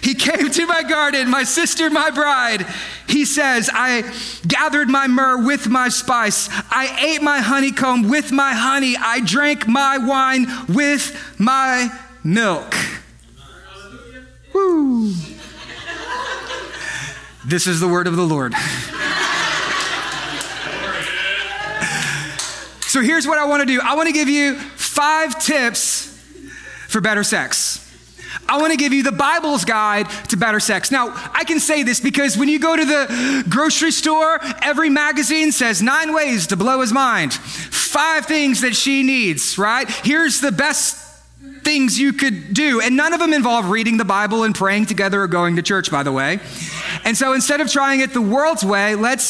He 0.01 0.13
came 0.13 0.49
to 0.49 0.65
my 0.67 0.83
garden, 0.83 1.29
my 1.29 1.43
sister, 1.43 1.89
my 1.89 2.11
bride. 2.11 2.65
He 3.09 3.25
says, 3.25 3.69
I 3.73 4.09
gathered 4.47 4.87
my 4.87 5.07
myrrh 5.07 5.45
with 5.45 5.67
my 5.67 5.89
spice. 5.89 6.47
I 6.71 6.97
ate 7.05 7.21
my 7.21 7.39
honeycomb 7.39 8.07
with 8.07 8.31
my 8.31 8.53
honey. 8.53 8.95
I 8.97 9.19
drank 9.19 9.67
my 9.67 9.97
wine 9.97 10.47
with 10.69 11.35
my 11.37 11.89
milk. 12.23 12.73
Woo. 14.53 15.13
This 17.45 17.67
is 17.67 17.81
the 17.81 17.87
word 17.89 18.07
of 18.07 18.15
the 18.15 18.23
Lord. 18.23 18.53
so 22.87 23.01
here's 23.01 23.27
what 23.27 23.37
I 23.37 23.45
want 23.45 23.59
to 23.59 23.65
do 23.65 23.81
I 23.81 23.95
want 23.95 24.07
to 24.07 24.13
give 24.13 24.29
you 24.29 24.55
five 24.55 25.43
tips 25.43 26.05
for 26.87 27.01
better 27.01 27.23
sex. 27.23 27.72
I 28.47 28.57
want 28.57 28.71
to 28.71 28.77
give 28.77 28.93
you 28.93 29.03
the 29.03 29.11
Bible's 29.11 29.65
guide 29.65 30.09
to 30.29 30.37
better 30.37 30.59
sex. 30.59 30.91
Now, 30.91 31.11
I 31.33 31.43
can 31.43 31.59
say 31.59 31.83
this 31.83 31.99
because 31.99 32.37
when 32.37 32.49
you 32.49 32.59
go 32.59 32.75
to 32.75 32.85
the 32.85 33.45
grocery 33.49 33.91
store, 33.91 34.39
every 34.61 34.89
magazine 34.89 35.51
says 35.51 35.81
nine 35.81 36.13
ways 36.13 36.47
to 36.47 36.57
blow 36.57 36.81
his 36.81 36.91
mind, 36.91 37.33
five 37.33 38.25
things 38.25 38.61
that 38.61 38.75
she 38.75 39.03
needs, 39.03 39.57
right? 39.57 39.89
Here's 39.89 40.41
the 40.41 40.51
best 40.51 41.03
things 41.63 41.99
you 41.99 42.13
could 42.13 42.53
do. 42.53 42.81
And 42.81 42.95
none 42.95 43.13
of 43.13 43.19
them 43.19 43.33
involve 43.33 43.69
reading 43.69 43.97
the 43.97 44.05
Bible 44.05 44.43
and 44.43 44.53
praying 44.53 44.85
together 44.87 45.21
or 45.21 45.27
going 45.27 45.55
to 45.55 45.61
church, 45.61 45.89
by 45.91 46.03
the 46.03 46.11
way. 46.11 46.39
And 47.03 47.17
so 47.17 47.33
instead 47.33 47.61
of 47.61 47.71
trying 47.71 48.01
it 48.01 48.13
the 48.13 48.21
world's 48.21 48.63
way, 48.63 48.95
let's 48.95 49.23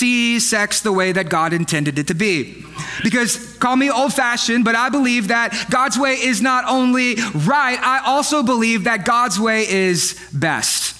see 0.00 0.40
sex 0.40 0.80
the 0.80 0.92
way 0.92 1.12
that 1.12 1.28
God 1.28 1.52
intended 1.52 1.98
it 1.98 2.06
to 2.08 2.14
be. 2.14 2.64
Because 3.04 3.56
call 3.58 3.76
me 3.76 3.90
old 3.90 4.14
fashioned, 4.14 4.64
but 4.64 4.74
I 4.74 4.88
believe 4.88 5.28
that 5.28 5.66
God's 5.70 5.98
way 5.98 6.14
is 6.14 6.40
not 6.40 6.64
only 6.66 7.16
right, 7.34 7.78
I 7.78 8.02
also 8.06 8.42
believe 8.42 8.84
that 8.84 9.04
God's 9.04 9.38
way 9.38 9.68
is 9.68 10.18
best. 10.32 10.96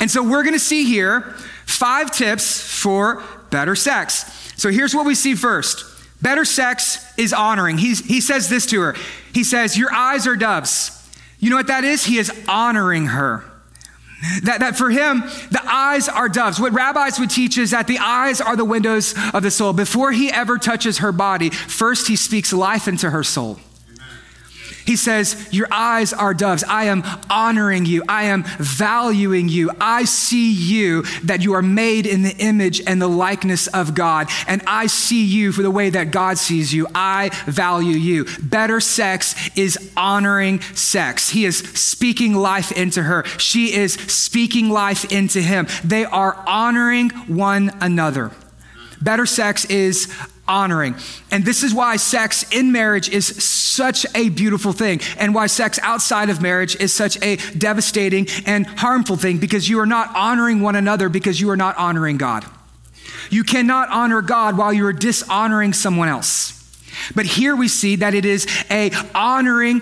And 0.00 0.10
so 0.10 0.22
we're 0.22 0.42
going 0.42 0.54
to 0.54 0.60
see 0.60 0.84
here 0.84 1.22
five 1.66 2.10
tips 2.10 2.60
for 2.60 3.22
better 3.50 3.74
sex. 3.74 4.24
So 4.56 4.70
here's 4.70 4.94
what 4.94 5.06
we 5.06 5.14
see 5.14 5.34
first. 5.34 5.86
Better 6.20 6.44
sex 6.44 7.04
is 7.18 7.32
honoring. 7.32 7.78
He's, 7.78 8.04
he 8.04 8.20
says 8.20 8.48
this 8.48 8.66
to 8.66 8.80
her. 8.80 8.96
He 9.32 9.42
says, 9.42 9.76
Your 9.76 9.92
eyes 9.92 10.26
are 10.26 10.36
doves. 10.36 10.98
You 11.40 11.50
know 11.50 11.56
what 11.56 11.66
that 11.66 11.82
is? 11.84 12.04
He 12.04 12.18
is 12.18 12.30
honoring 12.46 13.06
her. 13.06 13.44
That, 14.44 14.60
that 14.60 14.76
for 14.76 14.90
him, 14.90 15.20
the 15.50 15.62
eyes 15.64 16.08
are 16.08 16.28
doves. 16.28 16.60
What 16.60 16.72
rabbis 16.72 17.18
would 17.18 17.30
teach 17.30 17.58
is 17.58 17.72
that 17.72 17.88
the 17.88 17.98
eyes 17.98 18.40
are 18.40 18.54
the 18.54 18.64
windows 18.64 19.14
of 19.34 19.42
the 19.42 19.50
soul. 19.50 19.72
Before 19.72 20.12
he 20.12 20.30
ever 20.30 20.58
touches 20.58 20.98
her 20.98 21.10
body, 21.10 21.50
first 21.50 22.06
he 22.06 22.14
speaks 22.14 22.52
life 22.52 22.86
into 22.86 23.10
her 23.10 23.24
soul. 23.24 23.58
He 24.84 24.96
says, 24.96 25.48
Your 25.52 25.68
eyes 25.70 26.12
are 26.12 26.34
doves. 26.34 26.64
I 26.64 26.84
am 26.84 27.02
honoring 27.30 27.86
you. 27.86 28.02
I 28.08 28.24
am 28.24 28.44
valuing 28.58 29.48
you. 29.48 29.70
I 29.80 30.04
see 30.04 30.52
you 30.52 31.02
that 31.24 31.42
you 31.42 31.54
are 31.54 31.62
made 31.62 32.06
in 32.06 32.22
the 32.22 32.36
image 32.36 32.80
and 32.86 33.00
the 33.00 33.08
likeness 33.08 33.66
of 33.68 33.94
God. 33.94 34.28
And 34.46 34.62
I 34.66 34.86
see 34.86 35.24
you 35.24 35.52
for 35.52 35.62
the 35.62 35.70
way 35.70 35.90
that 35.90 36.10
God 36.10 36.38
sees 36.38 36.72
you. 36.72 36.86
I 36.94 37.30
value 37.46 37.96
you. 37.96 38.26
Better 38.42 38.80
sex 38.80 39.34
is 39.56 39.92
honoring 39.96 40.60
sex. 40.60 41.30
He 41.30 41.44
is 41.44 41.58
speaking 41.58 42.34
life 42.34 42.72
into 42.72 43.02
her. 43.02 43.24
She 43.38 43.74
is 43.74 43.94
speaking 43.94 44.70
life 44.70 45.10
into 45.12 45.40
him. 45.40 45.66
They 45.84 46.04
are 46.04 46.34
honoring 46.46 47.10
one 47.10 47.70
another. 47.80 48.30
Better 49.00 49.26
sex 49.26 49.64
is 49.64 50.12
honoring. 50.48 50.96
And 51.30 51.44
this 51.44 51.62
is 51.62 51.72
why 51.72 51.96
sex 51.96 52.44
in 52.52 52.72
marriage 52.72 53.08
is 53.08 53.26
such 53.42 54.04
a 54.14 54.28
beautiful 54.28 54.72
thing, 54.72 55.00
and 55.18 55.34
why 55.34 55.46
sex 55.46 55.78
outside 55.82 56.30
of 56.30 56.42
marriage 56.42 56.76
is 56.76 56.92
such 56.92 57.20
a 57.22 57.36
devastating 57.56 58.26
and 58.46 58.66
harmful 58.66 59.16
thing, 59.16 59.38
because 59.38 59.68
you 59.68 59.78
are 59.80 59.86
not 59.86 60.14
honoring 60.14 60.60
one 60.60 60.76
another 60.76 61.08
because 61.08 61.40
you 61.40 61.50
are 61.50 61.56
not 61.56 61.76
honoring 61.78 62.16
God. 62.18 62.44
You 63.30 63.44
cannot 63.44 63.88
honor 63.90 64.20
God 64.20 64.58
while 64.58 64.72
you 64.72 64.84
are 64.86 64.92
dishonoring 64.92 65.72
someone 65.72 66.08
else. 66.08 66.58
But 67.14 67.24
here 67.24 67.56
we 67.56 67.68
see 67.68 67.96
that 67.96 68.14
it 68.14 68.24
is 68.24 68.46
a 68.70 68.90
honoring 69.14 69.80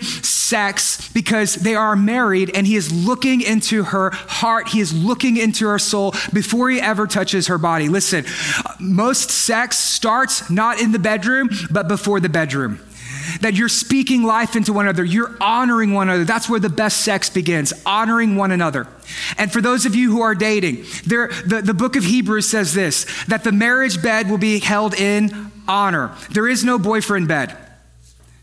sex 0.51 1.11
because 1.13 1.55
they 1.55 1.75
are 1.75 1.97
married 1.97 2.51
and 2.55 2.67
he 2.67 2.77
is 2.77 2.93
looking 2.93 3.41
into 3.41 3.85
her 3.85 4.11
heart. 4.11 4.69
He 4.69 4.81
is 4.81 4.93
looking 4.93 5.37
into 5.37 5.67
her 5.69 5.79
soul 5.79 6.13
before 6.33 6.69
he 6.71 6.81
ever 6.81 7.07
touches 7.07 7.47
her 7.47 7.59
body. 7.59 7.89
Listen, 7.89 8.27
most 8.79 9.31
sex 9.31 9.79
starts 9.79 10.51
not 10.51 10.81
in 10.81 10.93
the 10.93 10.99
bedroom, 10.99 11.49
but 11.71 11.89
before 11.89 12.21
the 12.21 12.29
bedroom 12.29 12.81
that 13.41 13.55
you're 13.55 13.69
speaking 13.69 14.23
life 14.23 14.57
into 14.57 14.73
one 14.73 14.87
another, 14.87 15.05
you're 15.05 15.37
honoring 15.41 15.93
one 15.93 16.09
another. 16.09 16.25
That's 16.25 16.49
where 16.49 16.61
the 16.61 16.69
best 16.69 17.03
sex 17.03 17.31
begins, 17.31 17.73
honoring 17.87 18.37
one 18.37 18.51
another. 18.51 18.87
And 19.39 19.53
for 19.53 19.61
those 19.61 19.87
of 19.87 19.95
you 19.95 20.11
who 20.11 20.21
are 20.21 20.35
dating, 20.35 20.85
there, 21.07 21.29
the, 21.47 21.63
the 21.63 21.75
book 21.75 21.97
of 21.97 22.05
Hebrews 22.05 22.49
says 22.49 22.75
this 22.75 23.07
that 23.27 23.45
the 23.45 23.53
marriage 23.53 24.03
bed 24.03 24.29
will 24.29 24.39
be 24.39 24.59
held 24.59 24.95
in 24.95 25.53
honor. 25.69 26.15
There 26.31 26.49
is 26.49 26.65
no 26.65 26.79
boyfriend 26.79 27.29
bed. 27.29 27.57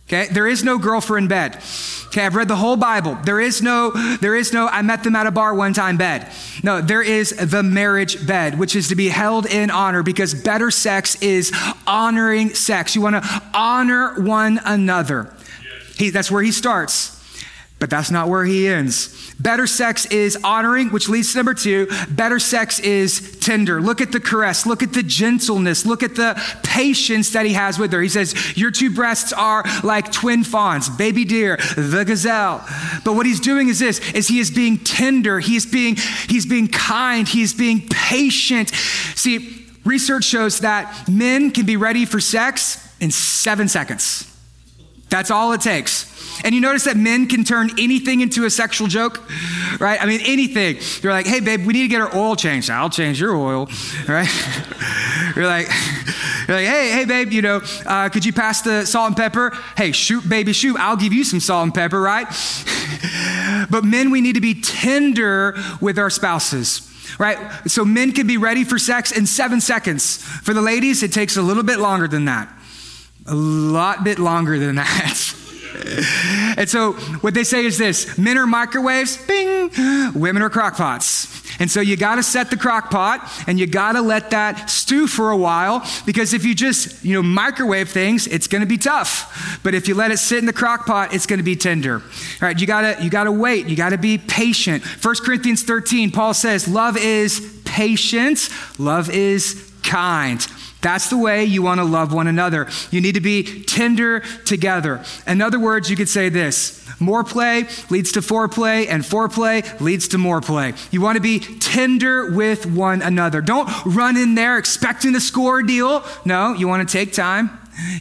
Okay, 0.07 0.27
there 0.31 0.47
is 0.47 0.63
no 0.63 0.77
girlfriend 0.77 1.27
bed. 1.27 1.61
Okay, 2.05 2.25
I've 2.25 2.35
read 2.35 2.47
the 2.47 2.55
whole 2.55 2.77
Bible. 2.77 3.17
There 3.25 3.41
is 3.41 3.61
no, 3.61 3.91
there 4.21 4.35
is 4.35 4.53
no, 4.53 4.65
I 4.67 4.81
met 4.81 5.03
them 5.03 5.17
at 5.17 5.27
a 5.27 5.31
bar 5.31 5.53
one 5.53 5.73
time 5.73 5.97
bed. 5.97 6.31
No, 6.63 6.79
there 6.79 7.01
is 7.01 7.31
the 7.31 7.61
marriage 7.61 8.25
bed, 8.25 8.57
which 8.57 8.73
is 8.73 8.87
to 8.87 8.95
be 8.95 9.09
held 9.09 9.45
in 9.45 9.69
honor 9.69 10.03
because 10.03 10.33
better 10.33 10.71
sex 10.71 11.21
is 11.21 11.51
honoring 11.85 12.53
sex. 12.53 12.95
You 12.95 13.01
want 13.01 13.21
to 13.21 13.43
honor 13.53 14.13
one 14.21 14.61
another. 14.63 15.33
He, 15.97 16.09
that's 16.09 16.31
where 16.31 16.41
he 16.41 16.53
starts. 16.53 17.16
But 17.79 17.91
that's 17.91 18.09
not 18.09 18.27
where 18.27 18.43
he 18.43 18.67
ends. 18.67 19.33
Better 19.35 19.67
sex 19.67 20.07
is 20.07 20.35
honoring, 20.43 20.89
which 20.89 21.07
leads 21.09 21.31
to 21.31 21.37
number 21.37 21.53
two. 21.53 21.87
Better 22.09 22.39
sex 22.39 22.79
is 22.79 23.37
tender. 23.39 23.79
Look 23.79 24.01
at 24.01 24.11
the 24.11 24.19
caress. 24.19 24.65
Look 24.65 24.81
at 24.81 24.93
the 24.93 25.03
gentleness. 25.03 25.85
Look 25.85 26.01
at 26.01 26.15
the 26.15 26.41
patience 26.63 27.31
that 27.31 27.45
he 27.45 27.53
has 27.53 27.77
with 27.77 27.91
her. 27.93 28.01
He 28.01 28.09
says, 28.09 28.57
Your 28.57 28.71
two 28.71 28.89
breasts 28.89 29.31
are 29.31 29.63
like 29.83 30.11
twin 30.11 30.43
fawns, 30.43 30.89
baby 30.89 31.23
deer, 31.23 31.57
the 31.75 32.03
gazelle. 32.03 32.67
But 33.05 33.13
what 33.13 33.27
he's 33.27 33.39
doing 33.39 33.69
is 33.69 33.77
this 33.77 33.99
is 34.13 34.27
he 34.27 34.39
is 34.39 34.49
being 34.49 34.79
tender, 34.79 35.39
he 35.39 35.55
is 35.55 35.67
being, 35.67 35.97
he's 36.27 36.47
being 36.47 36.67
kind, 36.67 37.27
he's 37.27 37.53
being 37.53 37.87
patient. 37.89 38.69
See, 38.69 39.67
research 39.85 40.23
shows 40.23 40.61
that 40.61 41.07
men 41.07 41.51
can 41.51 41.67
be 41.67 41.77
ready 41.77 42.05
for 42.05 42.19
sex 42.19 42.83
in 42.99 43.11
seven 43.11 43.67
seconds. 43.67 44.23
That's 45.09 45.29
all 45.29 45.53
it 45.53 45.61
takes. 45.61 46.06
And 46.43 46.53
you 46.53 46.61
notice 46.61 46.85
that 46.85 46.97
men 46.97 47.27
can 47.27 47.43
turn 47.43 47.71
anything 47.77 48.21
into 48.21 48.45
a 48.45 48.49
sexual 48.49 48.87
joke, 48.87 49.23
right? 49.79 50.01
I 50.01 50.05
mean, 50.05 50.21
anything. 50.25 50.77
You're 51.01 51.11
like, 51.11 51.25
hey, 51.25 51.39
babe, 51.39 51.65
we 51.65 51.73
need 51.73 51.83
to 51.83 51.87
get 51.87 52.01
our 52.01 52.15
oil 52.15 52.35
changed. 52.35 52.69
I'll 52.69 52.89
change 52.89 53.19
your 53.19 53.35
oil, 53.35 53.69
right? 54.07 54.29
you're 55.35 55.47
like, 55.47 55.67
you're 56.47 56.57
like, 56.57 56.67
hey, 56.67 56.91
hey, 56.91 57.05
babe, 57.05 57.31
you 57.31 57.41
know, 57.41 57.61
uh, 57.85 58.09
could 58.09 58.25
you 58.25 58.33
pass 58.33 58.61
the 58.61 58.85
salt 58.85 59.07
and 59.07 59.17
pepper? 59.17 59.57
Hey, 59.75 59.91
shoot, 59.91 60.27
baby, 60.27 60.53
shoot. 60.53 60.77
I'll 60.77 60.97
give 60.97 61.13
you 61.13 61.23
some 61.23 61.39
salt 61.39 61.63
and 61.63 61.73
pepper, 61.73 61.99
right? 61.99 62.27
but 63.69 63.83
men, 63.83 64.11
we 64.11 64.21
need 64.21 64.35
to 64.35 64.41
be 64.41 64.61
tender 64.61 65.55
with 65.81 65.97
our 65.97 66.09
spouses 66.09 66.83
right? 67.19 67.37
So 67.65 67.83
men 67.83 68.11
can 68.11 68.27
be 68.27 68.37
ready 68.37 68.63
for 68.63 68.77
sex 68.77 69.11
in 69.11 69.25
seven 69.25 69.61
seconds. 69.61 70.17
For 70.43 70.53
the 70.53 70.61
ladies, 70.61 71.01
it 71.01 71.11
takes 71.11 71.37
a 71.37 71.41
little 71.41 71.63
bit 71.63 71.79
longer 71.79 72.07
than 72.07 72.25
that. 72.25 72.47
A 73.25 73.35
lot 73.35 74.03
bit 74.03 74.19
longer 74.19 74.59
than 74.59 74.75
that. 74.75 75.33
and 76.57 76.69
so 76.69 76.93
what 77.21 77.33
they 77.33 77.43
say 77.43 77.65
is 77.65 77.77
this 77.77 78.17
men 78.17 78.37
are 78.37 78.47
microwaves, 78.47 79.17
bing, 79.25 79.69
women 80.13 80.41
are 80.41 80.49
crockpots. 80.49 81.37
And 81.59 81.71
so 81.71 81.81
you 81.81 81.97
got 81.97 82.15
to 82.15 82.23
set 82.23 82.49
the 82.51 82.57
crock 82.57 82.91
pot 82.91 83.27
and 83.47 83.59
you 83.59 83.65
got 83.65 83.93
to 83.93 84.01
let 84.01 84.31
that 84.31 84.69
stew 84.69 85.07
for 85.07 85.31
a 85.31 85.37
while 85.37 85.87
because 86.05 86.33
if 86.33 86.45
you 86.45 86.53
just, 86.53 87.03
you 87.03 87.13
know, 87.13 87.23
microwave 87.23 87.89
things, 87.89 88.27
it's 88.27 88.47
going 88.47 88.61
to 88.61 88.67
be 88.67 88.77
tough. 88.77 89.59
But 89.63 89.73
if 89.73 89.87
you 89.87 89.95
let 89.95 90.11
it 90.11 90.17
sit 90.17 90.39
in 90.39 90.45
the 90.45 90.53
crock 90.53 90.85
pot, 90.85 91.13
it's 91.13 91.25
going 91.25 91.39
to 91.39 91.43
be 91.43 91.55
tender. 91.55 91.95
All 91.95 92.03
right, 92.41 92.59
you 92.59 92.67
got 92.67 92.81
to 92.81 93.03
you 93.03 93.09
got 93.09 93.23
to 93.25 93.31
wait. 93.31 93.67
You 93.67 93.75
got 93.75 93.89
to 93.89 93.97
be 93.97 94.17
patient. 94.17 94.83
1 95.03 95.15
Corinthians 95.23 95.63
13, 95.63 96.11
Paul 96.11 96.33
says, 96.33 96.67
"Love 96.67 96.97
is 96.97 97.61
patient, 97.65 98.49
love 98.77 99.09
is 99.09 99.71
kind." 99.83 100.45
That's 100.81 101.09
the 101.09 101.17
way 101.17 101.43
you 101.43 101.61
want 101.61 101.79
to 101.79 101.83
love 101.83 102.13
one 102.13 102.27
another. 102.27 102.67
You 102.91 103.01
need 103.01 103.15
to 103.15 103.21
be 103.21 103.63
tender 103.63 104.21
together. 104.45 105.03
In 105.25 105.41
other 105.41 105.59
words, 105.59 105.89
you 105.89 105.95
could 105.95 106.09
say 106.09 106.29
this 106.29 106.87
more 106.99 107.23
play 107.23 107.67
leads 107.89 108.11
to 108.13 108.21
foreplay, 108.21 108.87
and 108.87 109.03
foreplay 109.03 109.79
leads 109.79 110.07
to 110.09 110.17
more 110.17 110.41
play. 110.41 110.73
You 110.91 111.01
want 111.01 111.15
to 111.15 111.21
be 111.21 111.39
tender 111.39 112.31
with 112.31 112.65
one 112.65 113.01
another. 113.01 113.41
Don't 113.41 113.69
run 113.85 114.17
in 114.17 114.35
there 114.35 114.57
expecting 114.57 115.13
to 115.13 115.21
score 115.21 115.59
a 115.59 115.67
deal. 115.67 116.03
No, 116.25 116.53
you 116.53 116.67
want 116.67 116.87
to 116.87 116.91
take 116.91 117.13
time. 117.13 117.49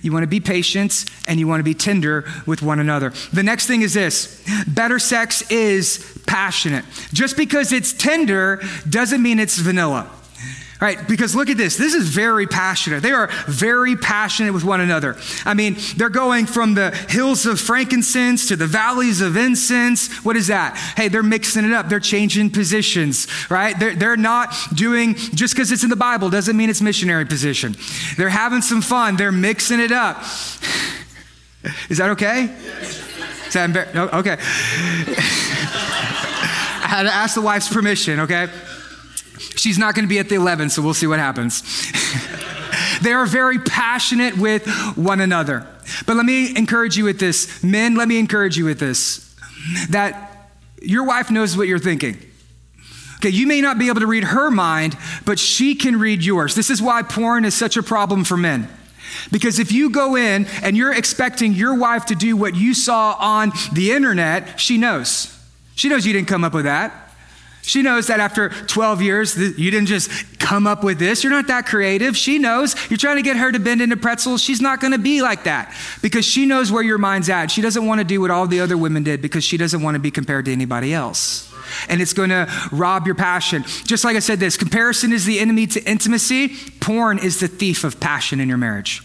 You 0.01 0.13
want 0.13 0.23
to 0.23 0.29
be 0.29 0.41
patient 0.41 1.05
and 1.29 1.39
you 1.39 1.47
want 1.47 1.61
to 1.61 1.65
be 1.65 1.75
tender 1.75 2.25
with 2.47 2.63
one 2.63 2.79
another. 2.79 3.13
The 3.33 3.43
next 3.43 3.67
thing 3.67 3.83
is 3.83 3.93
this 3.93 4.43
better 4.67 4.99
sex 4.99 5.43
is 5.51 6.19
passionate. 6.27 6.85
Just 7.13 7.37
because 7.37 7.73
it's 7.73 7.93
tender 7.93 8.63
doesn't 8.89 9.23
mean 9.23 9.39
it's 9.39 9.59
vanilla. 9.59 10.11
Right? 10.79 11.09
Because 11.09 11.35
look 11.35 11.49
at 11.49 11.57
this. 11.57 11.77
This 11.77 11.95
is 11.95 12.09
very 12.09 12.47
passionate. 12.47 13.03
They 13.03 13.13
are 13.13 13.31
very 13.47 13.97
passionate 13.97 14.53
with 14.53 14.63
one 14.63 14.83
another. 14.83 15.17
I 15.47 15.55
mean, 15.55 15.77
they're 15.97 16.11
going 16.11 16.45
from 16.45 16.75
the 16.75 16.91
hills 17.09 17.47
of 17.47 17.59
frankincense 17.59 18.49
to 18.49 18.57
the 18.57 18.67
valleys 18.67 19.23
of 19.23 19.39
incense. 19.39 20.15
What 20.23 20.37
is 20.37 20.49
that? 20.49 20.77
Hey, 20.97 21.09
they're 21.09 21.23
mixing 21.23 21.65
it 21.65 21.73
up. 21.73 21.89
They're 21.89 21.99
changing 21.99 22.51
positions, 22.51 23.27
right? 23.49 23.79
They're, 23.79 23.95
they're 23.95 24.17
not 24.19 24.55
doing, 24.75 25.15
just 25.15 25.55
because 25.55 25.73
it's 25.73 25.83
in 25.83 25.89
the 25.89 25.97
Bible 25.97 26.29
doesn't 26.29 26.57
mean 26.57 26.69
it's 26.69 26.83
missionary 26.83 27.25
position. 27.25 27.75
They're 28.19 28.29
having 28.29 28.61
some 28.61 28.83
fun. 28.83 29.17
They're 29.17 29.33
mixing 29.33 29.81
it 29.81 29.93
up. 29.93 30.19
Is 31.89 31.99
that 31.99 32.11
okay? 32.11 32.45
Is 32.45 33.55
that 33.55 33.71
embar- 33.71 33.95
no? 33.95 34.09
Okay. 34.09 34.37
I 36.79 36.89
had 36.89 37.03
to 37.05 37.13
ask 37.13 37.35
the 37.35 37.41
wife's 37.41 37.73
permission, 37.73 38.21
okay? 38.21 38.49
She's 39.67 39.79
not 39.79 39.97
going 39.97 40.05
to 40.05 40.09
be 40.09 40.21
at 40.21 40.29
the 40.29 40.37
11, 40.37 40.71
so 40.71 40.81
we'll 40.81 40.95
see 40.95 41.09
what 41.09 41.19
happens. 41.19 41.61
they 43.03 43.13
are 43.13 43.27
very 43.27 43.59
passionate 43.59 44.39
with 44.39 44.65
one 44.97 45.21
another. 45.21 45.67
But 46.07 46.15
let 46.15 46.25
me 46.25 46.57
encourage 46.57 46.97
you 46.97 47.03
with 47.03 47.19
this. 47.19 47.65
Men, 47.65 47.97
let 47.97 48.07
me 48.07 48.21
encourage 48.21 48.57
you 48.57 48.65
with 48.65 48.79
this 48.79 49.35
that 49.89 50.53
your 50.81 51.03
wife 51.03 51.33
knows 51.33 51.57
what 51.57 51.67
you're 51.67 51.81
thinking. 51.81 52.17
Okay, 53.17 53.31
you 53.31 53.49
may 53.49 53.61
not 53.61 53.77
be 53.77 53.89
able 53.89 53.99
to 53.99 54.07
read 54.07 54.23
her 54.23 54.53
mind, 54.53 54.97
but 55.25 55.37
she 55.37 55.75
can 55.75 55.99
read 55.99 56.23
yours. 56.23 56.55
This 56.55 56.71
is 56.71 56.81
why 56.81 57.03
porn 57.03 57.45
is 57.45 57.57
such 57.57 57.77
a 57.77 57.83
problem 57.83 58.23
for 58.23 58.37
men. 58.37 58.69
Because 59.33 59.59
if 59.59 59.73
you 59.73 59.91
go 59.91 60.15
in 60.15 60.47
and 60.63 60.77
you're 60.77 60.95
expecting 60.95 61.55
your 61.55 61.75
wife 61.75 62.07
to 62.07 62.15
do 62.15 62.37
what 62.37 62.55
you 62.55 62.73
saw 62.73 63.17
on 63.19 63.51
the 63.73 63.91
internet, 63.91 64.61
she 64.61 64.79
knows. 64.79 65.37
She 65.75 65.89
knows 65.89 66.07
you 66.07 66.13
didn't 66.13 66.29
come 66.29 66.45
up 66.45 66.55
with 66.55 66.67
that. 66.67 67.06
She 67.67 67.83
knows 67.83 68.07
that 68.07 68.21
after 68.21 68.51
12 68.51 69.03
years, 69.03 69.37
you 69.37 69.73
didn't 69.73 69.87
just 69.87 70.39
come 70.39 70.69
up 70.69 70.85
with 70.85 71.01
this. 71.01 71.25
You're 71.25 71.33
not 71.33 71.49
that 71.49 71.67
creative. 71.67 72.17
She 72.17 72.39
knows 72.39 72.77
you're 72.89 72.97
trying 72.97 73.17
to 73.17 73.23
get 73.23 73.37
her 73.37 73.51
to 73.51 73.59
bend 73.59 73.83
into 73.83 73.97
pretzels. 73.97 74.41
She's 74.41 74.61
not 74.61 74.81
going 74.81 74.93
to 74.93 74.99
be 74.99 75.21
like 75.21 75.45
that 75.45 75.75
because 76.01 76.25
she 76.25 76.47
knows 76.47 76.71
where 76.71 76.85
your 76.85 76.97
mind's 76.97 77.29
at. 77.29 77.51
She 77.51 77.63
doesn't 77.63 77.85
want 77.85 77.99
to 77.99 78.05
do 78.05 78.21
what 78.21 78.31
all 78.31 78.47
the 78.47 78.61
other 78.61 78.77
women 78.79 79.03
did 79.03 79.21
because 79.21 79.43
she 79.43 79.57
doesn't 79.57 79.83
want 79.83 79.97
to 79.97 79.99
be 79.99 80.13
compared 80.13 80.45
to 80.45 80.53
anybody 80.53 80.95
else. 80.95 81.53
And 81.89 82.01
it's 82.01 82.13
going 82.13 82.31
to 82.31 82.49
rob 82.71 83.07
your 83.07 83.17
passion. 83.17 83.65
Just 83.85 84.05
like 84.05 84.15
I 84.15 84.21
said, 84.21 84.39
this 84.39 84.57
comparison 84.57 85.13
is 85.13 85.25
the 85.25 85.41
enemy 85.41 85.67
to 85.67 85.83
intimacy, 85.83 86.55
porn 86.79 87.19
is 87.19 87.41
the 87.41 87.49
thief 87.49 87.83
of 87.83 87.99
passion 87.99 88.39
in 88.39 88.49
your 88.49 88.59
marriage. 88.59 89.03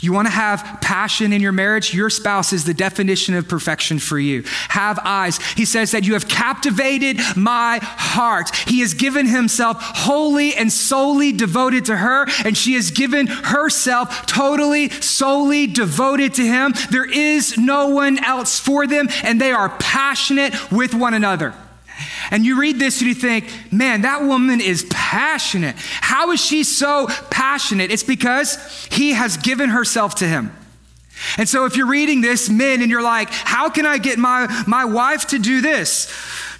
You 0.00 0.12
want 0.12 0.28
to 0.28 0.32
have 0.32 0.78
passion 0.80 1.32
in 1.32 1.42
your 1.42 1.52
marriage? 1.52 1.92
Your 1.92 2.10
spouse 2.10 2.52
is 2.52 2.64
the 2.64 2.74
definition 2.74 3.34
of 3.34 3.48
perfection 3.48 3.98
for 3.98 4.18
you. 4.18 4.44
Have 4.70 4.98
eyes. 5.04 5.38
He 5.52 5.64
says 5.64 5.90
that 5.92 6.04
you 6.04 6.14
have 6.14 6.28
captivated 6.28 7.18
my 7.36 7.80
heart. 7.82 8.54
He 8.56 8.80
has 8.80 8.94
given 8.94 9.26
himself 9.26 9.76
wholly 9.80 10.54
and 10.54 10.72
solely 10.72 11.32
devoted 11.32 11.84
to 11.86 11.96
her, 11.96 12.26
and 12.44 12.56
she 12.56 12.74
has 12.74 12.90
given 12.90 13.26
herself 13.26 14.26
totally, 14.26 14.88
solely 14.88 15.66
devoted 15.66 16.34
to 16.34 16.42
him. 16.46 16.74
There 16.90 17.10
is 17.10 17.58
no 17.58 17.88
one 17.88 18.22
else 18.24 18.58
for 18.58 18.86
them, 18.86 19.08
and 19.22 19.40
they 19.40 19.52
are 19.52 19.68
passionate 19.68 20.54
with 20.72 20.94
one 20.94 21.14
another. 21.14 21.54
And 22.30 22.44
you 22.44 22.60
read 22.60 22.78
this 22.78 23.00
and 23.00 23.08
you 23.08 23.14
think, 23.14 23.50
man, 23.72 24.02
that 24.02 24.22
woman 24.22 24.60
is 24.60 24.86
passionate. 24.90 25.76
How 25.76 26.30
is 26.32 26.40
she 26.40 26.64
so 26.64 27.06
passionate? 27.30 27.90
It's 27.90 28.02
because 28.02 28.86
he 28.90 29.12
has 29.12 29.36
given 29.36 29.70
herself 29.70 30.16
to 30.16 30.28
him. 30.28 30.56
And 31.36 31.48
so 31.48 31.64
if 31.66 31.76
you're 31.76 31.86
reading 31.86 32.20
this, 32.20 32.48
men, 32.48 32.80
and 32.82 32.90
you're 32.90 33.02
like, 33.02 33.30
how 33.30 33.68
can 33.68 33.86
I 33.86 33.98
get 33.98 34.18
my, 34.18 34.64
my 34.66 34.84
wife 34.84 35.28
to 35.28 35.38
do 35.38 35.60
this? 35.60 36.12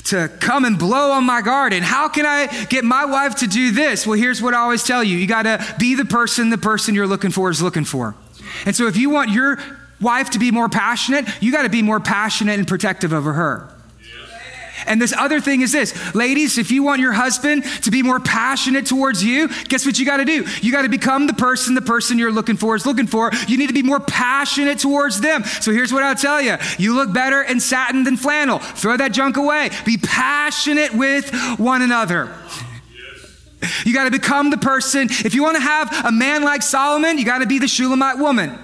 To 0.05 0.29
come 0.41 0.65
and 0.65 0.79
blow 0.79 1.13
on 1.13 1.25
my 1.25 1.43
garden. 1.43 1.83
How 1.83 2.09
can 2.09 2.27
I 2.27 2.47
get 2.67 2.85
my 2.85 3.05
wife 3.05 3.37
to 3.37 3.47
do 3.47 3.71
this? 3.71 4.07
Well, 4.07 4.19
here's 4.19 4.41
what 4.41 4.55
I 4.55 4.59
always 4.59 4.83
tell 4.83 5.05
you 5.05 5.17
you 5.17 5.27
got 5.27 5.43
to 5.43 5.77
be 5.79 5.95
the 5.95 6.05
person 6.05 6.51
the 6.51 6.59
person 6.59 6.95
you're 6.95 7.07
looking 7.07 7.31
for 7.31 7.51
is 7.51 7.63
looking 7.63 7.85
for. 7.85 8.15
And 8.67 8.75
so 8.75 8.87
if 8.87 8.97
you 8.97 9.11
want 9.11 9.31
your 9.31 9.59
wife 10.01 10.31
to 10.31 10.39
be 10.39 10.51
more 10.51 10.69
passionate, 10.69 11.27
you 11.41 11.53
got 11.53 11.63
to 11.63 11.69
be 11.69 11.83
more 11.83 12.01
passionate 12.01 12.59
and 12.59 12.67
protective 12.67 13.13
over 13.13 13.35
her. 13.35 13.70
And 14.87 15.01
this 15.01 15.12
other 15.12 15.41
thing 15.41 15.61
is 15.61 15.72
this 15.72 16.14
ladies, 16.14 16.59
if 16.59 16.70
you 16.70 16.83
want 16.83 17.01
your 17.01 17.12
husband 17.12 17.64
to 17.83 17.91
be 17.91 18.03
more 18.03 18.20
passionate 18.20 18.87
towards 18.87 19.22
you, 19.22 19.49
guess 19.64 19.87
what 19.87 19.99
you 19.99 20.07
got 20.07 20.18
to 20.18 20.24
do? 20.24 20.47
You 20.62 20.72
got 20.72 20.83
to 20.83 20.89
become 20.89 21.26
the 21.26 21.35
person 21.35 21.74
the 21.74 21.83
person 21.83 22.18
you're 22.18 22.33
looking 22.33 22.57
for 22.57 22.76
is 22.76 22.87
looking 22.87 23.07
for. 23.07 23.31
You 23.49 23.59
need 23.59 23.68
to 23.68 23.74
be 23.74 23.83
more 23.83 24.01
passionate 24.01 24.78
towards 24.78 25.20
them. 25.20 25.45
So 25.45 25.72
here's 25.72 25.93
what 25.93 26.03
I'll 26.03 26.14
tell 26.14 26.41
you 26.41 26.57
you 26.78 26.95
look 26.95 27.12
better 27.12 27.43
in 27.43 27.61
satin 27.61 28.05
than 28.05 28.16
flannel. 28.16 28.59
Throw 28.59 28.97
that 28.97 29.12
junk 29.12 29.37
away. 29.37 29.70
Be 29.85 29.97
passionate 29.97 30.95
with 30.95 31.31
one 31.59 31.83
another. 31.83 32.33
You 33.85 33.93
got 33.93 34.05
to 34.05 34.11
become 34.11 34.51
the 34.51 34.57
person. 34.57 35.09
If 35.11 35.35
you 35.35 35.43
want 35.43 35.57
to 35.57 35.62
have 35.62 36.07
a 36.07 36.12
man 36.12 36.43
like 36.43 36.62
Solomon, 36.62 37.18
you 37.18 37.24
got 37.24 37.39
to 37.39 37.47
be 37.47 37.59
the 37.59 37.68
Shulamite 37.68 38.18
woman. 38.18 38.59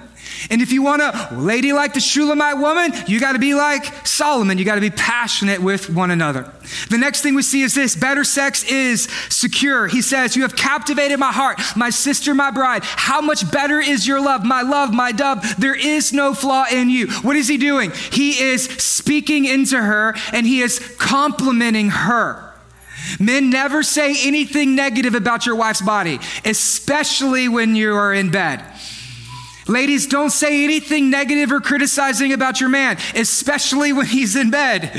And 0.51 0.63
if 0.63 0.73
you 0.73 0.83
want 0.83 1.03
a 1.03 1.29
lady 1.33 1.73
like 1.73 1.95
the 1.95 2.01
Shulamite 2.01 2.59
woman, 2.59 2.93
you 3.07 3.21
got 3.21 3.33
to 3.33 3.39
be 3.39 3.55
like 3.55 4.07
Solomon. 4.07 4.59
You 4.59 4.65
got 4.65 4.77
to 4.77 4.81
be 4.81 4.91
passionate 4.91 5.61
with 5.61 5.91
one 5.91 6.11
another. 6.11 6.53
The 6.91 6.99
next 6.99 7.23
thing 7.23 7.35
we 7.35 7.43
see 7.43 7.63
is 7.63 7.75
this 7.75 7.97
better 7.97 8.25
sex 8.25 8.65
is 8.65 9.09
secure. 9.29 9.87
He 9.87 10.03
says, 10.03 10.37
You 10.37 10.43
have 10.43 10.57
captivated 10.57 11.19
my 11.19 11.33
heart, 11.33 11.61
my 11.77 11.91
sister, 11.91 12.35
my 12.35 12.51
bride. 12.51 12.83
How 12.85 13.21
much 13.21 13.51
better 13.51 13.81
is 13.81 14.07
your 14.07 14.21
love, 14.21 14.45
my 14.45 14.63
love, 14.63 14.93
my 14.93 15.13
dove? 15.13 15.57
There 15.59 15.75
is 15.75 16.13
no 16.13 16.35
flaw 16.35 16.67
in 16.71 16.91
you. 16.91 17.09
What 17.23 17.37
is 17.37 17.49
he 17.49 17.57
doing? 17.57 17.93
He 18.13 18.39
is 18.39 18.65
speaking 18.65 19.45
into 19.45 19.81
her 19.81 20.15
and 20.33 20.47
he 20.47 20.61
is 20.61 20.79
complimenting 20.99 21.91
her. 21.91 22.47
Men 23.21 23.51
never 23.51 23.83
say 23.83 24.17
anything 24.27 24.75
negative 24.75 25.15
about 25.15 25.47
your 25.47 25.55
wife's 25.55 25.83
body, 25.83 26.19
especially 26.45 27.49
when 27.49 27.77
you 27.77 27.95
are 27.95 28.13
in 28.13 28.31
bed. 28.31 28.65
Ladies, 29.69 30.07
don't 30.07 30.31
say 30.31 30.63
anything 30.63 31.11
negative 31.11 31.51
or 31.51 31.61
criticizing 31.61 32.33
about 32.33 32.61
your 32.61 32.69
man, 32.69 32.99
especially 33.15 33.93
when 33.93 34.07
he's 34.07 34.37
in 34.37 34.51
bed. 34.51 34.93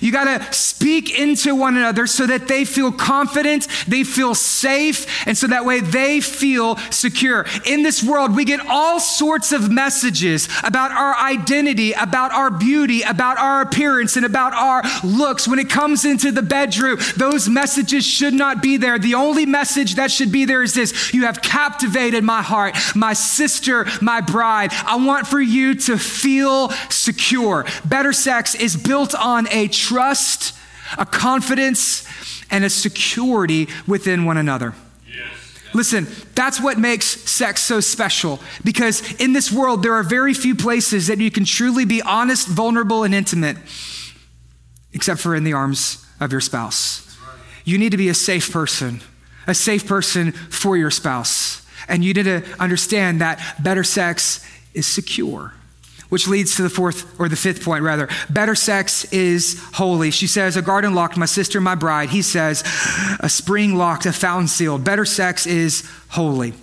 You 0.00 0.12
got 0.12 0.24
to 0.24 0.52
speak 0.52 1.18
into 1.18 1.54
one 1.54 1.78
another 1.78 2.06
so 2.06 2.26
that 2.26 2.46
they 2.46 2.66
feel 2.66 2.92
confident, 2.92 3.66
they 3.88 4.04
feel 4.04 4.34
safe, 4.34 5.26
and 5.26 5.36
so 5.36 5.46
that 5.46 5.64
way 5.64 5.80
they 5.80 6.20
feel 6.20 6.76
secure. 6.90 7.46
In 7.64 7.82
this 7.82 8.02
world, 8.02 8.36
we 8.36 8.44
get 8.44 8.60
all 8.68 9.00
sorts 9.00 9.52
of 9.52 9.70
messages 9.70 10.48
about 10.62 10.90
our 10.90 11.14
identity, 11.16 11.92
about 11.92 12.32
our 12.32 12.50
beauty, 12.50 13.00
about 13.00 13.38
our 13.38 13.62
appearance, 13.62 14.16
and 14.16 14.26
about 14.26 14.52
our 14.52 14.82
looks. 15.02 15.48
When 15.48 15.58
it 15.58 15.70
comes 15.70 16.04
into 16.04 16.30
the 16.30 16.42
bedroom, 16.42 16.98
those 17.16 17.48
messages 17.48 18.04
should 18.04 18.34
not 18.34 18.62
be 18.62 18.76
there. 18.76 18.98
The 18.98 19.14
only 19.14 19.46
message 19.46 19.94
that 19.94 20.10
should 20.10 20.30
be 20.30 20.44
there 20.44 20.62
is 20.62 20.74
this 20.74 21.14
You 21.14 21.24
have 21.24 21.40
captivated 21.40 22.22
my 22.24 22.42
heart, 22.42 22.76
my 22.94 23.14
sister, 23.14 23.86
my 24.00 24.20
bride. 24.20 24.70
I 24.72 24.96
want 24.96 25.26
for 25.26 25.40
you 25.40 25.74
to 25.74 25.98
feel 25.98 26.70
secure. 26.90 27.66
Better 27.84 28.12
sex 28.12 28.54
is 28.54 28.76
built 28.76 29.14
on 29.14 29.48
a 29.50 29.68
trust, 29.68 30.54
a 30.98 31.06
confidence, 31.06 32.06
and 32.50 32.64
a 32.64 32.70
security 32.70 33.68
within 33.86 34.24
one 34.24 34.36
another. 34.36 34.74
Listen, 35.74 36.06
that's 36.36 36.60
what 36.60 36.78
makes 36.78 37.04
sex 37.04 37.60
so 37.60 37.80
special 37.80 38.38
because 38.62 39.20
in 39.20 39.32
this 39.32 39.50
world, 39.50 39.82
there 39.82 39.94
are 39.94 40.04
very 40.04 40.32
few 40.32 40.54
places 40.54 41.08
that 41.08 41.18
you 41.18 41.32
can 41.32 41.44
truly 41.44 41.84
be 41.84 42.00
honest, 42.00 42.46
vulnerable, 42.46 43.02
and 43.02 43.12
intimate, 43.12 43.56
except 44.92 45.20
for 45.20 45.34
in 45.34 45.42
the 45.42 45.52
arms 45.52 46.06
of 46.20 46.30
your 46.30 46.40
spouse. 46.40 47.18
You 47.64 47.76
need 47.76 47.90
to 47.90 47.96
be 47.96 48.08
a 48.08 48.14
safe 48.14 48.52
person, 48.52 49.00
a 49.48 49.54
safe 49.54 49.84
person 49.86 50.30
for 50.30 50.76
your 50.76 50.92
spouse. 50.92 51.63
And 51.88 52.04
you 52.04 52.14
need 52.14 52.24
to 52.24 52.44
understand 52.58 53.20
that 53.20 53.40
better 53.62 53.84
sex 53.84 54.44
is 54.72 54.86
secure. 54.86 55.52
Which 56.08 56.28
leads 56.28 56.56
to 56.56 56.62
the 56.62 56.70
fourth 56.70 57.18
or 57.18 57.28
the 57.28 57.36
fifth 57.36 57.64
point, 57.64 57.82
rather. 57.82 58.08
Better 58.30 58.54
sex 58.54 59.04
is 59.12 59.60
holy. 59.72 60.10
She 60.10 60.26
says, 60.26 60.56
A 60.56 60.62
garden 60.62 60.94
locked, 60.94 61.16
my 61.16 61.26
sister, 61.26 61.60
my 61.60 61.74
bride. 61.74 62.10
He 62.10 62.22
says, 62.22 62.62
A 63.20 63.28
spring 63.28 63.74
locked, 63.74 64.06
a 64.06 64.12
fountain 64.12 64.46
sealed. 64.46 64.84
Better 64.84 65.04
sex 65.04 65.46
is 65.46 65.90
holy. 66.10 66.54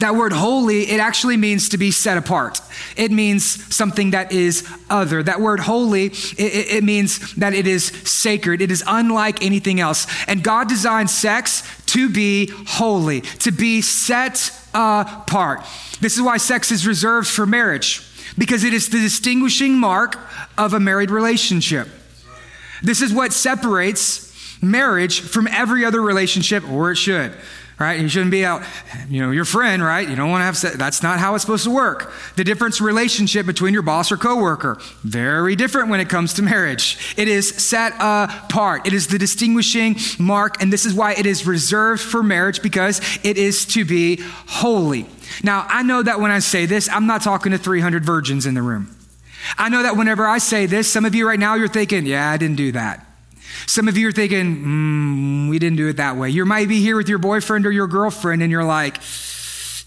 That 0.00 0.16
word 0.16 0.32
holy, 0.32 0.82
it 0.90 1.00
actually 1.00 1.36
means 1.36 1.68
to 1.70 1.78
be 1.78 1.90
set 1.90 2.18
apart. 2.18 2.60
It 2.96 3.12
means 3.12 3.74
something 3.74 4.10
that 4.10 4.32
is 4.32 4.68
other. 4.90 5.22
That 5.22 5.40
word 5.40 5.60
holy, 5.60 6.06
it, 6.06 6.38
it, 6.38 6.84
means 6.84 7.34
that 7.36 7.54
it 7.54 7.66
is 7.66 7.86
sacred. 7.86 8.60
It 8.60 8.70
is 8.70 8.82
unlike 8.86 9.42
anything 9.42 9.80
else. 9.80 10.06
And 10.26 10.42
God 10.42 10.68
designed 10.68 11.08
sex 11.08 11.62
to 11.86 12.10
be 12.10 12.50
holy, 12.66 13.20
to 13.20 13.52
be 13.52 13.80
set 13.80 14.50
apart. 14.74 15.64
This 16.00 16.16
is 16.16 16.22
why 16.22 16.36
sex 16.36 16.70
is 16.72 16.86
reserved 16.86 17.28
for 17.28 17.46
marriage, 17.46 18.02
because 18.36 18.64
it 18.64 18.74
is 18.74 18.88
the 18.88 19.00
distinguishing 19.00 19.78
mark 19.78 20.18
of 20.58 20.74
a 20.74 20.80
married 20.80 21.10
relationship. 21.10 21.88
This 22.82 23.00
is 23.00 23.14
what 23.14 23.32
separates 23.32 24.26
marriage 24.60 25.20
from 25.20 25.46
every 25.46 25.84
other 25.84 26.02
relationship, 26.02 26.68
or 26.68 26.90
it 26.90 26.96
should 26.96 27.32
right? 27.78 28.00
You 28.00 28.08
shouldn't 28.08 28.30
be 28.30 28.44
out, 28.44 28.62
you 29.08 29.20
know, 29.20 29.30
your 29.30 29.44
friend, 29.44 29.82
right? 29.82 30.08
You 30.08 30.16
don't 30.16 30.30
want 30.30 30.40
to 30.40 30.46
have, 30.46 30.56
se- 30.56 30.76
that's 30.76 31.02
not 31.02 31.18
how 31.18 31.34
it's 31.34 31.42
supposed 31.42 31.64
to 31.64 31.70
work. 31.70 32.12
The 32.36 32.44
difference 32.44 32.80
relationship 32.80 33.44
between 33.44 33.74
your 33.74 33.82
boss 33.82 34.10
or 34.10 34.16
coworker, 34.16 34.78
very 35.02 35.56
different 35.56 35.90
when 35.90 36.00
it 36.00 36.08
comes 36.08 36.32
to 36.34 36.42
marriage. 36.42 37.14
It 37.18 37.28
is 37.28 37.48
set 37.48 37.92
apart. 38.00 38.86
It 38.86 38.94
is 38.94 39.08
the 39.08 39.18
distinguishing 39.18 39.96
mark, 40.18 40.62
and 40.62 40.72
this 40.72 40.86
is 40.86 40.94
why 40.94 41.12
it 41.14 41.26
is 41.26 41.46
reserved 41.46 42.02
for 42.02 42.22
marriage 42.22 42.62
because 42.62 43.00
it 43.22 43.36
is 43.36 43.66
to 43.66 43.84
be 43.84 44.20
holy. 44.46 45.06
Now, 45.42 45.66
I 45.68 45.82
know 45.82 46.02
that 46.02 46.18
when 46.18 46.30
I 46.30 46.38
say 46.38 46.66
this, 46.66 46.88
I'm 46.88 47.06
not 47.06 47.20
talking 47.20 47.52
to 47.52 47.58
300 47.58 48.04
virgins 48.04 48.46
in 48.46 48.54
the 48.54 48.62
room. 48.62 48.96
I 49.58 49.68
know 49.68 49.82
that 49.82 49.96
whenever 49.96 50.26
I 50.26 50.38
say 50.38 50.66
this, 50.66 50.90
some 50.90 51.04
of 51.04 51.14
you 51.14 51.28
right 51.28 51.38
now, 51.38 51.54
you're 51.54 51.68
thinking, 51.68 52.06
yeah, 52.06 52.30
I 52.30 52.36
didn't 52.36 52.56
do 52.56 52.72
that. 52.72 53.05
Some 53.66 53.88
of 53.88 53.96
you 53.96 54.08
are 54.08 54.12
thinking, 54.12 54.64
mm, 54.64 55.50
we 55.50 55.58
didn't 55.58 55.76
do 55.76 55.88
it 55.88 55.96
that 55.96 56.16
way. 56.16 56.30
You 56.30 56.44
might 56.44 56.68
be 56.68 56.80
here 56.80 56.96
with 56.96 57.08
your 57.08 57.18
boyfriend 57.18 57.66
or 57.66 57.70
your 57.70 57.86
girlfriend, 57.86 58.42
and 58.42 58.50
you're 58.50 58.64
like, 58.64 59.00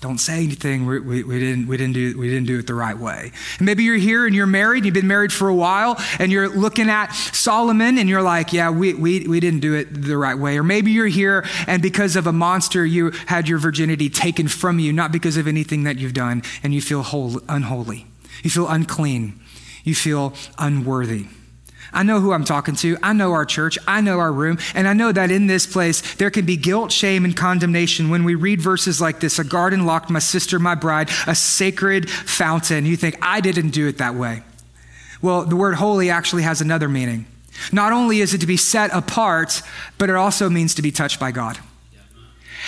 don't 0.01 0.17
say 0.17 0.43
anything. 0.43 0.85
We, 0.85 0.99
we, 0.99 1.23
we, 1.23 1.39
didn't, 1.39 1.67
we, 1.67 1.75
didn't 1.75 1.93
do, 1.93 2.17
we 2.17 2.29
didn't 2.29 2.47
do 2.47 2.59
it 2.59 2.67
the 2.67 2.73
right 2.73 2.97
way. 2.97 3.31
And 3.57 3.65
maybe 3.65 3.83
you're 3.83 3.97
here 3.97 4.25
and 4.25 4.33
you're 4.33 4.47
married, 4.47 4.85
you've 4.85 4.93
been 4.93 5.07
married 5.07 5.33
for 5.33 5.49
a 5.49 5.55
while, 5.55 5.97
and 6.19 6.31
you're 6.31 6.47
looking 6.47 6.89
at 6.89 7.11
Solomon 7.11 7.97
and 7.97 8.07
you're 8.07 8.21
like, 8.21 8.53
yeah, 8.53 8.69
we, 8.69 8.93
we, 8.93 9.27
we 9.27 9.41
didn't 9.41 9.59
do 9.59 9.73
it 9.73 10.01
the 10.01 10.17
right 10.17 10.37
way. 10.37 10.57
Or 10.57 10.63
maybe 10.63 10.91
you're 10.91 11.07
here 11.07 11.45
and 11.67 11.81
because 11.81 12.15
of 12.15 12.27
a 12.27 12.31
monster, 12.31 12.85
you 12.85 13.11
had 13.25 13.49
your 13.49 13.59
virginity 13.59 14.09
taken 14.09 14.47
from 14.47 14.79
you, 14.79 14.93
not 14.93 15.11
because 15.11 15.35
of 15.35 15.47
anything 15.47 15.83
that 15.83 15.97
you've 15.97 16.13
done, 16.13 16.43
and 16.63 16.73
you 16.73 16.81
feel 16.81 17.03
whole, 17.03 17.41
unholy. 17.49 18.07
You 18.41 18.49
feel 18.49 18.69
unclean. 18.69 19.37
You 19.83 19.95
feel 19.95 20.33
unworthy. 20.57 21.25
I 21.91 22.03
know 22.03 22.19
who 22.19 22.33
I'm 22.33 22.43
talking 22.43 22.75
to. 22.77 22.97
I 23.01 23.13
know 23.13 23.31
our 23.33 23.45
church. 23.45 23.77
I 23.87 24.01
know 24.01 24.19
our 24.19 24.31
room. 24.31 24.57
And 24.75 24.87
I 24.87 24.93
know 24.93 25.11
that 25.11 25.31
in 25.31 25.47
this 25.47 25.65
place, 25.65 26.15
there 26.15 26.29
can 26.29 26.45
be 26.45 26.57
guilt, 26.57 26.91
shame, 26.91 27.25
and 27.25 27.35
condemnation 27.35 28.09
when 28.09 28.23
we 28.23 28.35
read 28.35 28.61
verses 28.61 29.01
like 29.01 29.19
this 29.19 29.39
a 29.39 29.43
garden 29.43 29.85
locked, 29.85 30.09
my 30.09 30.19
sister, 30.19 30.59
my 30.59 30.75
bride, 30.75 31.09
a 31.27 31.35
sacred 31.35 32.09
fountain. 32.09 32.85
You 32.85 32.95
think, 32.95 33.17
I 33.21 33.41
didn't 33.41 33.71
do 33.71 33.87
it 33.87 33.97
that 33.97 34.15
way. 34.15 34.43
Well, 35.21 35.45
the 35.45 35.55
word 35.55 35.75
holy 35.75 36.09
actually 36.09 36.43
has 36.43 36.61
another 36.61 36.87
meaning. 36.87 37.25
Not 37.71 37.91
only 37.91 38.19
is 38.19 38.33
it 38.33 38.41
to 38.41 38.47
be 38.47 38.57
set 38.57 38.93
apart, 38.93 39.61
but 39.97 40.09
it 40.09 40.15
also 40.15 40.49
means 40.49 40.75
to 40.75 40.81
be 40.81 40.91
touched 40.91 41.19
by 41.19 41.31
God. 41.31 41.59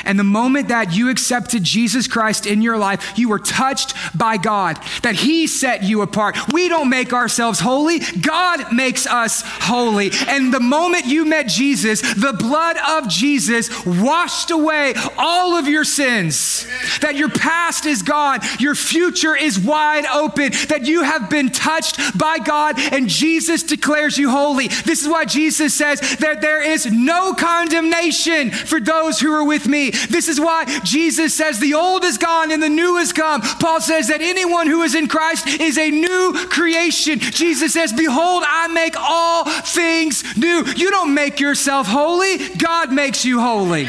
And 0.05 0.17
the 0.17 0.23
moment 0.23 0.69
that 0.69 0.93
you 0.93 1.09
accepted 1.09 1.63
Jesus 1.63 2.07
Christ 2.07 2.45
in 2.45 2.61
your 2.61 2.77
life, 2.77 3.17
you 3.17 3.29
were 3.29 3.39
touched 3.39 3.93
by 4.17 4.37
God, 4.37 4.77
that 5.03 5.15
He 5.15 5.47
set 5.47 5.83
you 5.83 6.01
apart. 6.01 6.37
We 6.51 6.69
don't 6.69 6.89
make 6.89 7.13
ourselves 7.13 7.59
holy, 7.59 7.99
God 7.99 8.73
makes 8.73 9.05
us 9.07 9.41
holy. 9.45 10.11
And 10.27 10.53
the 10.53 10.59
moment 10.59 11.05
you 11.05 11.25
met 11.25 11.47
Jesus, 11.47 12.01
the 12.01 12.33
blood 12.33 12.77
of 12.77 13.09
Jesus 13.09 13.85
washed 13.85 14.51
away 14.51 14.93
all 15.17 15.55
of 15.55 15.67
your 15.67 15.83
sins, 15.83 16.67
that 17.01 17.15
your 17.15 17.29
past 17.29 17.85
is 17.85 18.01
gone, 18.01 18.39
your 18.59 18.75
future 18.75 19.35
is 19.35 19.59
wide 19.59 20.05
open, 20.05 20.51
that 20.69 20.85
you 20.85 21.03
have 21.03 21.29
been 21.29 21.49
touched 21.49 22.17
by 22.17 22.37
God, 22.39 22.79
and 22.79 23.07
Jesus 23.07 23.63
declares 23.63 24.17
you 24.17 24.29
holy. 24.29 24.67
This 24.67 25.01
is 25.01 25.07
why 25.07 25.25
Jesus 25.25 25.73
says 25.73 25.99
that 26.17 26.41
there 26.41 26.61
is 26.61 26.91
no 26.91 27.33
condemnation 27.33 28.51
for 28.51 28.79
those 28.79 29.19
who 29.19 29.31
are 29.33 29.45
with 29.45 29.67
me. 29.67 29.90
This 30.09 30.27
is 30.27 30.39
why 30.39 30.65
Jesus 30.83 31.33
says 31.33 31.59
the 31.59 31.73
old 31.73 32.03
is 32.03 32.17
gone 32.17 32.51
and 32.51 32.61
the 32.61 32.69
new 32.69 32.97
has 32.97 33.13
come. 33.13 33.41
Paul 33.41 33.81
says 33.81 34.07
that 34.07 34.21
anyone 34.21 34.67
who 34.67 34.81
is 34.83 34.95
in 34.95 35.07
Christ 35.07 35.47
is 35.47 35.77
a 35.77 35.89
new 35.89 36.33
creation. 36.49 37.19
Jesus 37.19 37.73
says, 37.73 37.93
Behold, 37.93 38.43
I 38.45 38.67
make 38.67 38.95
all 38.97 39.45
things 39.45 40.23
new. 40.37 40.63
You 40.75 40.91
don't 40.91 41.13
make 41.13 41.39
yourself 41.39 41.87
holy, 41.87 42.37
God 42.57 42.91
makes 42.91 43.25
you 43.25 43.39
holy. 43.39 43.87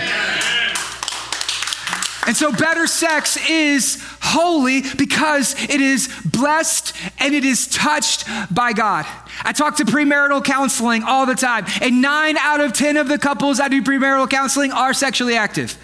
And 2.32 2.36
so, 2.38 2.50
better 2.50 2.86
sex 2.86 3.36
is 3.50 4.02
holy 4.22 4.80
because 4.96 5.54
it 5.64 5.82
is 5.82 6.08
blessed 6.24 6.96
and 7.18 7.34
it 7.34 7.44
is 7.44 7.66
touched 7.66 8.24
by 8.50 8.72
God. 8.72 9.04
I 9.42 9.52
talk 9.52 9.76
to 9.76 9.84
premarital 9.84 10.42
counseling 10.42 11.02
all 11.02 11.26
the 11.26 11.34
time, 11.34 11.66
and 11.82 12.00
nine 12.00 12.38
out 12.38 12.62
of 12.62 12.72
10 12.72 12.96
of 12.96 13.06
the 13.06 13.18
couples 13.18 13.60
I 13.60 13.68
do 13.68 13.82
premarital 13.82 14.30
counseling 14.30 14.72
are 14.72 14.94
sexually 14.94 15.36
active. 15.36 15.76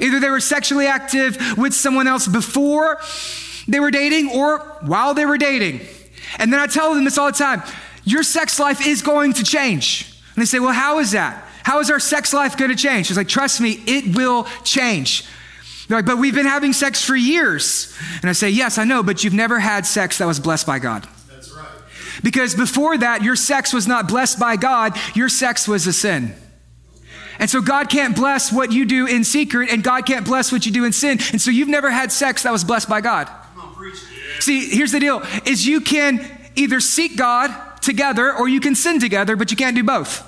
Either 0.00 0.20
they 0.20 0.30
were 0.30 0.38
sexually 0.38 0.86
active 0.86 1.58
with 1.58 1.74
someone 1.74 2.06
else 2.06 2.28
before 2.28 3.00
they 3.66 3.80
were 3.80 3.90
dating 3.90 4.30
or 4.30 4.60
while 4.82 5.12
they 5.12 5.26
were 5.26 5.38
dating. 5.38 5.80
And 6.38 6.52
then 6.52 6.60
I 6.60 6.68
tell 6.68 6.94
them 6.94 7.02
this 7.02 7.18
all 7.18 7.32
the 7.32 7.36
time 7.36 7.64
your 8.04 8.22
sex 8.22 8.60
life 8.60 8.86
is 8.86 9.02
going 9.02 9.32
to 9.32 9.42
change. 9.42 10.06
And 10.36 10.42
they 10.42 10.46
say, 10.46 10.60
Well, 10.60 10.72
how 10.72 11.00
is 11.00 11.10
that? 11.10 11.44
How 11.64 11.80
is 11.80 11.90
our 11.90 11.98
sex 11.98 12.32
life 12.32 12.56
going 12.56 12.70
to 12.70 12.76
change? 12.76 13.08
She's 13.08 13.16
like, 13.16 13.26
Trust 13.26 13.60
me, 13.60 13.82
it 13.88 14.14
will 14.14 14.44
change. 14.62 15.24
They're 15.88 15.98
like, 15.98 16.06
but 16.06 16.18
we've 16.18 16.34
been 16.34 16.46
having 16.46 16.72
sex 16.72 17.04
for 17.04 17.14
years. 17.14 17.96
And 18.20 18.28
I 18.28 18.32
say, 18.32 18.50
yes, 18.50 18.78
I 18.78 18.84
know, 18.84 19.02
but 19.02 19.22
you've 19.22 19.34
never 19.34 19.58
had 19.58 19.86
sex 19.86 20.18
that 20.18 20.26
was 20.26 20.40
blessed 20.40 20.66
by 20.66 20.78
God. 20.78 21.06
That's 21.30 21.52
right. 21.52 21.68
Because 22.22 22.54
before 22.54 22.98
that, 22.98 23.22
your 23.22 23.36
sex 23.36 23.72
was 23.72 23.86
not 23.86 24.08
blessed 24.08 24.40
by 24.40 24.56
God, 24.56 24.96
your 25.14 25.28
sex 25.28 25.68
was 25.68 25.86
a 25.86 25.92
sin. 25.92 26.34
And 27.38 27.50
so 27.50 27.60
God 27.60 27.90
can't 27.90 28.16
bless 28.16 28.50
what 28.50 28.72
you 28.72 28.86
do 28.86 29.06
in 29.06 29.22
secret, 29.22 29.70
and 29.70 29.84
God 29.84 30.06
can't 30.06 30.24
bless 30.24 30.50
what 30.50 30.64
you 30.66 30.72
do 30.72 30.84
in 30.84 30.92
sin. 30.92 31.18
And 31.32 31.40
so 31.40 31.50
you've 31.50 31.68
never 31.68 31.90
had 31.90 32.10
sex 32.10 32.42
that 32.44 32.52
was 32.52 32.64
blessed 32.64 32.88
by 32.88 33.00
God. 33.00 33.26
Come 33.54 33.76
On, 33.76 33.92
See, 34.40 34.68
here's 34.68 34.92
the 34.92 35.00
deal 35.00 35.22
is 35.44 35.66
you 35.66 35.80
can 35.80 36.26
either 36.56 36.80
seek 36.80 37.16
God 37.16 37.50
together 37.80 38.34
or 38.34 38.48
you 38.48 38.60
can 38.60 38.74
sin 38.74 38.98
together, 38.98 39.36
but 39.36 39.50
you 39.50 39.56
can't 39.56 39.76
do 39.76 39.84
both. 39.84 40.25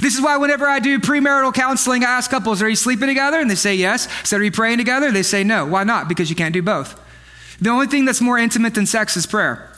This 0.00 0.14
is 0.14 0.20
why 0.20 0.36
whenever 0.36 0.66
I 0.66 0.78
do 0.78 0.98
premarital 0.98 1.54
counseling, 1.54 2.04
I 2.04 2.10
ask 2.10 2.30
couples, 2.30 2.62
are 2.62 2.68
you 2.68 2.76
sleeping 2.76 3.08
together? 3.08 3.40
And 3.40 3.50
they 3.50 3.54
say 3.54 3.74
yes. 3.74 4.08
So 4.26 4.36
are 4.36 4.42
you 4.42 4.52
praying 4.52 4.78
together? 4.78 5.10
They 5.10 5.22
say 5.22 5.44
no. 5.44 5.66
Why 5.66 5.84
not? 5.84 6.08
Because 6.08 6.30
you 6.30 6.36
can't 6.36 6.52
do 6.52 6.62
both. 6.62 7.00
The 7.60 7.70
only 7.70 7.86
thing 7.86 8.04
that's 8.04 8.20
more 8.20 8.38
intimate 8.38 8.74
than 8.74 8.86
sex 8.86 9.16
is 9.16 9.26
prayer. 9.26 9.68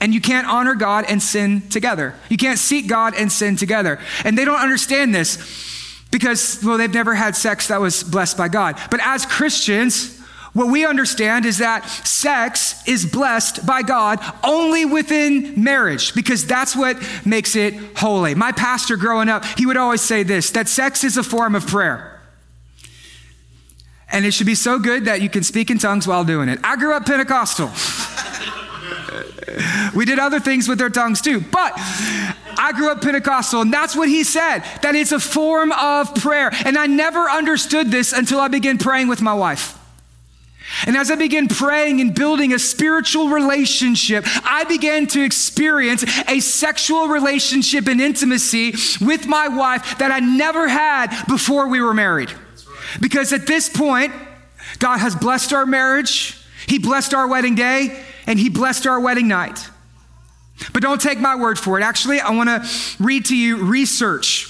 And 0.00 0.14
you 0.14 0.20
can't 0.20 0.46
honor 0.46 0.74
God 0.74 1.04
and 1.08 1.22
sin 1.22 1.68
together. 1.68 2.14
You 2.28 2.36
can't 2.36 2.58
seek 2.58 2.88
God 2.88 3.14
and 3.14 3.30
sin 3.30 3.56
together. 3.56 4.00
And 4.24 4.36
they 4.36 4.44
don't 4.44 4.60
understand 4.60 5.14
this 5.14 6.04
because, 6.10 6.62
well, 6.64 6.78
they've 6.78 6.92
never 6.92 7.14
had 7.14 7.36
sex 7.36 7.68
that 7.68 7.80
was 7.80 8.02
blessed 8.02 8.36
by 8.36 8.48
God. 8.48 8.78
But 8.90 9.00
as 9.02 9.26
Christians, 9.26 10.17
what 10.58 10.68
we 10.68 10.84
understand 10.84 11.46
is 11.46 11.58
that 11.58 11.88
sex 11.88 12.82
is 12.88 13.06
blessed 13.06 13.64
by 13.64 13.82
God 13.82 14.18
only 14.42 14.84
within 14.84 15.62
marriage 15.62 16.14
because 16.14 16.44
that's 16.44 16.74
what 16.74 16.96
makes 17.24 17.54
it 17.54 17.74
holy. 17.96 18.34
My 18.34 18.50
pastor 18.50 18.96
growing 18.96 19.28
up, 19.28 19.44
he 19.56 19.66
would 19.66 19.76
always 19.76 20.00
say 20.02 20.24
this 20.24 20.50
that 20.50 20.68
sex 20.68 21.04
is 21.04 21.16
a 21.16 21.22
form 21.22 21.54
of 21.54 21.66
prayer. 21.68 22.20
And 24.10 24.26
it 24.26 24.32
should 24.32 24.46
be 24.46 24.56
so 24.56 24.80
good 24.80 25.04
that 25.04 25.22
you 25.22 25.28
can 25.28 25.44
speak 25.44 25.70
in 25.70 25.78
tongues 25.78 26.08
while 26.08 26.24
doing 26.24 26.48
it. 26.48 26.58
I 26.64 26.74
grew 26.74 26.92
up 26.92 27.06
Pentecostal. 27.06 27.70
we 29.94 30.06
did 30.06 30.18
other 30.18 30.40
things 30.40 30.66
with 30.66 30.82
our 30.82 30.90
tongues 30.90 31.20
too, 31.20 31.40
but 31.40 31.72
I 31.76 32.72
grew 32.74 32.90
up 32.90 33.00
Pentecostal, 33.00 33.60
and 33.60 33.72
that's 33.72 33.94
what 33.94 34.08
he 34.08 34.24
said 34.24 34.64
that 34.82 34.96
it's 34.96 35.12
a 35.12 35.20
form 35.20 35.70
of 35.70 36.16
prayer. 36.16 36.50
And 36.64 36.76
I 36.76 36.86
never 36.86 37.30
understood 37.30 37.92
this 37.92 38.12
until 38.12 38.40
I 38.40 38.48
began 38.48 38.76
praying 38.78 39.06
with 39.06 39.22
my 39.22 39.34
wife. 39.34 39.77
And 40.86 40.96
as 40.96 41.10
I 41.10 41.16
began 41.16 41.48
praying 41.48 42.00
and 42.00 42.14
building 42.14 42.52
a 42.52 42.58
spiritual 42.58 43.30
relationship, 43.30 44.24
I 44.44 44.64
began 44.64 45.06
to 45.08 45.22
experience 45.22 46.04
a 46.28 46.40
sexual 46.40 47.08
relationship 47.08 47.86
and 47.88 48.00
intimacy 48.00 48.74
with 49.00 49.26
my 49.26 49.48
wife 49.48 49.98
that 49.98 50.10
I 50.10 50.20
never 50.20 50.68
had 50.68 51.24
before 51.26 51.68
we 51.68 51.80
were 51.80 51.94
married. 51.94 52.32
Because 53.00 53.32
at 53.32 53.46
this 53.46 53.68
point, 53.68 54.12
God 54.78 54.98
has 54.98 55.14
blessed 55.14 55.52
our 55.52 55.66
marriage, 55.66 56.36
He 56.66 56.78
blessed 56.78 57.14
our 57.14 57.26
wedding 57.26 57.54
day, 57.54 58.02
and 58.26 58.38
He 58.38 58.48
blessed 58.48 58.86
our 58.86 59.00
wedding 59.00 59.28
night. 59.28 59.68
But 60.72 60.82
don't 60.82 61.00
take 61.00 61.18
my 61.18 61.36
word 61.36 61.58
for 61.58 61.78
it. 61.78 61.82
Actually, 61.82 62.20
I 62.20 62.30
want 62.30 62.48
to 62.48 62.68
read 63.02 63.26
to 63.26 63.36
you 63.36 63.64
research 63.64 64.47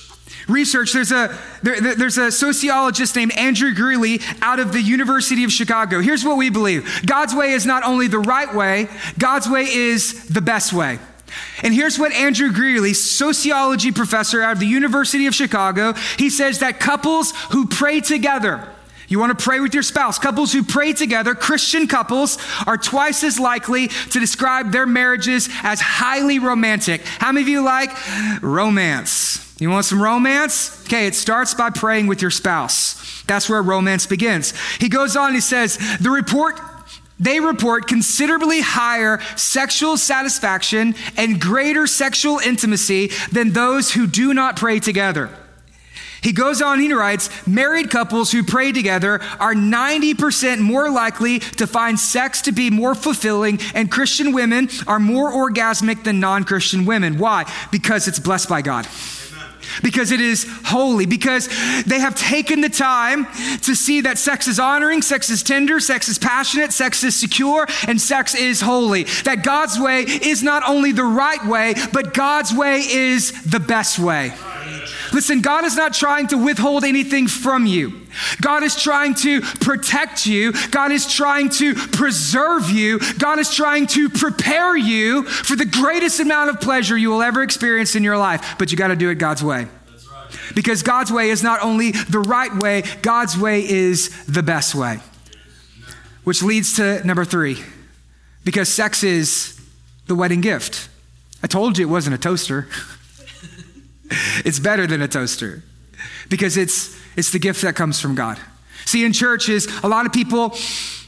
research. 0.49 0.93
There's 0.93 1.13
a, 1.13 1.37
there, 1.63 1.95
there's 1.95 2.19
a 2.19 2.33
sociologist 2.33 3.15
named 3.15 3.33
Andrew 3.33 3.75
Greeley 3.75 4.21
out 4.43 4.59
of 4.59 4.73
the 4.73 4.81
University 4.81 5.45
of 5.45 5.53
Chicago. 5.53 6.01
Here's 6.01 6.25
what 6.25 6.37
we 6.37 6.51
believe 6.51 7.03
God's 7.07 7.35
way 7.35 7.53
is 7.53 7.67
not 7.67 7.85
only 7.85 8.09
the 8.09 8.19
right 8.19 8.53
way, 8.55 8.89
God's 9.19 9.49
way 9.49 9.65
is 9.65 10.29
the 10.29 10.41
best 10.41 10.73
way. 10.73 10.99
And 11.63 11.75
here's 11.75 11.99
what 11.99 12.13
Andrew 12.13 12.53
Greeley, 12.53 12.95
sociology 12.95 13.93
professor 13.93 14.43
out 14.43 14.53
of 14.53 14.61
the 14.61 14.67
University 14.67 15.27
of 15.27 15.35
Chicago, 15.35 15.93
he 16.17 16.31
says 16.31 16.61
that 16.61 16.81
couples 16.81 17.33
who 17.51 17.67
pray 17.67 18.01
together, 18.01 18.67
you 19.09 19.19
want 19.19 19.37
to 19.37 19.43
pray 19.43 19.61
with 19.61 19.75
your 19.75 19.83
spouse. 19.83 20.19
Couples 20.19 20.53
who 20.53 20.63
pray 20.63 20.93
together, 20.93 21.35
Christian 21.35 21.87
couples, 21.87 22.39
are 22.67 22.77
twice 22.77 23.25
as 23.25 23.41
likely 23.41 23.89
to 23.89 24.21
describe 24.21 24.71
their 24.71 24.87
marriages 24.87 25.49
as 25.63 25.81
highly 25.81 26.39
romantic. 26.39 27.01
How 27.05 27.33
many 27.33 27.43
of 27.43 27.49
you 27.49 27.63
like 27.63 27.91
romance? 28.43 29.45
You 29.59 29.71
want 29.71 29.87
some 29.87 30.01
romance? 30.01 30.85
Okay, 30.85 31.07
it 31.07 31.15
starts 31.15 31.55
by 31.55 31.71
praying 31.71 32.07
with 32.07 32.23
your 32.23 32.31
spouse. 32.31 33.23
That's 33.27 33.49
where 33.49 33.63
romance 33.63 34.07
begins. 34.07 34.53
He 34.79 34.89
goes 34.89 35.17
on, 35.17 35.35
he 35.35 35.41
says, 35.41 35.79
the 35.99 36.11
report 36.11 36.61
they 37.21 37.41
report 37.41 37.89
considerably 37.89 38.61
higher 38.61 39.21
sexual 39.37 39.97
satisfaction 39.97 40.95
and 41.17 41.41
greater 41.41 41.87
sexual 41.89 42.39
intimacy 42.39 43.11
than 43.33 43.51
those 43.51 43.93
who 43.93 44.07
do 44.07 44.33
not 44.33 44.57
pray 44.57 44.79
together. 44.79 45.31
He 46.23 46.33
goes 46.33 46.61
on, 46.61 46.81
he 46.81 46.93
writes, 46.93 47.29
married 47.47 47.91
couples 47.91 48.33
who 48.33 48.43
pray 48.43 48.73
together 48.73 49.21
are 49.39 49.55
90% 49.55 50.61
more 50.61 50.91
likely 50.91 51.39
to 51.39 51.67
find 51.67 51.99
sex 51.99 52.43
to 52.43 52.53
be 52.53 52.71
more 52.71 52.95
fulfilling, 52.95 53.61
and 53.75 53.91
Christian 53.91 54.33
women 54.33 54.69
are 54.87 54.99
more 54.99 55.31
orgasmic 55.31 56.05
than 56.05 56.21
non 56.21 56.45
Christian 56.45 56.85
women. 56.85 57.19
Why? 57.19 57.51
Because 57.71 58.09
it's 58.09 58.19
blessed 58.19 58.49
by 58.49 58.63
God 58.63 58.87
because 59.83 60.11
it 60.11 60.21
is 60.21 60.47
holy, 60.65 61.07
because 61.07 61.49
they 61.85 62.01
have 62.01 62.15
taken 62.15 62.61
the 62.61 62.69
time 62.69 63.27
to 63.63 63.75
see 63.75 64.01
that 64.03 64.19
sex 64.19 64.49
is 64.49 64.59
honoring, 64.59 65.03
sex 65.03 65.31
is 65.31 65.43
tender, 65.43 65.81
sex 65.81 66.09
is 66.09 66.19
passionate, 66.19 66.73
sex 66.73 67.05
is 67.05 67.15
secure, 67.15 67.67
and 67.87 68.01
sex 68.01 68.35
is 68.35 68.61
holy. 68.61 69.05
That 69.25 69.43
God's 69.45 69.79
way 69.79 70.03
is 70.03 70.43
not 70.43 70.63
only 70.69 70.93
the 70.93 71.05
right 71.05 71.45
way, 71.47 71.75
but 71.93 72.15
God's 72.15 72.53
way 72.53 72.81
is 72.81 73.33
the 73.43 73.61
best 73.61 73.99
way. 73.99 74.33
Listen, 75.13 75.41
God 75.41 75.65
is 75.65 75.77
not 75.77 75.95
trying 75.95 76.27
to 76.29 76.39
withhold 76.39 76.85
anything 76.85 77.29
from 77.29 77.67
you. 77.67 78.07
God 78.41 78.63
is 78.63 78.81
trying 78.81 79.15
to 79.17 79.41
protect 79.41 80.27
you. 80.27 80.53
God 80.71 80.93
is 80.93 81.13
trying 81.13 81.49
to 81.51 81.75
preserve 81.75 82.71
you. 82.71 82.99
God 83.19 83.39
is 83.39 83.55
trying 83.55 83.87
to 83.89 84.09
prepare 84.09 84.77
you 84.77 85.23
for 85.25 85.57
the 85.57 85.65
greatest 85.65 86.21
amount 86.21 86.51
of 86.51 86.61
pleasure 86.61 86.97
you 86.97 87.11
will 87.11 87.23
ever 87.23 87.43
experience 87.43 87.95
in 87.95 88.05
your 88.05 88.19
life. 88.19 88.57
But 88.59 88.71
you 88.71 88.77
got 88.77 88.89
to 88.89 88.97
do 88.97 89.11
it 89.11 89.17
God's 89.17 89.43
way. 89.43 89.69
Because 90.55 90.83
God's 90.83 91.13
way 91.13 91.31
is 91.31 91.43
not 91.43 91.63
only 91.63 91.93
the 91.93 92.21
right 92.21 92.55
way, 92.55 92.83
God's 93.03 93.39
way 93.39 93.69
is 93.69 94.27
the 94.27 94.43
best 94.43 94.75
way. 94.75 95.01
Which 96.25 96.43
leads 96.43 96.77
to 96.77 97.07
number 97.07 97.25
three, 97.25 97.63
because 98.45 98.69
sex 98.69 99.03
is 99.03 99.59
the 100.07 100.15
wedding 100.15 100.43
gift. 100.43 100.89
I 101.43 101.47
told 101.47 101.79
you 101.79 101.87
it 101.87 101.91
wasn't 101.91 102.15
a 102.15 102.19
toaster. 102.19 102.69
it's 104.45 104.59
better 104.59 104.87
than 104.87 105.03
a 105.03 105.09
toaster 105.09 105.63
because 106.29 106.57
it's, 106.57 106.97
it's 107.17 107.31
the 107.31 107.39
gift 107.39 107.63
that 107.63 107.75
comes 107.77 108.01
from 108.01 108.15
God. 108.15 108.39
See, 108.85 109.05
in 109.05 109.13
churches, 109.13 109.67
a 109.83 109.89
lot 109.89 110.07
of 110.07 110.13
people, 110.13 110.57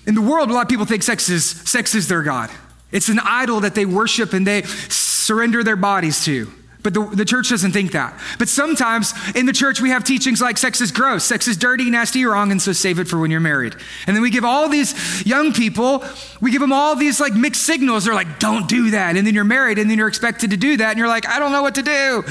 in 0.07 0.15
the 0.15 0.21
world, 0.21 0.51
a 0.51 0.53
lot 0.53 0.63
of 0.63 0.69
people 0.69 0.85
think 0.87 1.03
sex 1.03 1.29
is, 1.29 1.45
sex 1.45 1.95
is 1.95 2.09
their 2.09 2.23
God. 2.23 2.51
It's 2.93 3.09
an 3.09 3.21
idol 3.21 3.61
that 3.61 3.75
they 3.75 3.87
worship 3.87 4.33
and 4.33 4.47
they 4.47 4.63
surrender 4.63 5.63
their 5.63 5.77
bodies 5.77 6.25
to. 6.25 6.51
But 6.83 6.95
the, 6.95 7.05
the 7.05 7.25
church 7.25 7.51
doesn't 7.51 7.73
think 7.73 7.93
that. 7.93 8.19
But 8.39 8.49
sometimes 8.49 9.13
in 9.35 9.47
the 9.47 9.53
church, 9.53 9.81
we 9.81 9.91
have 9.91 10.05
teachings 10.05 10.41
like 10.41 10.57
sex 10.57 10.81
is 10.81 10.91
gross, 10.91 11.25
sex 11.25 11.47
is 11.47 11.57
dirty, 11.57 11.91
nasty, 11.91 12.25
wrong, 12.25 12.51
and 12.51 12.61
so 12.61 12.73
save 12.73 12.99
it 12.99 13.09
for 13.09 13.19
when 13.19 13.31
you're 13.31 13.41
married. 13.41 13.75
And 14.07 14.17
then 14.17 14.23
we 14.23 14.31
give 14.31 14.45
all 14.45 14.69
these 14.69 15.27
young 15.27 15.53
people, 15.53 16.05
we 16.41 16.51
give 16.51 16.61
them 16.61 16.73
all 16.73 16.97
these 16.97 17.21
like 17.21 17.35
mixed 17.35 17.63
signals. 17.63 18.05
They're 18.05 18.15
like, 18.15 18.39
don't 18.39 18.69
do 18.69 18.93
that. 18.93 19.17
And 19.17 19.27
then 19.27 19.35
you're 19.35 19.45
married, 19.45 19.79
and 19.79 19.91
then 19.91 19.99
you're 19.99 20.09
expected 20.09 20.51
to 20.51 20.57
do 20.57 20.77
that. 20.79 20.91
And 20.91 20.99
you're 20.99 21.09
like, 21.09 21.29
I 21.29 21.39
don't 21.39 21.53
know 21.53 21.63
what 21.63 21.75
to 21.75 21.83
do. 21.83 22.25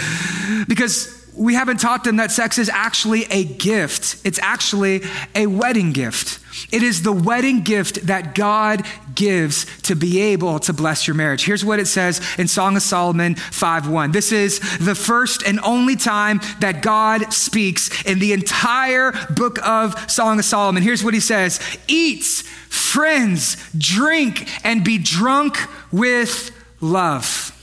Because 0.68 1.18
we 1.39 1.53
haven't 1.53 1.79
taught 1.79 2.03
them 2.03 2.17
that 2.17 2.31
sex 2.31 2.57
is 2.57 2.67
actually 2.67 3.23
a 3.31 3.45
gift, 3.45 4.17
it's 4.25 4.39
actually 4.39 5.01
a 5.33 5.47
wedding 5.47 5.93
gift. 5.93 6.39
It 6.69 6.83
is 6.83 7.01
the 7.01 7.13
wedding 7.13 7.61
gift 7.61 8.07
that 8.07 8.35
God 8.35 8.85
gives 9.15 9.65
to 9.83 9.95
be 9.95 10.19
able 10.19 10.59
to 10.59 10.73
bless 10.73 11.07
your 11.07 11.15
marriage. 11.15 11.45
Here's 11.45 11.63
what 11.63 11.79
it 11.79 11.87
says 11.87 12.19
in 12.37 12.49
Song 12.49 12.75
of 12.75 12.81
Solomon 12.81 13.35
5:1. 13.35 14.11
This 14.11 14.33
is 14.33 14.59
the 14.79 14.95
first 14.95 15.41
and 15.43 15.61
only 15.63 15.95
time 15.95 16.41
that 16.59 16.81
God 16.81 17.31
speaks 17.31 17.89
in 18.03 18.19
the 18.19 18.33
entire 18.33 19.13
book 19.29 19.65
of 19.65 20.11
Song 20.11 20.39
of 20.39 20.45
Solomon. 20.45 20.83
Here's 20.83 21.05
what 21.05 21.13
he 21.13 21.21
says: 21.21 21.61
"Eat, 21.87 22.25
friends, 22.67 23.55
drink 23.77 24.49
and 24.65 24.83
be 24.83 24.97
drunk 24.97 25.57
with 25.91 26.51
love." 26.81 27.53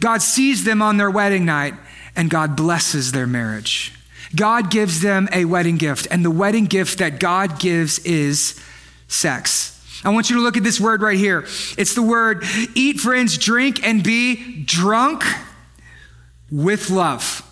God 0.00 0.20
sees 0.20 0.64
them 0.64 0.82
on 0.82 0.98
their 0.98 1.10
wedding 1.10 1.46
night 1.46 1.74
and 2.16 2.30
God 2.30 2.56
blesses 2.56 3.12
their 3.12 3.26
marriage. 3.26 3.92
God 4.34 4.70
gives 4.70 5.00
them 5.00 5.28
a 5.32 5.44
wedding 5.44 5.76
gift, 5.76 6.08
and 6.10 6.24
the 6.24 6.30
wedding 6.30 6.66
gift 6.66 6.98
that 6.98 7.20
God 7.20 7.58
gives 7.58 7.98
is 8.00 8.60
sex. 9.06 9.70
I 10.04 10.10
want 10.10 10.28
you 10.28 10.36
to 10.36 10.42
look 10.42 10.56
at 10.56 10.62
this 10.62 10.80
word 10.80 11.02
right 11.02 11.18
here. 11.18 11.46
It's 11.78 11.94
the 11.94 12.02
word 12.02 12.44
eat, 12.74 13.00
friends, 13.00 13.38
drink, 13.38 13.86
and 13.86 14.02
be 14.02 14.64
drunk 14.64 15.24
with 16.50 16.90
love. 16.90 17.42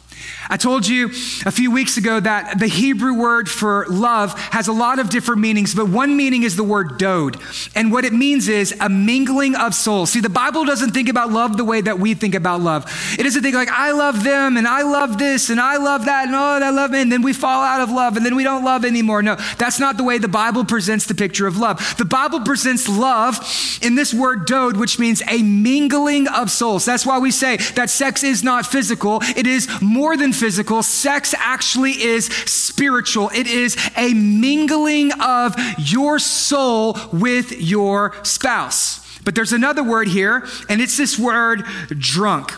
I 0.51 0.57
told 0.57 0.87
you 0.87 1.09
a 1.47 1.51
few 1.51 1.71
weeks 1.71 1.97
ago 1.97 2.21
that 2.21 2.59
the 2.59 2.67
Hebrew 2.67 3.15
word 3.15 3.49
for 3.49 3.87
love 3.89 4.39
has 4.39 4.69
a 4.69 4.73
lot 4.73 4.99
of 4.99 5.09
different 5.09 5.41
meanings, 5.41 5.75
but 5.75 5.89
one 5.89 6.17
meaning 6.17 6.43
is 6.43 6.57
the 6.57 6.65
word 6.65 6.99
dode. 6.99 7.37
And 7.75 7.93
what 7.93 8.05
it 8.05 8.13
means 8.13 8.49
is 8.49 8.75
a 8.81 8.89
mingling 8.89 9.55
of 9.55 9.75
souls. 9.75 10.11
See, 10.11 10.21
the 10.21 10.29
Bible 10.29 10.65
doesn't 10.65 10.93
think 10.93 11.09
about 11.09 11.31
love 11.31 11.57
the 11.57 11.65
way 11.65 11.81
that 11.81 11.99
we 11.99 12.15
think 12.15 12.35
about 12.35 12.61
love. 12.61 12.85
It 13.19 13.23
doesn't 13.23 13.43
think 13.43 13.55
like, 13.55 13.71
I 13.71 13.93
love 13.93 14.25
them 14.25 14.57
and 14.57 14.67
I 14.67 14.83
love 14.83 15.19
this 15.19 15.51
and 15.51 15.61
I 15.61 15.77
love 15.77 16.07
that 16.07 16.27
and 16.27 16.35
oh, 16.35 16.39
I 16.39 16.71
love 16.71 16.91
me. 16.91 17.03
And 17.03 17.13
then 17.13 17.23
we 17.23 17.33
fall 17.33 17.63
out 17.63 17.81
of 17.81 17.91
love 17.91 18.17
and 18.17 18.25
then 18.25 18.37
we 18.37 18.45
don't 18.45 18.65
love 18.65 18.85
anymore. 18.85 19.23
No, 19.23 19.37
that's 19.59 19.79
not 19.79 19.97
the 19.97 20.05
way 20.05 20.19
the 20.19 20.29
Bible 20.29 20.65
presents 20.65 21.07
the 21.07 21.15
picture 21.15 21.47
of 21.47 21.57
love. 21.57 21.97
The 21.99 22.05
Bible 22.05 22.41
presents 22.41 22.89
love 22.89 23.39
in 23.81 23.95
this 23.95 24.13
word 24.13 24.47
dode, 24.47 24.77
which 24.77 24.99
means 24.99 25.23
a 25.29 25.43
mingling 25.43 26.29
of 26.29 26.51
souls. 26.51 26.85
That's 26.85 27.07
why 27.07 27.19
we 27.19 27.31
say 27.31 27.57
that 27.75 27.91
sex 27.91 28.23
is 28.23 28.43
not 28.43 28.67
physical, 28.67 29.21
it 29.37 29.47
is 29.47 29.69
more 29.81 30.17
than 30.17 30.33
physical. 30.43 30.83
Sex 30.83 31.37
actually 31.39 32.03
is 32.03 32.27
spiritual. 32.27 33.31
It 33.33 33.47
is 33.47 33.77
a 33.97 34.13
mingling 34.13 35.13
of 35.21 35.55
your 35.79 36.19
soul 36.19 36.99
with 37.13 37.53
your 37.63 38.13
spouse. 38.25 39.21
But 39.25 39.37
there's 39.37 39.53
another 39.53 39.85
word 39.85 40.09
here, 40.09 40.45
and 40.69 40.81
it's 40.81 40.97
this 40.97 41.17
word 41.17 41.63
drunk. 41.91 42.53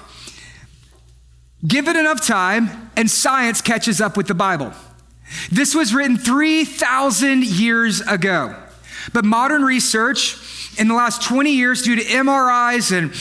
Give 1.66 1.87
it 1.87 1.95
enough 1.95 2.26
time, 2.26 2.91
and 2.97 3.11
science 3.11 3.61
catches 3.61 4.01
up 4.01 4.16
with 4.16 4.28
the 4.28 4.35
Bible. 4.35 4.72
This 5.53 5.74
was 5.74 5.93
written 5.93 6.16
3,000 6.16 7.45
years 7.45 8.01
ago. 8.01 8.57
But 9.12 9.26
modern 9.26 9.62
research 9.62 10.63
in 10.78 10.88
the 10.88 10.94
last 10.94 11.22
20 11.22 11.52
years, 11.52 11.82
due 11.82 11.96
to 11.96 12.02
MRIs 12.02 12.96
and, 12.96 13.12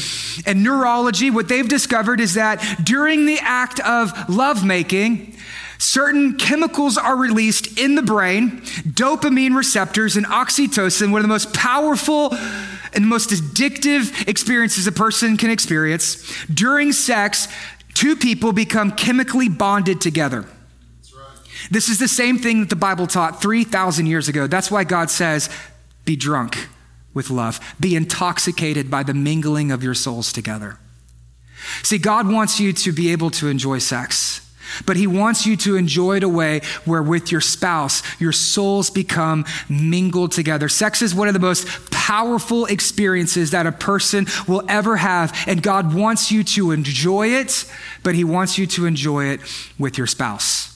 and 0.46 0.64
neurology, 0.64 1.30
what 1.30 1.48
they've 1.48 1.68
discovered 1.68 2.20
is 2.20 2.36
that 2.36 2.82
during 2.84 3.26
the 3.26 3.40
act 3.42 3.80
of 3.82 4.12
lovemaking, 4.30 5.36
certain 5.78 6.38
chemicals 6.38 6.98
are 6.98 7.16
released 7.16 7.78
in 7.78 7.96
the 7.96 8.02
brain, 8.02 8.62
dopamine 8.62 9.56
receptors 9.56 10.16
and 10.16 10.26
oxytocin, 10.26 11.12
one 11.12 11.20
of 11.20 11.24
the 11.24 11.28
most 11.28 11.54
powerful 11.54 12.34
and 12.94 13.08
most 13.08 13.30
addictive 13.30 14.28
experiences 14.28 14.88
a 14.88 14.92
person 14.92 15.38
can 15.38 15.50
experience. 15.50 16.46
During 16.48 16.92
sex, 16.92 17.48
two 17.94 18.16
people 18.16 18.54
become 18.54 18.92
chemically 18.92 19.50
bonded 19.50 20.02
together. 20.02 20.46
This 21.72 21.88
is 21.88 21.98
the 21.98 22.08
same 22.08 22.40
thing 22.40 22.60
that 22.60 22.70
the 22.70 22.76
Bible 22.76 23.08
taught 23.08 23.42
3,000 23.42 24.06
years 24.06 24.28
ago. 24.28 24.48
That's 24.48 24.70
why 24.70 24.84
God 24.84 25.10
says, 25.10 25.50
be 26.06 26.16
drunk 26.16 26.58
with 27.14 27.30
love. 27.30 27.60
Be 27.80 27.96
intoxicated 27.96 28.90
by 28.90 29.04
the 29.04 29.14
mingling 29.14 29.72
of 29.72 29.84
your 29.84 29.94
souls 29.94 30.34
together. 30.34 30.78
See, 31.82 31.98
God 31.98 32.32
wants 32.32 32.60
you 32.60 32.74
to 32.74 32.92
be 32.92 33.12
able 33.12 33.30
to 33.32 33.48
enjoy 33.48 33.80
sex, 33.80 34.42
but 34.86 34.98
He 34.98 35.08
wants 35.08 35.46
you 35.46 35.56
to 35.58 35.76
enjoy 35.76 36.18
it 36.18 36.24
a 36.24 36.30
way 36.30 36.62
where 36.86 37.04
with 37.04 37.32
your 37.32 37.42
spouse, 37.42 38.02
your 38.20 38.32
souls 38.32 38.90
become 38.90 39.46
mingled 39.70 40.32
together. 40.32 40.68
Sex 40.68 41.02
is 41.02 41.16
one 41.16 41.28
of 41.28 41.34
the 41.34 41.40
most 41.40 41.92
powerful 41.92 42.66
experiences 42.66 43.52
that 43.52 43.66
a 43.66 43.72
person 43.72 44.26
will 44.48 44.64
ever 44.68 44.98
have, 44.98 45.34
and 45.48 45.64
God 45.64 45.94
wants 45.94 46.32
you 46.32 46.44
to 46.44 46.72
enjoy 46.72 47.28
it, 47.28 47.66
but 48.04 48.16
He 48.16 48.24
wants 48.24 48.58
you 48.58 48.68
to 48.68 48.86
enjoy 48.86 49.26
it 49.26 49.40
with 49.80 49.98
your 49.98 50.08
spouse. 50.08 50.73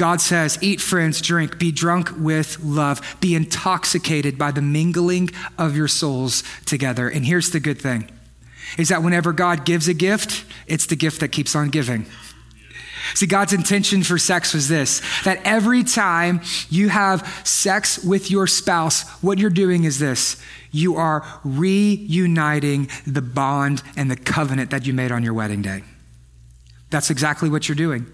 God 0.00 0.22
says, 0.22 0.56
Eat, 0.62 0.80
friends, 0.80 1.20
drink, 1.20 1.58
be 1.58 1.70
drunk 1.70 2.08
with 2.16 2.58
love, 2.60 3.18
be 3.20 3.34
intoxicated 3.34 4.38
by 4.38 4.50
the 4.50 4.62
mingling 4.62 5.28
of 5.58 5.76
your 5.76 5.88
souls 5.88 6.42
together. 6.64 7.06
And 7.06 7.26
here's 7.26 7.50
the 7.50 7.60
good 7.60 7.78
thing 7.78 8.10
is 8.78 8.88
that 8.88 9.02
whenever 9.02 9.34
God 9.34 9.66
gives 9.66 9.88
a 9.88 9.92
gift, 9.92 10.46
it's 10.66 10.86
the 10.86 10.96
gift 10.96 11.20
that 11.20 11.32
keeps 11.32 11.54
on 11.54 11.68
giving. 11.68 12.06
See, 13.12 13.26
God's 13.26 13.52
intention 13.52 14.02
for 14.02 14.16
sex 14.16 14.54
was 14.54 14.68
this 14.68 15.02
that 15.24 15.38
every 15.44 15.84
time 15.84 16.40
you 16.70 16.88
have 16.88 17.42
sex 17.44 18.02
with 18.02 18.30
your 18.30 18.46
spouse, 18.46 19.06
what 19.22 19.36
you're 19.38 19.50
doing 19.50 19.84
is 19.84 19.98
this 19.98 20.42
you 20.70 20.96
are 20.96 21.26
reuniting 21.44 22.88
the 23.06 23.20
bond 23.20 23.82
and 23.98 24.10
the 24.10 24.16
covenant 24.16 24.70
that 24.70 24.86
you 24.86 24.94
made 24.94 25.12
on 25.12 25.22
your 25.22 25.34
wedding 25.34 25.60
day. 25.60 25.84
That's 26.88 27.10
exactly 27.10 27.50
what 27.50 27.68
you're 27.68 27.76
doing. 27.76 28.10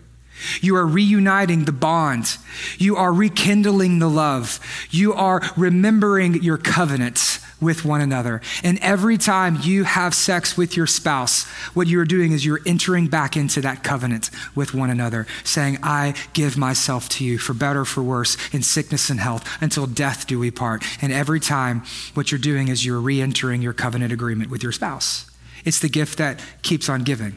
You 0.61 0.77
are 0.77 0.87
reuniting 0.87 1.65
the 1.65 1.73
bond. 1.73 2.37
You 2.79 2.97
are 2.97 3.13
rekindling 3.13 3.99
the 3.99 4.09
love. 4.09 4.61
You 4.91 5.15
are 5.15 5.43
remembering 5.57 6.43
your 6.43 6.59
covenants 6.59 7.41
with 7.61 7.85
one 7.85 8.01
another. 8.01 8.41
And 8.63 8.79
every 8.81 9.17
time 9.17 9.59
you 9.63 9.85
have 9.85 10.15
sex 10.15 10.57
with 10.57 10.77
your 10.77 10.87
spouse, 10.87 11.45
what 11.75 11.87
you 11.87 11.99
are 12.01 12.05
doing 12.05 12.33
is 12.33 12.45
you're 12.45 12.61
entering 12.67 13.07
back 13.07 13.37
into 13.37 13.61
that 13.63 13.83
covenant 13.83 14.31
with 14.55 14.75
one 14.75 14.91
another, 14.91 15.27
saying, 15.43 15.79
I 15.83 16.15
give 16.35 16.59
myself 16.59 17.09
to 17.11 17.25
you 17.25 17.39
for 17.39 17.55
better, 17.55 17.85
for 17.85 18.03
worse, 18.03 18.37
in 18.53 18.63
sickness 18.63 19.09
and 19.09 19.21
health, 19.21 19.49
until 19.63 19.87
death 19.87 20.27
do 20.27 20.39
we 20.39 20.51
part. 20.51 20.85
And 21.01 21.13
every 21.13 21.41
time, 21.41 21.83
what 22.15 22.31
you're 22.31 22.39
doing 22.39 22.69
is 22.69 22.85
you're 22.85 23.01
re 23.01 23.21
entering 23.21 23.63
your 23.63 23.73
covenant 23.73 24.13
agreement 24.13 24.51
with 24.51 24.63
your 24.63 24.73
spouse. 24.73 25.31
It's 25.65 25.81
the 25.81 25.89
gift 25.89 26.19
that 26.19 26.41
keeps 26.63 26.89
on 26.89 27.03
giving. 27.05 27.37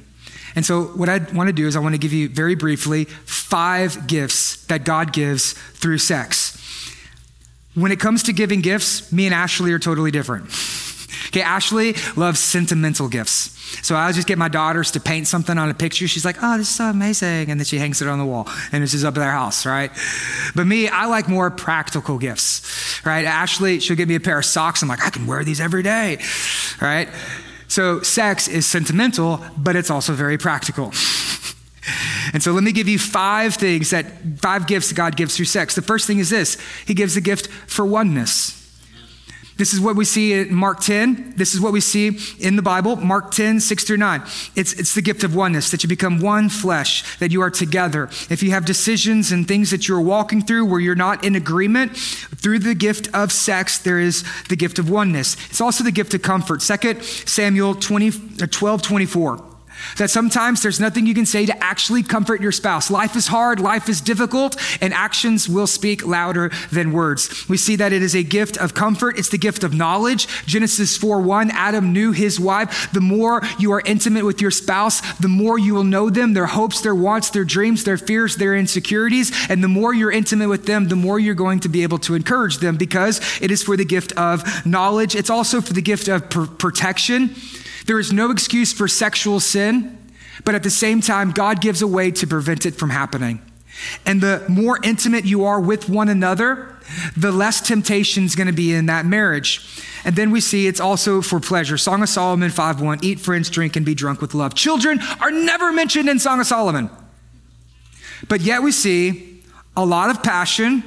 And 0.56 0.66
so, 0.66 0.84
what 0.84 1.10
I 1.10 1.20
want 1.34 1.47
to 1.47 1.54
do 1.54 1.68
is, 1.68 1.76
I 1.76 1.80
want 1.80 1.95
to 1.95 2.00
give 2.00 2.14
you 2.14 2.30
very 2.30 2.56
briefly 2.56 3.06
five 3.06 4.08
gifts 4.08 4.66
that 4.66 4.84
God 4.84 5.14
gives 5.14 5.54
through 5.54 6.00
sex. 6.00 6.56
When 7.76 7.91
it 7.91 8.00
comes 8.00 8.24
to 8.24 8.34
giving 8.34 8.62
gifts, 8.62 9.12
me 9.12 9.26
and 9.26 9.34
Ashley 9.34 9.72
are 9.72 9.80
totally 9.80 10.12
different. 10.12 10.50
Okay, 11.30 11.41
Ashley 11.41 11.93
loves 12.16 12.39
sentimental 12.39 13.08
gifts. 13.08 13.56
So 13.86 13.95
I 13.95 14.12
just 14.12 14.28
get 14.28 14.38
my 14.38 14.47
daughters 14.47 14.91
to 14.91 15.00
paint 15.00 15.28
something 15.28 15.58
on 15.58 15.70
a 15.70 15.76
picture. 15.76 16.08
She's 16.08 16.26
like, 16.26 16.38
oh, 16.41 16.58
this 16.58 16.70
is 16.70 16.76
so 16.76 16.86
amazing. 16.86 17.52
And 17.52 17.60
then 17.60 17.66
she 17.66 17.78
hangs 17.78 18.02
it 18.02 18.08
on 18.08 18.18
the 18.18 18.26
wall 18.26 18.50
and 18.72 18.84
it's 18.84 18.93
just 18.93 19.06
up 19.06 19.16
at 19.16 19.20
their 19.20 19.32
house, 19.32 19.66
right? 19.66 19.91
But 20.56 20.66
me, 20.66 20.88
I 20.88 21.06
like 21.06 21.30
more 21.30 21.52
practical 21.52 22.18
gifts, 22.18 23.06
right? 23.06 23.26
Ashley, 23.26 23.80
she'll 23.80 23.95
give 23.95 24.10
me 24.10 24.16
a 24.16 24.20
pair 24.20 24.39
of 24.39 24.45
socks. 24.45 24.82
I'm 24.82 24.89
like, 24.89 25.06
I 25.06 25.12
can 25.12 25.28
wear 25.28 25.43
these 25.43 25.62
every 25.62 25.84
day, 25.84 26.18
right? 26.82 27.10
So, 27.70 28.01
sex 28.01 28.47
is 28.47 28.65
sentimental, 28.65 29.39
but 29.55 29.76
it's 29.76 29.89
also 29.89 30.13
very 30.13 30.38
practical. 30.38 30.86
and 32.34 32.43
so, 32.43 32.51
let 32.51 32.63
me 32.63 32.72
give 32.72 32.88
you 32.88 32.99
five 32.99 33.55
things 33.55 33.91
that, 33.91 34.07
five 34.39 34.67
gifts 34.67 34.91
God 34.91 35.15
gives 35.15 35.38
through 35.38 35.45
sex. 35.45 35.76
The 35.76 35.82
first 35.82 36.07
thing 36.07 36.20
is 36.20 36.30
this 36.30 36.57
He 36.86 36.93
gives 36.93 37.15
a 37.15 37.22
gift 37.22 37.47
for 37.47 37.86
oneness. 37.86 38.59
This 39.60 39.74
is 39.74 39.82
what 39.82 39.97
we 39.97 40.05
see 40.05 40.32
in 40.32 40.55
Mark 40.55 40.80
10. 40.80 41.34
This 41.36 41.53
is 41.53 41.60
what 41.60 41.74
we 41.74 41.82
see 41.82 42.18
in 42.39 42.55
the 42.55 42.62
Bible, 42.62 42.95
Mark 42.95 43.32
10, 43.32 43.60
6 43.60 43.84
through 43.84 43.97
9. 43.97 44.22
It's, 44.55 44.72
it's 44.72 44.95
the 44.95 45.01
gift 45.01 45.26
of 45.26 45.36
oneness, 45.36 45.70
that 45.72 45.84
you 45.84 45.89
become 45.89 46.22
one 46.22 46.47
flesh, 46.47 47.18
that 47.18 47.32
you 47.32 47.41
are 47.41 47.49
together. 47.49 48.05
If 48.30 48.41
you 48.41 48.51
have 48.51 48.64
decisions 48.64 49.34
and 49.34 49.45
things 49.45 49.72
that 49.72 49.86
you're 49.86 49.99
walking 49.99 50.43
through 50.43 50.66
where 50.68 50.80
you're 50.80 50.95
not 50.95 51.26
in 51.26 51.36
agreement, 51.36 51.97
through 51.97 52.60
the 52.60 52.74
gift 52.74 53.14
of 53.14 53.34
sex, 53.34 53.78
there 53.80 53.99
is 53.99 54.24
the 54.47 54.55
gift 54.55 54.80
of 54.80 54.89
oneness. 54.89 55.36
It's 55.49 55.60
also 55.60 55.84
the 55.84 55.91
gift 55.91 56.14
of 56.14 56.22
comfort. 56.22 56.62
2 56.62 57.01
Samuel 57.01 57.76
20, 57.76 58.12
uh, 58.41 58.47
12, 58.49 58.82
24. 58.82 59.49
That 59.98 60.10
sometimes 60.10 60.62
there's 60.62 60.80
nothing 60.80 61.06
you 61.06 61.14
can 61.14 61.26
say 61.26 61.46
to 61.46 61.64
actually 61.64 62.04
comfort 62.04 62.42
your 62.42 62.52
spouse. 62.52 62.90
Life 62.90 63.16
is 63.16 63.28
hard, 63.28 63.60
life 63.60 63.90
is 63.90 64.02
difficult, 64.02 64.56
and 64.82 64.94
actions 64.94 65.50
will 65.50 65.68
speak 65.68 66.06
louder 66.06 66.52
than 66.72 66.92
words. 66.92 67.48
We 67.50 67.58
see 67.58 67.76
that 67.78 67.94
it 67.94 68.02
is 68.02 68.16
a 68.16 68.24
gift 68.24 68.58
of 68.58 68.74
comfort, 68.74 69.18
it's 69.18 69.30
the 69.30 69.38
gift 69.38 69.64
of 69.64 69.74
knowledge. 69.74 70.28
Genesis 70.46 70.98
4 70.98 71.22
1, 71.22 71.52
Adam 71.52 71.94
knew 71.94 72.12
his 72.12 72.40
wife. 72.40 72.92
The 72.94 73.02
more 73.02 73.42
you 73.58 73.72
are 73.72 73.82
intimate 73.86 74.26
with 74.26 74.42
your 74.42 74.52
spouse, 74.52 75.02
the 75.18 75.28
more 75.28 75.58
you 75.58 75.74
will 75.74 75.84
know 75.84 76.10
them, 76.10 76.34
their 76.34 76.46
hopes, 76.46 76.82
their 76.82 76.96
wants, 76.96 77.30
their 77.30 77.46
dreams, 77.46 77.84
their 77.84 77.98
fears, 77.98 78.36
their 78.36 78.56
insecurities. 78.56 79.32
And 79.50 79.64
the 79.64 79.68
more 79.68 79.94
you're 79.94 80.12
intimate 80.12 80.50
with 80.50 80.66
them, 80.66 80.88
the 80.88 80.96
more 80.96 81.20
you're 81.20 81.36
going 81.36 81.60
to 81.62 81.70
be 81.70 81.84
able 81.84 82.00
to 82.00 82.16
encourage 82.16 82.58
them 82.58 82.78
because 82.78 83.20
it 83.42 83.52
is 83.52 83.64
for 83.64 83.78
the 83.78 83.86
gift 83.86 84.12
of 84.14 84.66
knowledge. 84.66 85.16
It's 85.16 85.30
also 85.30 85.62
for 85.62 85.74
the 85.74 85.82
gift 85.82 86.08
of 86.08 86.30
pr- 86.30 86.46
protection. 86.46 87.36
There 87.90 88.00
is 88.00 88.14
no 88.14 88.30
excuse 88.30 88.72
for 88.72 88.88
sexual 88.88 89.40
sin, 89.40 89.98
but 90.46 90.54
at 90.54 90.62
the 90.62 90.70
same 90.70 91.02
time, 91.02 91.32
God 91.32 91.60
gives 91.60 91.82
a 91.82 91.88
way 91.88 92.12
to 92.12 92.28
prevent 92.28 92.68
it 92.68 92.76
from 92.76 92.92
happening. 92.92 93.42
And 94.06 94.22
the 94.22 94.46
more 94.48 94.78
intimate 94.84 95.26
you 95.26 95.46
are 95.46 95.60
with 95.60 95.90
one 95.90 96.08
another, 96.08 96.76
the 97.18 97.32
less 97.32 97.60
temptation 97.62 98.26
is 98.26 98.36
going 98.36 98.46
to 98.46 98.54
be 98.54 98.76
in 98.76 98.86
that 98.86 99.08
marriage. 99.08 99.84
And 100.06 100.16
then 100.16 100.30
we 100.30 100.40
see 100.40 100.68
it's 100.68 100.80
also 100.80 101.24
for 101.24 101.40
pleasure. 101.40 101.80
Song 101.80 102.04
of 102.04 102.10
Solomon 102.10 102.52
5:1, 102.52 103.04
eat 103.04 103.20
friends, 103.20 103.50
drink 103.50 103.76
and 103.76 103.84
be 103.84 103.96
drunk 103.96 104.22
with 104.22 104.36
love. 104.36 104.54
Children 104.54 105.00
are 105.20 105.32
never 105.32 105.72
mentioned 105.72 106.10
in 106.10 106.20
Song 106.20 106.40
of 106.40 106.46
Solomon. 106.46 106.92
But 108.28 108.42
yet 108.42 108.62
we 108.62 108.72
see 108.72 109.42
a 109.76 109.84
lot 109.84 110.12
of 110.12 110.22
passion 110.22 110.84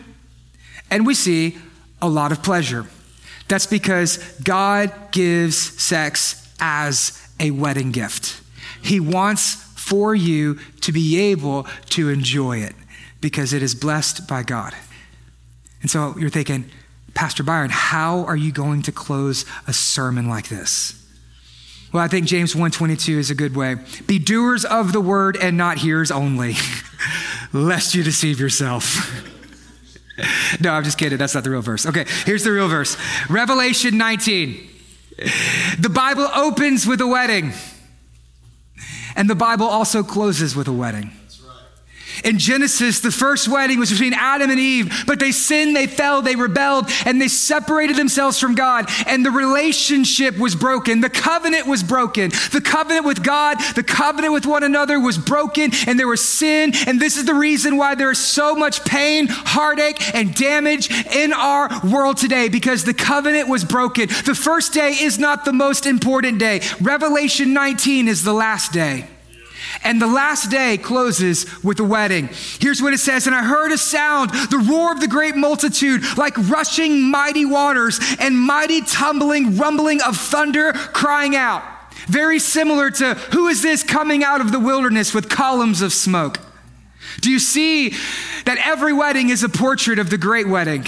and 0.89 1.05
we 1.05 1.15
see 1.15 1.59
a 2.01 2.09
lot 2.09 2.31
of 2.31 2.45
pleasure. 2.45 2.87
That's 3.49 3.67
because 3.67 4.19
God 4.45 4.93
gives 5.11 5.57
sex 5.83 6.42
as 6.63 7.29
a 7.41 7.51
wedding 7.51 7.91
gift. 7.91 8.41
He 8.81 9.01
wants 9.01 9.55
for 9.77 10.15
you 10.15 10.55
to 10.81 10.93
be 10.93 11.19
able 11.19 11.67
to 11.91 12.09
enjoy 12.09 12.59
it 12.59 12.75
because 13.21 13.53
it 13.53 13.63
is 13.63 13.75
blessed 13.75 14.27
by 14.29 14.45
God. 14.45 14.75
And 15.83 15.91
so 15.91 16.15
you're 16.17 16.31
thinking, 16.31 16.65
Pastor 17.15 17.43
Byron, 17.43 17.71
how 17.71 18.25
are 18.25 18.37
you 18.37 18.53
going 18.53 18.83
to 18.83 18.93
close 18.93 19.45
a 19.67 19.73
sermon 19.73 20.29
like 20.29 20.49
this? 20.49 20.99
Well, 21.93 22.03
I 22.03 22.09
think 22.09 22.27
James 22.27 22.55
1:22 22.55 23.19
is 23.19 23.31
a 23.31 23.35
good 23.35 23.55
way. 23.55 23.77
Be 24.07 24.19
doers 24.19 24.65
of 24.65 24.93
the 24.93 25.01
word 25.01 25.37
and 25.37 25.59
not 25.59 25.79
hearers 25.79 26.11
only, 26.11 26.55
lest 27.53 27.95
you 27.95 28.03
deceive 28.03 28.41
yourself. 28.41 29.23
no, 30.61 30.73
I'm 30.73 30.85
just 30.85 30.97
kidding. 30.97 31.19
That's 31.19 31.35
not 31.35 31.45
the 31.45 31.51
real 31.51 31.61
verse. 31.61 31.85
Okay, 31.85 32.07
here's 32.25 32.45
the 32.45 32.53
real 32.53 32.69
verse. 32.69 32.97
Revelation 33.29 33.99
19. 33.99 34.71
The 35.17 35.91
Bible 35.93 36.29
opens 36.35 36.87
with 36.87 37.01
a 37.01 37.07
wedding, 37.07 37.53
and 39.15 39.29
the 39.29 39.35
Bible 39.35 39.67
also 39.67 40.03
closes 40.03 40.57
with 40.57 40.69
a 40.69 40.73
wedding. 40.73 41.11
In 42.25 42.39
Genesis, 42.39 43.01
the 43.01 43.11
first 43.11 43.49
wedding 43.49 43.79
was 43.79 43.91
between 43.91 44.15
Adam 44.15 44.51
and 44.51 44.61
Eve, 44.61 45.05
but 45.07 45.19
they 45.19 45.33
sinned, 45.33 45.75
they 45.75 45.87
fell, 45.87 46.23
they 46.23 46.37
rebelled, 46.37 46.89
and 47.05 47.21
they 47.21 47.29
separated 47.29 47.97
themselves 47.97 48.39
from 48.39 48.55
God, 48.55 48.89
and 49.07 49.25
the 49.25 49.31
relationship 49.31 50.39
was 50.39 50.55
broken. 50.55 51.01
The 51.01 51.11
covenant 51.11 51.67
was 51.67 51.83
broken. 51.83 52.31
The 52.53 52.63
covenant 52.65 53.07
with 53.07 53.23
God, 53.23 53.59
the 53.75 53.83
covenant 53.83 54.33
with 54.33 54.47
one 54.47 54.63
another 54.63 55.01
was 55.01 55.19
broken, 55.19 55.71
and 55.87 55.99
there 55.99 56.09
was 56.09 56.27
sin. 56.27 56.73
And 56.87 57.01
this 57.01 57.17
is 57.17 57.25
the 57.25 57.35
reason 57.35 57.77
why 57.77 57.95
there 57.95 58.11
is 58.11 58.19
so 58.19 58.55
much 58.55 58.85
pain, 58.85 59.27
heartache, 59.29 60.15
and 60.15 60.35
damage 60.35 60.91
in 61.15 61.33
our 61.33 61.69
world 61.85 62.17
today, 62.17 62.49
because 62.49 62.85
the 62.85 62.95
covenant 62.95 63.49
was 63.49 63.65
broken. 63.65 64.09
The 64.09 64.35
first 64.35 64.73
day 64.73 64.97
is 65.01 65.19
not 65.19 65.45
the 65.45 65.53
most 65.53 65.87
important 65.87 66.39
day. 66.39 66.61
Revelation 66.81 67.53
19 67.53 68.09
is 68.09 68.25
the 68.25 68.33
last 68.33 68.73
day. 68.73 69.07
And 69.85 70.01
the 70.01 70.07
last 70.07 70.51
day 70.51 70.79
closes 70.79 71.47
with 71.63 71.81
a 71.81 71.85
wedding. 71.85 72.29
Here's 72.61 72.81
what 72.81 72.95
it 72.95 72.99
says 72.99 73.27
And 73.27 73.35
I 73.35 73.43
heard 73.43 73.73
a 73.73 73.79
sound, 73.79 74.31
the 74.31 74.65
roar 74.71 74.93
of 74.93 75.01
the 75.01 75.09
great 75.09 75.37
multitude, 75.37 76.03
like 76.17 76.37
rushing 76.49 77.11
mighty 77.11 77.45
waters 77.45 77.99
and 78.19 78.39
mighty 78.39 78.83
tumbling, 78.83 79.57
rumbling 79.57 80.01
of 80.03 80.17
thunder 80.17 80.73
crying 80.73 81.35
out. 81.35 81.63
Very 82.07 82.39
similar 82.39 82.91
to 82.91 83.15
who 83.33 83.49
is 83.49 83.63
this 83.63 83.83
coming 83.83 84.25
out 84.25 84.41
of 84.41 84.53
the 84.53 84.61
wilderness 84.61 85.15
with 85.15 85.29
columns 85.29 85.83
of 85.83 85.93
smoke? 85.93 86.39
Do 87.21 87.31
you 87.31 87.39
see 87.39 87.91
that 88.45 88.59
every 88.65 88.93
wedding 88.93 89.31
is 89.31 89.43
a 89.43 89.49
portrait 89.49 89.99
of 89.99 90.11
the 90.11 90.19
great 90.19 90.49
wedding? 90.49 90.85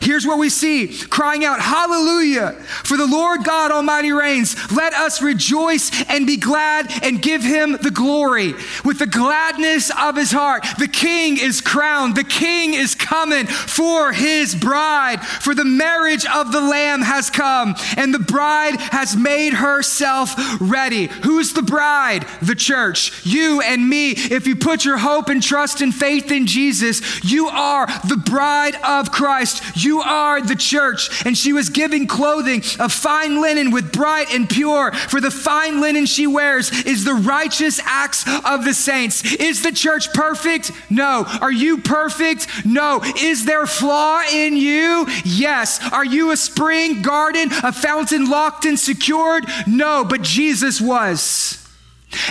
Here's 0.00 0.26
what 0.26 0.38
we 0.38 0.50
see 0.50 0.88
crying 1.08 1.44
out, 1.44 1.60
Hallelujah, 1.60 2.52
for 2.84 2.96
the 2.96 3.06
Lord 3.06 3.44
God 3.44 3.70
Almighty 3.70 4.12
reigns. 4.12 4.56
Let 4.72 4.94
us 4.94 5.22
rejoice 5.22 5.90
and 6.08 6.26
be 6.26 6.36
glad 6.36 6.90
and 7.02 7.22
give 7.22 7.42
him 7.42 7.72
the 7.72 7.90
glory. 7.90 8.54
With 8.84 8.98
the 8.98 9.06
gladness 9.06 9.90
of 9.98 10.16
his 10.16 10.32
heart, 10.32 10.64
the 10.78 10.88
king 10.88 11.38
is 11.38 11.60
crowned, 11.60 12.16
the 12.16 12.24
king 12.24 12.74
is 12.74 12.94
coming 12.94 13.46
for 13.46 14.12
his 14.12 14.54
bride. 14.54 15.20
For 15.24 15.54
the 15.54 15.64
marriage 15.64 16.26
of 16.26 16.52
the 16.52 16.60
Lamb 16.60 17.02
has 17.02 17.30
come, 17.30 17.74
and 17.96 18.12
the 18.12 18.18
bride 18.18 18.76
has 18.92 19.16
made 19.16 19.54
herself 19.54 20.34
ready. 20.60 21.06
Who's 21.24 21.52
the 21.52 21.62
bride? 21.62 22.26
The 22.42 22.54
church. 22.54 23.24
You 23.24 23.60
and 23.60 23.88
me. 23.88 24.10
If 24.10 24.46
you 24.46 24.56
put 24.56 24.84
your 24.84 24.98
hope 24.98 25.28
and 25.28 25.42
trust 25.42 25.80
and 25.80 25.94
faith 25.94 26.30
in 26.30 26.46
Jesus, 26.46 27.24
you 27.24 27.48
are 27.48 27.86
the 28.06 28.16
bride 28.16 28.76
of 28.84 29.10
Christ. 29.10 29.62
You 29.76 29.87
are 29.96 30.40
the 30.40 30.56
church. 30.56 31.24
And 31.26 31.36
she 31.36 31.52
was 31.52 31.68
giving 31.70 32.06
clothing 32.06 32.62
of 32.78 32.92
fine 32.92 33.40
linen 33.40 33.70
with 33.70 33.92
bright 33.92 34.32
and 34.32 34.48
pure. 34.48 34.92
For 34.92 35.20
the 35.20 35.30
fine 35.30 35.80
linen 35.80 36.06
she 36.06 36.26
wears 36.26 36.70
is 36.84 37.04
the 37.04 37.14
righteous 37.14 37.80
acts 37.84 38.24
of 38.44 38.64
the 38.64 38.74
saints. 38.74 39.24
Is 39.34 39.62
the 39.62 39.72
church 39.72 40.12
perfect? 40.12 40.70
No. 40.90 41.24
Are 41.40 41.52
you 41.52 41.78
perfect? 41.78 42.46
No. 42.64 43.00
Is 43.18 43.44
there 43.44 43.66
flaw 43.66 44.22
in 44.32 44.56
you? 44.56 45.06
Yes. 45.24 45.80
Are 45.92 46.04
you 46.04 46.30
a 46.30 46.36
spring, 46.36 47.02
garden, 47.02 47.50
a 47.62 47.72
fountain 47.72 48.28
locked 48.30 48.64
and 48.64 48.78
secured? 48.78 49.44
No, 49.66 50.04
but 50.04 50.22
Jesus 50.22 50.80
was. 50.80 51.57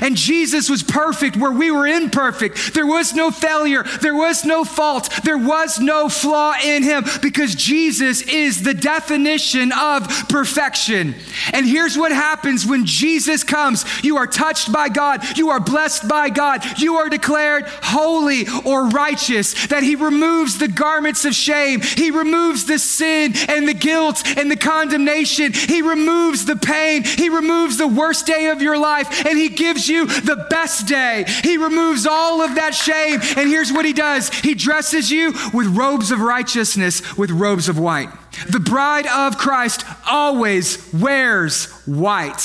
And 0.01 0.15
Jesus 0.15 0.69
was 0.69 0.81
perfect 0.81 1.37
where 1.37 1.51
we 1.51 1.69
were 1.69 1.87
imperfect. 1.87 2.73
There 2.73 2.87
was 2.87 3.13
no 3.13 3.29
failure. 3.29 3.83
There 4.01 4.15
was 4.15 4.43
no 4.43 4.63
fault. 4.63 5.09
There 5.23 5.37
was 5.37 5.79
no 5.79 6.09
flaw 6.09 6.53
in 6.63 6.83
him 6.83 7.05
because 7.21 7.53
Jesus 7.53 8.21
is 8.21 8.63
the 8.63 8.73
definition 8.73 9.71
of 9.71 10.07
perfection. 10.29 11.15
And 11.53 11.65
here's 11.65 11.97
what 11.97 12.11
happens 12.11 12.65
when 12.65 12.85
Jesus 12.85 13.43
comes 13.43 13.85
you 14.03 14.17
are 14.17 14.27
touched 14.27 14.71
by 14.71 14.89
God, 14.89 15.37
you 15.37 15.49
are 15.49 15.59
blessed 15.59 16.07
by 16.07 16.29
God, 16.29 16.63
you 16.79 16.97
are 16.97 17.09
declared 17.09 17.65
holy 17.83 18.47
or 18.65 18.87
righteous, 18.87 19.67
that 19.67 19.83
he 19.83 19.95
removes 19.95 20.57
the 20.57 20.67
garments 20.67 21.25
of 21.25 21.35
shame, 21.35 21.81
he 21.81 22.09
removes 22.09 22.65
the 22.65 22.79
sin 22.79 23.33
and 23.47 23.67
the 23.67 23.73
guilt 23.73 24.23
and 24.37 24.49
the 24.49 24.55
condemnation, 24.55 25.53
he 25.53 25.81
removes 25.81 26.45
the 26.45 26.55
pain, 26.55 27.03
he 27.03 27.29
removes 27.29 27.77
the 27.77 27.87
worst 27.87 28.25
day 28.25 28.47
of 28.47 28.61
your 28.61 28.77
life, 28.77 29.25
and 29.25 29.37
he 29.37 29.49
gives 29.49 29.66
gives 29.67 29.89
you 29.89 30.05
the 30.05 30.47
best 30.49 30.87
day. 30.87 31.25
He 31.43 31.57
removes 31.57 32.07
all 32.07 32.41
of 32.41 32.55
that 32.55 32.73
shame. 32.73 33.19
And 33.35 33.49
here's 33.49 33.71
what 33.71 33.85
he 33.85 33.93
does 33.93 34.29
He 34.29 34.53
dresses 34.53 35.11
you 35.11 35.33
with 35.53 35.67
robes 35.67 36.11
of 36.11 36.21
righteousness, 36.21 37.17
with 37.17 37.31
robes 37.31 37.67
of 37.67 37.77
white. 37.77 38.09
The 38.49 38.59
bride 38.59 39.07
of 39.07 39.37
Christ 39.37 39.83
always 40.09 40.93
wears 40.93 41.65
white 41.85 42.41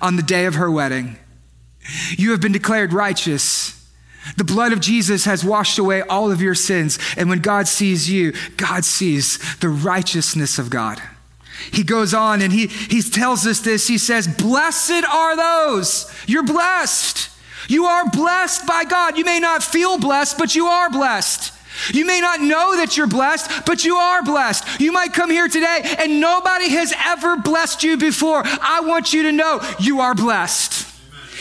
on 0.00 0.16
the 0.16 0.22
day 0.22 0.46
of 0.46 0.54
her 0.54 0.70
wedding. 0.70 1.16
You 2.16 2.30
have 2.32 2.40
been 2.40 2.52
declared 2.52 2.92
righteous. 2.92 3.72
The 4.36 4.44
blood 4.44 4.72
of 4.72 4.80
Jesus 4.80 5.24
has 5.24 5.44
washed 5.44 5.78
away 5.78 6.02
all 6.02 6.30
of 6.30 6.42
your 6.42 6.54
sins. 6.54 6.98
And 7.16 7.28
when 7.28 7.40
God 7.40 7.68
sees 7.68 8.10
you, 8.10 8.32
God 8.56 8.84
sees 8.84 9.56
the 9.56 9.68
righteousness 9.68 10.58
of 10.58 10.68
God. 10.68 11.00
He 11.72 11.82
goes 11.82 12.14
on 12.14 12.42
and 12.42 12.52
he, 12.52 12.66
he 12.66 13.02
tells 13.02 13.46
us 13.46 13.60
this. 13.60 13.88
He 13.88 13.98
says, 13.98 14.28
Blessed 14.28 15.04
are 15.04 15.36
those. 15.36 16.12
You're 16.26 16.44
blessed. 16.44 17.30
You 17.68 17.86
are 17.86 18.08
blessed 18.10 18.66
by 18.66 18.84
God. 18.84 19.18
You 19.18 19.24
may 19.24 19.40
not 19.40 19.62
feel 19.62 19.98
blessed, 19.98 20.38
but 20.38 20.54
you 20.54 20.66
are 20.66 20.90
blessed. 20.90 21.52
You 21.92 22.06
may 22.06 22.20
not 22.20 22.40
know 22.40 22.76
that 22.76 22.96
you're 22.96 23.06
blessed, 23.06 23.66
but 23.66 23.84
you 23.84 23.96
are 23.96 24.22
blessed. 24.22 24.80
You 24.80 24.92
might 24.92 25.12
come 25.12 25.30
here 25.30 25.48
today 25.48 25.80
and 25.98 26.20
nobody 26.20 26.70
has 26.70 26.94
ever 27.04 27.36
blessed 27.36 27.84
you 27.84 27.96
before. 27.96 28.42
I 28.44 28.80
want 28.80 29.12
you 29.12 29.24
to 29.24 29.32
know 29.32 29.60
you 29.78 30.00
are 30.00 30.14
blessed. 30.14 30.95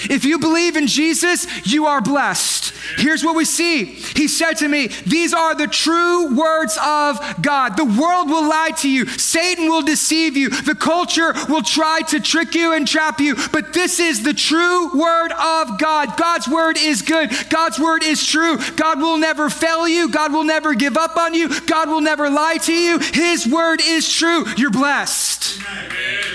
If 0.10 0.26
you 0.26 0.40
believe 0.40 0.76
in 0.76 0.88
Jesus, 0.88 1.48
you 1.66 1.86
are 1.86 2.02
blessed. 2.02 2.74
Here's 2.98 3.24
what 3.24 3.36
we 3.36 3.46
see. 3.46 3.86
He 3.86 4.28
said 4.28 4.54
to 4.56 4.68
me, 4.68 4.88
These 5.06 5.34
are 5.34 5.56
the 5.56 5.68
true 5.68 6.36
words 6.36 6.78
of 6.84 7.20
God. 7.42 7.78
The 7.78 7.86
world 7.86 8.30
will 8.30 8.48
lie 8.48 8.72
to 8.78 8.90
you, 8.90 9.08
Satan 9.08 9.70
will 9.70 9.82
deceive 9.82 10.38
you, 10.38 10.50
the 10.50 10.76
culture 10.76 11.34
will 11.50 11.62
try 11.62 12.02
to 12.10 12.20
trick 12.20 12.56
you 12.56 12.74
and 12.74 12.88
trap 12.88 13.20
you, 13.20 13.36
but 13.52 13.74
this 13.74 14.00
is 14.00 14.24
the 14.24 14.34
true 14.34 14.98
word 14.98 15.32
of 15.32 15.80
God. 15.80 16.18
God's 16.18 16.48
word 16.48 16.78
is 16.78 17.02
good, 17.02 17.32
God's 17.50 17.80
word 17.80 18.04
is 18.04 18.26
true. 18.26 18.58
God 18.76 19.00
will 19.00 19.18
never 19.18 19.50
fail 19.50 19.88
you, 19.88 20.10
God 20.10 20.34
will 20.34 20.44
never 20.44 20.74
give 20.76 20.98
up 20.98 21.18
on 21.18 21.34
you, 21.34 21.60
God 21.62 21.90
will 21.90 22.02
never 22.02 22.30
lie 22.30 22.58
to 22.64 22.74
you. 22.74 23.00
His 23.00 23.48
word 23.48 23.82
is 23.84 24.12
true. 24.12 24.46
You're 24.58 24.72
blessed. 24.72 25.62
Amen. 25.68 26.35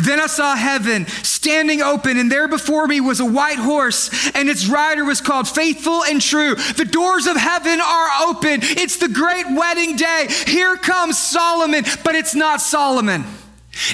Then 0.00 0.20
I 0.20 0.26
saw 0.26 0.54
heaven 0.54 1.06
standing 1.22 1.82
open, 1.82 2.16
and 2.16 2.30
there 2.30 2.48
before 2.48 2.86
me 2.86 3.00
was 3.00 3.20
a 3.20 3.24
white 3.24 3.58
horse, 3.58 4.30
and 4.34 4.48
its 4.48 4.66
rider 4.66 5.04
was 5.04 5.20
called 5.20 5.48
Faithful 5.48 6.04
and 6.04 6.20
True. 6.20 6.54
The 6.54 6.84
doors 6.84 7.26
of 7.26 7.36
heaven 7.36 7.80
are 7.80 8.08
open. 8.28 8.60
It's 8.62 8.96
the 8.98 9.08
great 9.08 9.46
wedding 9.48 9.96
day. 9.96 10.28
Here 10.46 10.76
comes 10.76 11.18
Solomon, 11.18 11.84
but 12.04 12.14
it's 12.14 12.34
not 12.34 12.60
Solomon. 12.60 13.24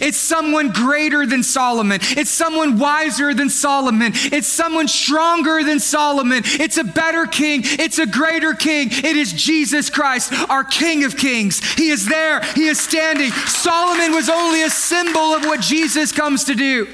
It's 0.00 0.18
someone 0.18 0.70
greater 0.70 1.26
than 1.26 1.42
Solomon. 1.42 2.00
It's 2.02 2.30
someone 2.30 2.78
wiser 2.78 3.34
than 3.34 3.50
Solomon. 3.50 4.12
It's 4.14 4.48
someone 4.48 4.88
stronger 4.88 5.62
than 5.62 5.80
Solomon. 5.80 6.42
It's 6.44 6.76
a 6.76 6.84
better 6.84 7.26
king. 7.26 7.62
It's 7.64 7.98
a 7.98 8.06
greater 8.06 8.54
king. 8.54 8.88
It 8.90 9.16
is 9.16 9.32
Jesus 9.32 9.90
Christ, 9.90 10.32
our 10.48 10.64
King 10.64 11.04
of 11.04 11.16
Kings. 11.16 11.60
He 11.74 11.90
is 11.90 12.06
there. 12.06 12.42
He 12.54 12.66
is 12.66 12.80
standing. 12.80 13.30
Solomon 13.30 14.12
was 14.12 14.28
only 14.28 14.62
a 14.62 14.70
symbol 14.70 15.34
of 15.34 15.44
what 15.44 15.60
Jesus 15.60 16.12
comes 16.12 16.44
to 16.44 16.54
do. 16.54 16.86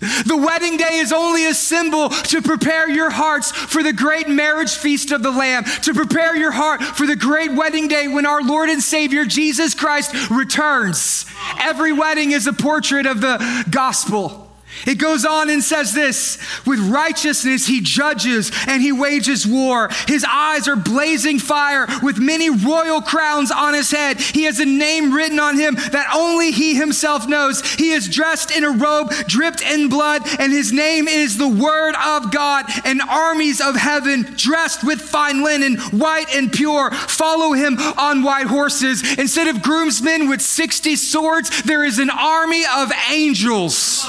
The 0.00 0.36
wedding 0.36 0.76
day 0.76 0.96
is 0.96 1.12
only 1.12 1.46
a 1.46 1.54
symbol 1.54 2.08
to 2.08 2.42
prepare 2.42 2.88
your 2.88 3.10
hearts 3.10 3.52
for 3.52 3.82
the 3.82 3.92
great 3.92 4.28
marriage 4.28 4.74
feast 4.74 5.12
of 5.12 5.22
the 5.22 5.30
Lamb, 5.30 5.64
to 5.82 5.94
prepare 5.94 6.36
your 6.36 6.52
heart 6.52 6.82
for 6.82 7.06
the 7.06 7.16
great 7.16 7.52
wedding 7.52 7.88
day 7.88 8.08
when 8.08 8.26
our 8.26 8.42
Lord 8.42 8.70
and 8.70 8.82
Savior 8.82 9.24
Jesus 9.24 9.74
Christ 9.74 10.30
returns. 10.30 11.26
Every 11.58 11.92
wedding 11.92 12.32
is 12.32 12.46
a 12.46 12.52
portrait 12.52 13.06
of 13.06 13.20
the 13.20 13.64
gospel. 13.70 14.49
It 14.86 14.96
goes 14.96 15.24
on 15.24 15.50
and 15.50 15.62
says 15.62 15.92
this 15.92 16.38
with 16.66 16.80
righteousness 16.80 17.66
he 17.66 17.80
judges 17.80 18.50
and 18.66 18.82
he 18.82 18.92
wages 18.92 19.46
war. 19.46 19.90
His 20.06 20.24
eyes 20.24 20.68
are 20.68 20.76
blazing 20.76 21.38
fire 21.38 21.86
with 22.02 22.18
many 22.18 22.50
royal 22.50 23.02
crowns 23.02 23.50
on 23.50 23.74
his 23.74 23.90
head. 23.90 24.20
He 24.20 24.44
has 24.44 24.58
a 24.58 24.64
name 24.64 25.12
written 25.12 25.38
on 25.38 25.58
him 25.58 25.74
that 25.74 26.12
only 26.14 26.50
he 26.50 26.74
himself 26.74 27.28
knows. 27.28 27.62
He 27.74 27.92
is 27.92 28.08
dressed 28.08 28.50
in 28.50 28.64
a 28.64 28.70
robe 28.70 29.12
dripped 29.26 29.62
in 29.62 29.88
blood, 29.88 30.22
and 30.38 30.52
his 30.52 30.72
name 30.72 31.08
is 31.08 31.36
the 31.36 31.48
Word 31.48 31.94
of 31.96 32.30
God. 32.32 32.66
And 32.84 33.02
armies 33.02 33.60
of 33.60 33.76
heaven, 33.76 34.22
dressed 34.36 34.84
with 34.84 35.00
fine 35.00 35.42
linen, 35.42 35.78
white 35.90 36.34
and 36.34 36.52
pure, 36.52 36.90
follow 36.90 37.52
him 37.52 37.78
on 37.78 38.22
white 38.22 38.46
horses. 38.46 39.18
Instead 39.18 39.48
of 39.48 39.62
groomsmen 39.62 40.28
with 40.28 40.40
60 40.40 40.96
swords, 40.96 41.62
there 41.62 41.84
is 41.84 41.98
an 41.98 42.10
army 42.10 42.64
of 42.76 42.92
angels 43.10 44.06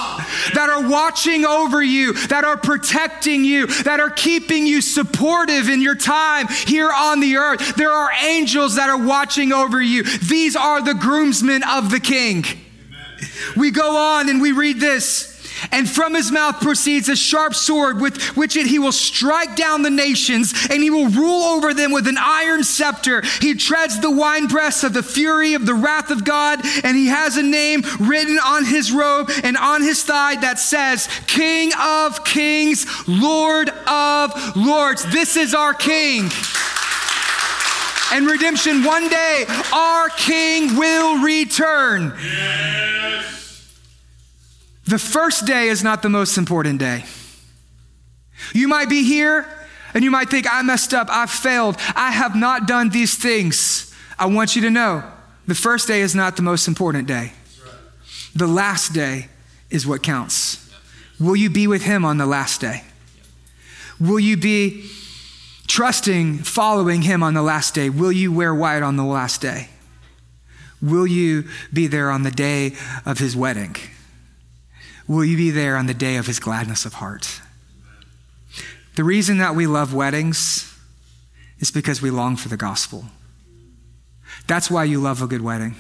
that 0.54 0.70
are 0.70 0.90
watching 0.90 1.46
over 1.46 1.82
you, 1.82 2.14
that 2.28 2.44
are 2.44 2.58
protecting 2.58 3.44
you, 3.44 3.68
that 3.84 4.00
are 4.00 4.10
keeping 4.10 4.66
you 4.66 4.82
supportive 4.82 5.70
in 5.70 5.82
your 5.82 5.96
time 5.96 6.48
here 6.48 6.92
on 6.92 7.20
the 7.20 7.38
earth. 7.38 7.76
There 7.76 7.92
are 7.92 8.10
angels 8.26 8.76
that 8.76 8.90
are 8.90 9.04
watching 9.04 9.52
over 9.54 9.82
you. 9.82 10.04
These 10.04 10.56
are 10.56 10.82
the 10.82 10.94
groomsmen 10.94 11.64
of 11.64 11.92
the 11.92 12.00
king. 12.00 12.44
Amen. 12.46 13.30
We 13.56 13.72
go 13.72 13.98
on 13.98 14.30
and 14.30 14.42
we 14.42 14.52
read 14.52 14.80
this. 14.80 15.31
And 15.72 15.90
from 15.90 16.16
his 16.16 16.32
mouth 16.32 16.60
proceeds 16.60 17.10
a 17.10 17.16
sharp 17.16 17.54
sword 17.54 18.00
with 18.02 18.22
which 18.38 18.56
it, 18.56 18.68
he 18.68 18.80
will 18.80 18.92
strike 18.92 19.56
down 19.56 19.82
the 19.82 19.90
nations 19.90 20.54
and 20.70 20.82
he 20.82 20.90
will 20.90 21.10
rule 21.10 21.44
over 21.44 21.74
them 21.74 21.92
with 21.92 22.08
an 22.08 22.18
iron 22.20 22.64
scepter. 22.64 23.22
He 23.40 23.54
treads 23.56 24.00
the 24.00 24.12
winepress 24.12 24.84
of 24.84 24.94
the 24.94 25.04
fury 25.04 25.54
of 25.54 25.66
the 25.66 25.74
wrath 25.74 26.10
of 26.10 26.26
God 26.26 26.62
and 26.84 26.98
he 26.98 27.08
has 27.08 27.38
a 27.38 27.44
name 27.44 27.84
written 28.00 28.40
on 28.40 28.66
his 28.66 28.92
robe 28.92 29.30
and 29.44 29.58
on 29.58 29.82
his 29.82 30.04
thigh 30.04 30.36
that 30.42 30.60
says, 30.60 31.08
King 31.28 31.72
of 31.80 32.24
Kings, 32.24 32.86
Lord 33.08 33.70
of 33.88 34.56
Lords. 34.56 35.04
This 35.12 35.38
is 35.38 35.54
our 35.54 35.74
King. 35.74 36.30
And 38.14 38.28
redemption, 38.28 38.84
one 38.84 39.08
day 39.08 39.46
our 39.74 40.10
King 40.10 40.76
will 40.78 41.24
return. 41.24 42.14
Yes. 42.22 42.91
The 44.92 45.00
first 45.00 45.46
day 45.46 45.70
is 45.70 45.86
not 45.86 46.02
the 46.02 46.10
most 46.10 46.38
important 46.38 46.78
day. 46.78 47.06
You 48.54 48.68
might 48.68 48.90
be 48.90 49.06
here 49.06 49.48
and 49.94 50.04
you 50.04 50.12
might 50.12 50.30
think, 50.30 50.46
I 50.52 50.62
messed 50.64 50.94
up, 50.94 51.08
I 51.10 51.28
failed, 51.28 51.78
I 51.96 52.12
have 52.12 52.36
not 52.36 52.68
done 52.68 52.90
these 52.90 53.16
things. 53.16 53.96
I 54.20 54.26
want 54.26 54.54
you 54.54 54.64
to 54.64 54.70
know 54.70 55.02
the 55.48 55.56
first 55.56 55.88
day 55.88 56.02
is 56.02 56.14
not 56.14 56.36
the 56.36 56.42
most 56.42 56.68
important 56.68 57.08
day. 57.08 57.32
The 58.36 58.48
last 58.48 58.92
day 58.92 59.30
is 59.70 59.88
what 59.88 60.04
counts. 60.04 60.70
Will 61.22 61.38
you 61.38 61.50
be 61.50 61.68
with 61.68 61.84
Him 61.84 62.04
on 62.04 62.18
the 62.18 62.26
last 62.26 62.60
day? 62.60 62.84
Will 63.98 64.20
you 64.20 64.36
be 64.36 64.90
trusting, 65.68 66.40
following 66.40 67.04
Him 67.04 67.24
on 67.24 67.34
the 67.34 67.42
last 67.42 67.74
day? 67.74 67.90
Will 67.90 68.12
you 68.12 68.30
wear 68.34 68.54
white 68.54 68.84
on 68.84 68.98
the 68.98 69.06
last 69.06 69.40
day? 69.40 69.70
Will 70.82 71.08
you 71.08 71.48
be 71.72 71.88
there 71.88 72.12
on 72.12 72.24
the 72.24 72.32
day 72.32 72.76
of 73.06 73.20
His 73.20 73.38
wedding? 73.38 73.78
Will 75.08 75.26
you 75.26 75.38
be 75.38 75.52
there 75.52 75.78
on 75.78 75.88
the 75.88 75.94
day 75.94 76.16
of 76.18 76.28
his 76.28 76.40
gladness 76.40 76.86
of 76.86 76.94
heart? 76.96 77.42
The 78.96 79.04
reason 79.04 79.38
that 79.38 79.56
we 79.56 79.68
love 79.68 79.94
weddings 79.94 80.78
is 81.60 81.72
because 81.72 82.02
we 82.02 82.12
long 82.12 82.36
for 82.36 82.50
the 82.50 82.58
gospel. 82.58 83.06
That's 84.48 84.70
why 84.70 84.84
you 84.84 85.00
love 85.00 85.22
a 85.22 85.28
good 85.28 85.42
wedding. 85.42 85.76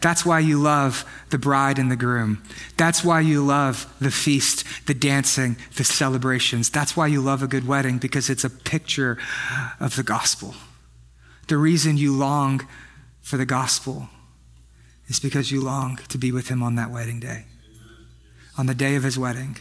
That's 0.00 0.24
why 0.24 0.38
you 0.38 0.58
love 0.58 1.04
the 1.28 1.38
bride 1.38 1.78
and 1.78 1.90
the 1.90 1.96
groom. 1.96 2.42
That's 2.78 3.04
why 3.04 3.20
you 3.20 3.44
love 3.44 3.92
the 4.00 4.10
feast, 4.10 4.64
the 4.86 4.94
dancing, 4.94 5.58
the 5.76 5.84
celebrations. 5.84 6.70
That's 6.70 6.96
why 6.96 7.08
you 7.08 7.20
love 7.20 7.42
a 7.42 7.46
good 7.46 7.66
wedding 7.66 7.98
because 7.98 8.30
it's 8.30 8.44
a 8.44 8.50
picture 8.50 9.18
of 9.78 9.96
the 9.96 10.02
gospel. 10.02 10.54
The 11.48 11.58
reason 11.58 11.98
you 11.98 12.16
long 12.16 12.66
for 13.20 13.36
the 13.36 13.44
gospel 13.44 14.08
is 15.08 15.20
because 15.20 15.52
you 15.52 15.60
long 15.60 15.98
to 16.08 16.16
be 16.16 16.32
with 16.32 16.48
him 16.48 16.62
on 16.62 16.76
that 16.76 16.90
wedding 16.90 17.20
day 17.20 17.44
on 18.60 18.66
the 18.66 18.74
day 18.74 18.94
of 18.94 19.04
his 19.04 19.18
wedding, 19.18 19.56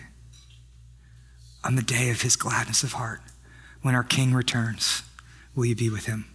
on 1.64 1.76
the 1.76 1.82
day 1.82 2.10
of 2.10 2.22
his 2.22 2.36
gladness 2.36 2.84
of 2.84 2.92
heart, 2.92 3.22
when 3.82 3.96
our 3.96 4.04
King 4.04 4.34
returns, 4.34 5.04
will 5.56 5.64
you 5.64 5.74
be 5.74 5.90
with 5.90 6.06
him? 6.06 6.26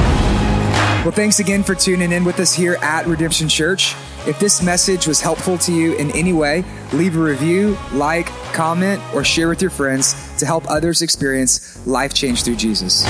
Well, 0.00 1.12
thanks 1.12 1.38
again 1.38 1.62
for 1.62 1.76
tuning 1.76 2.10
in 2.10 2.24
with 2.24 2.40
us 2.40 2.52
here 2.52 2.78
at 2.82 3.06
Redemption 3.06 3.48
Church. 3.48 3.94
If 4.26 4.40
this 4.40 4.60
message 4.60 5.06
was 5.06 5.20
helpful 5.20 5.56
to 5.58 5.72
you 5.72 5.94
in 5.94 6.10
any 6.16 6.32
way, 6.32 6.64
leave 6.92 7.16
a 7.16 7.20
review, 7.20 7.78
like, 7.92 8.26
comment, 8.52 9.00
or 9.14 9.22
share 9.22 9.48
with 9.48 9.62
your 9.62 9.70
friends 9.70 10.36
to 10.38 10.46
help 10.46 10.68
others 10.68 11.00
experience 11.00 11.86
life 11.86 12.12
change 12.12 12.42
through 12.42 12.56
Jesus. 12.56 13.04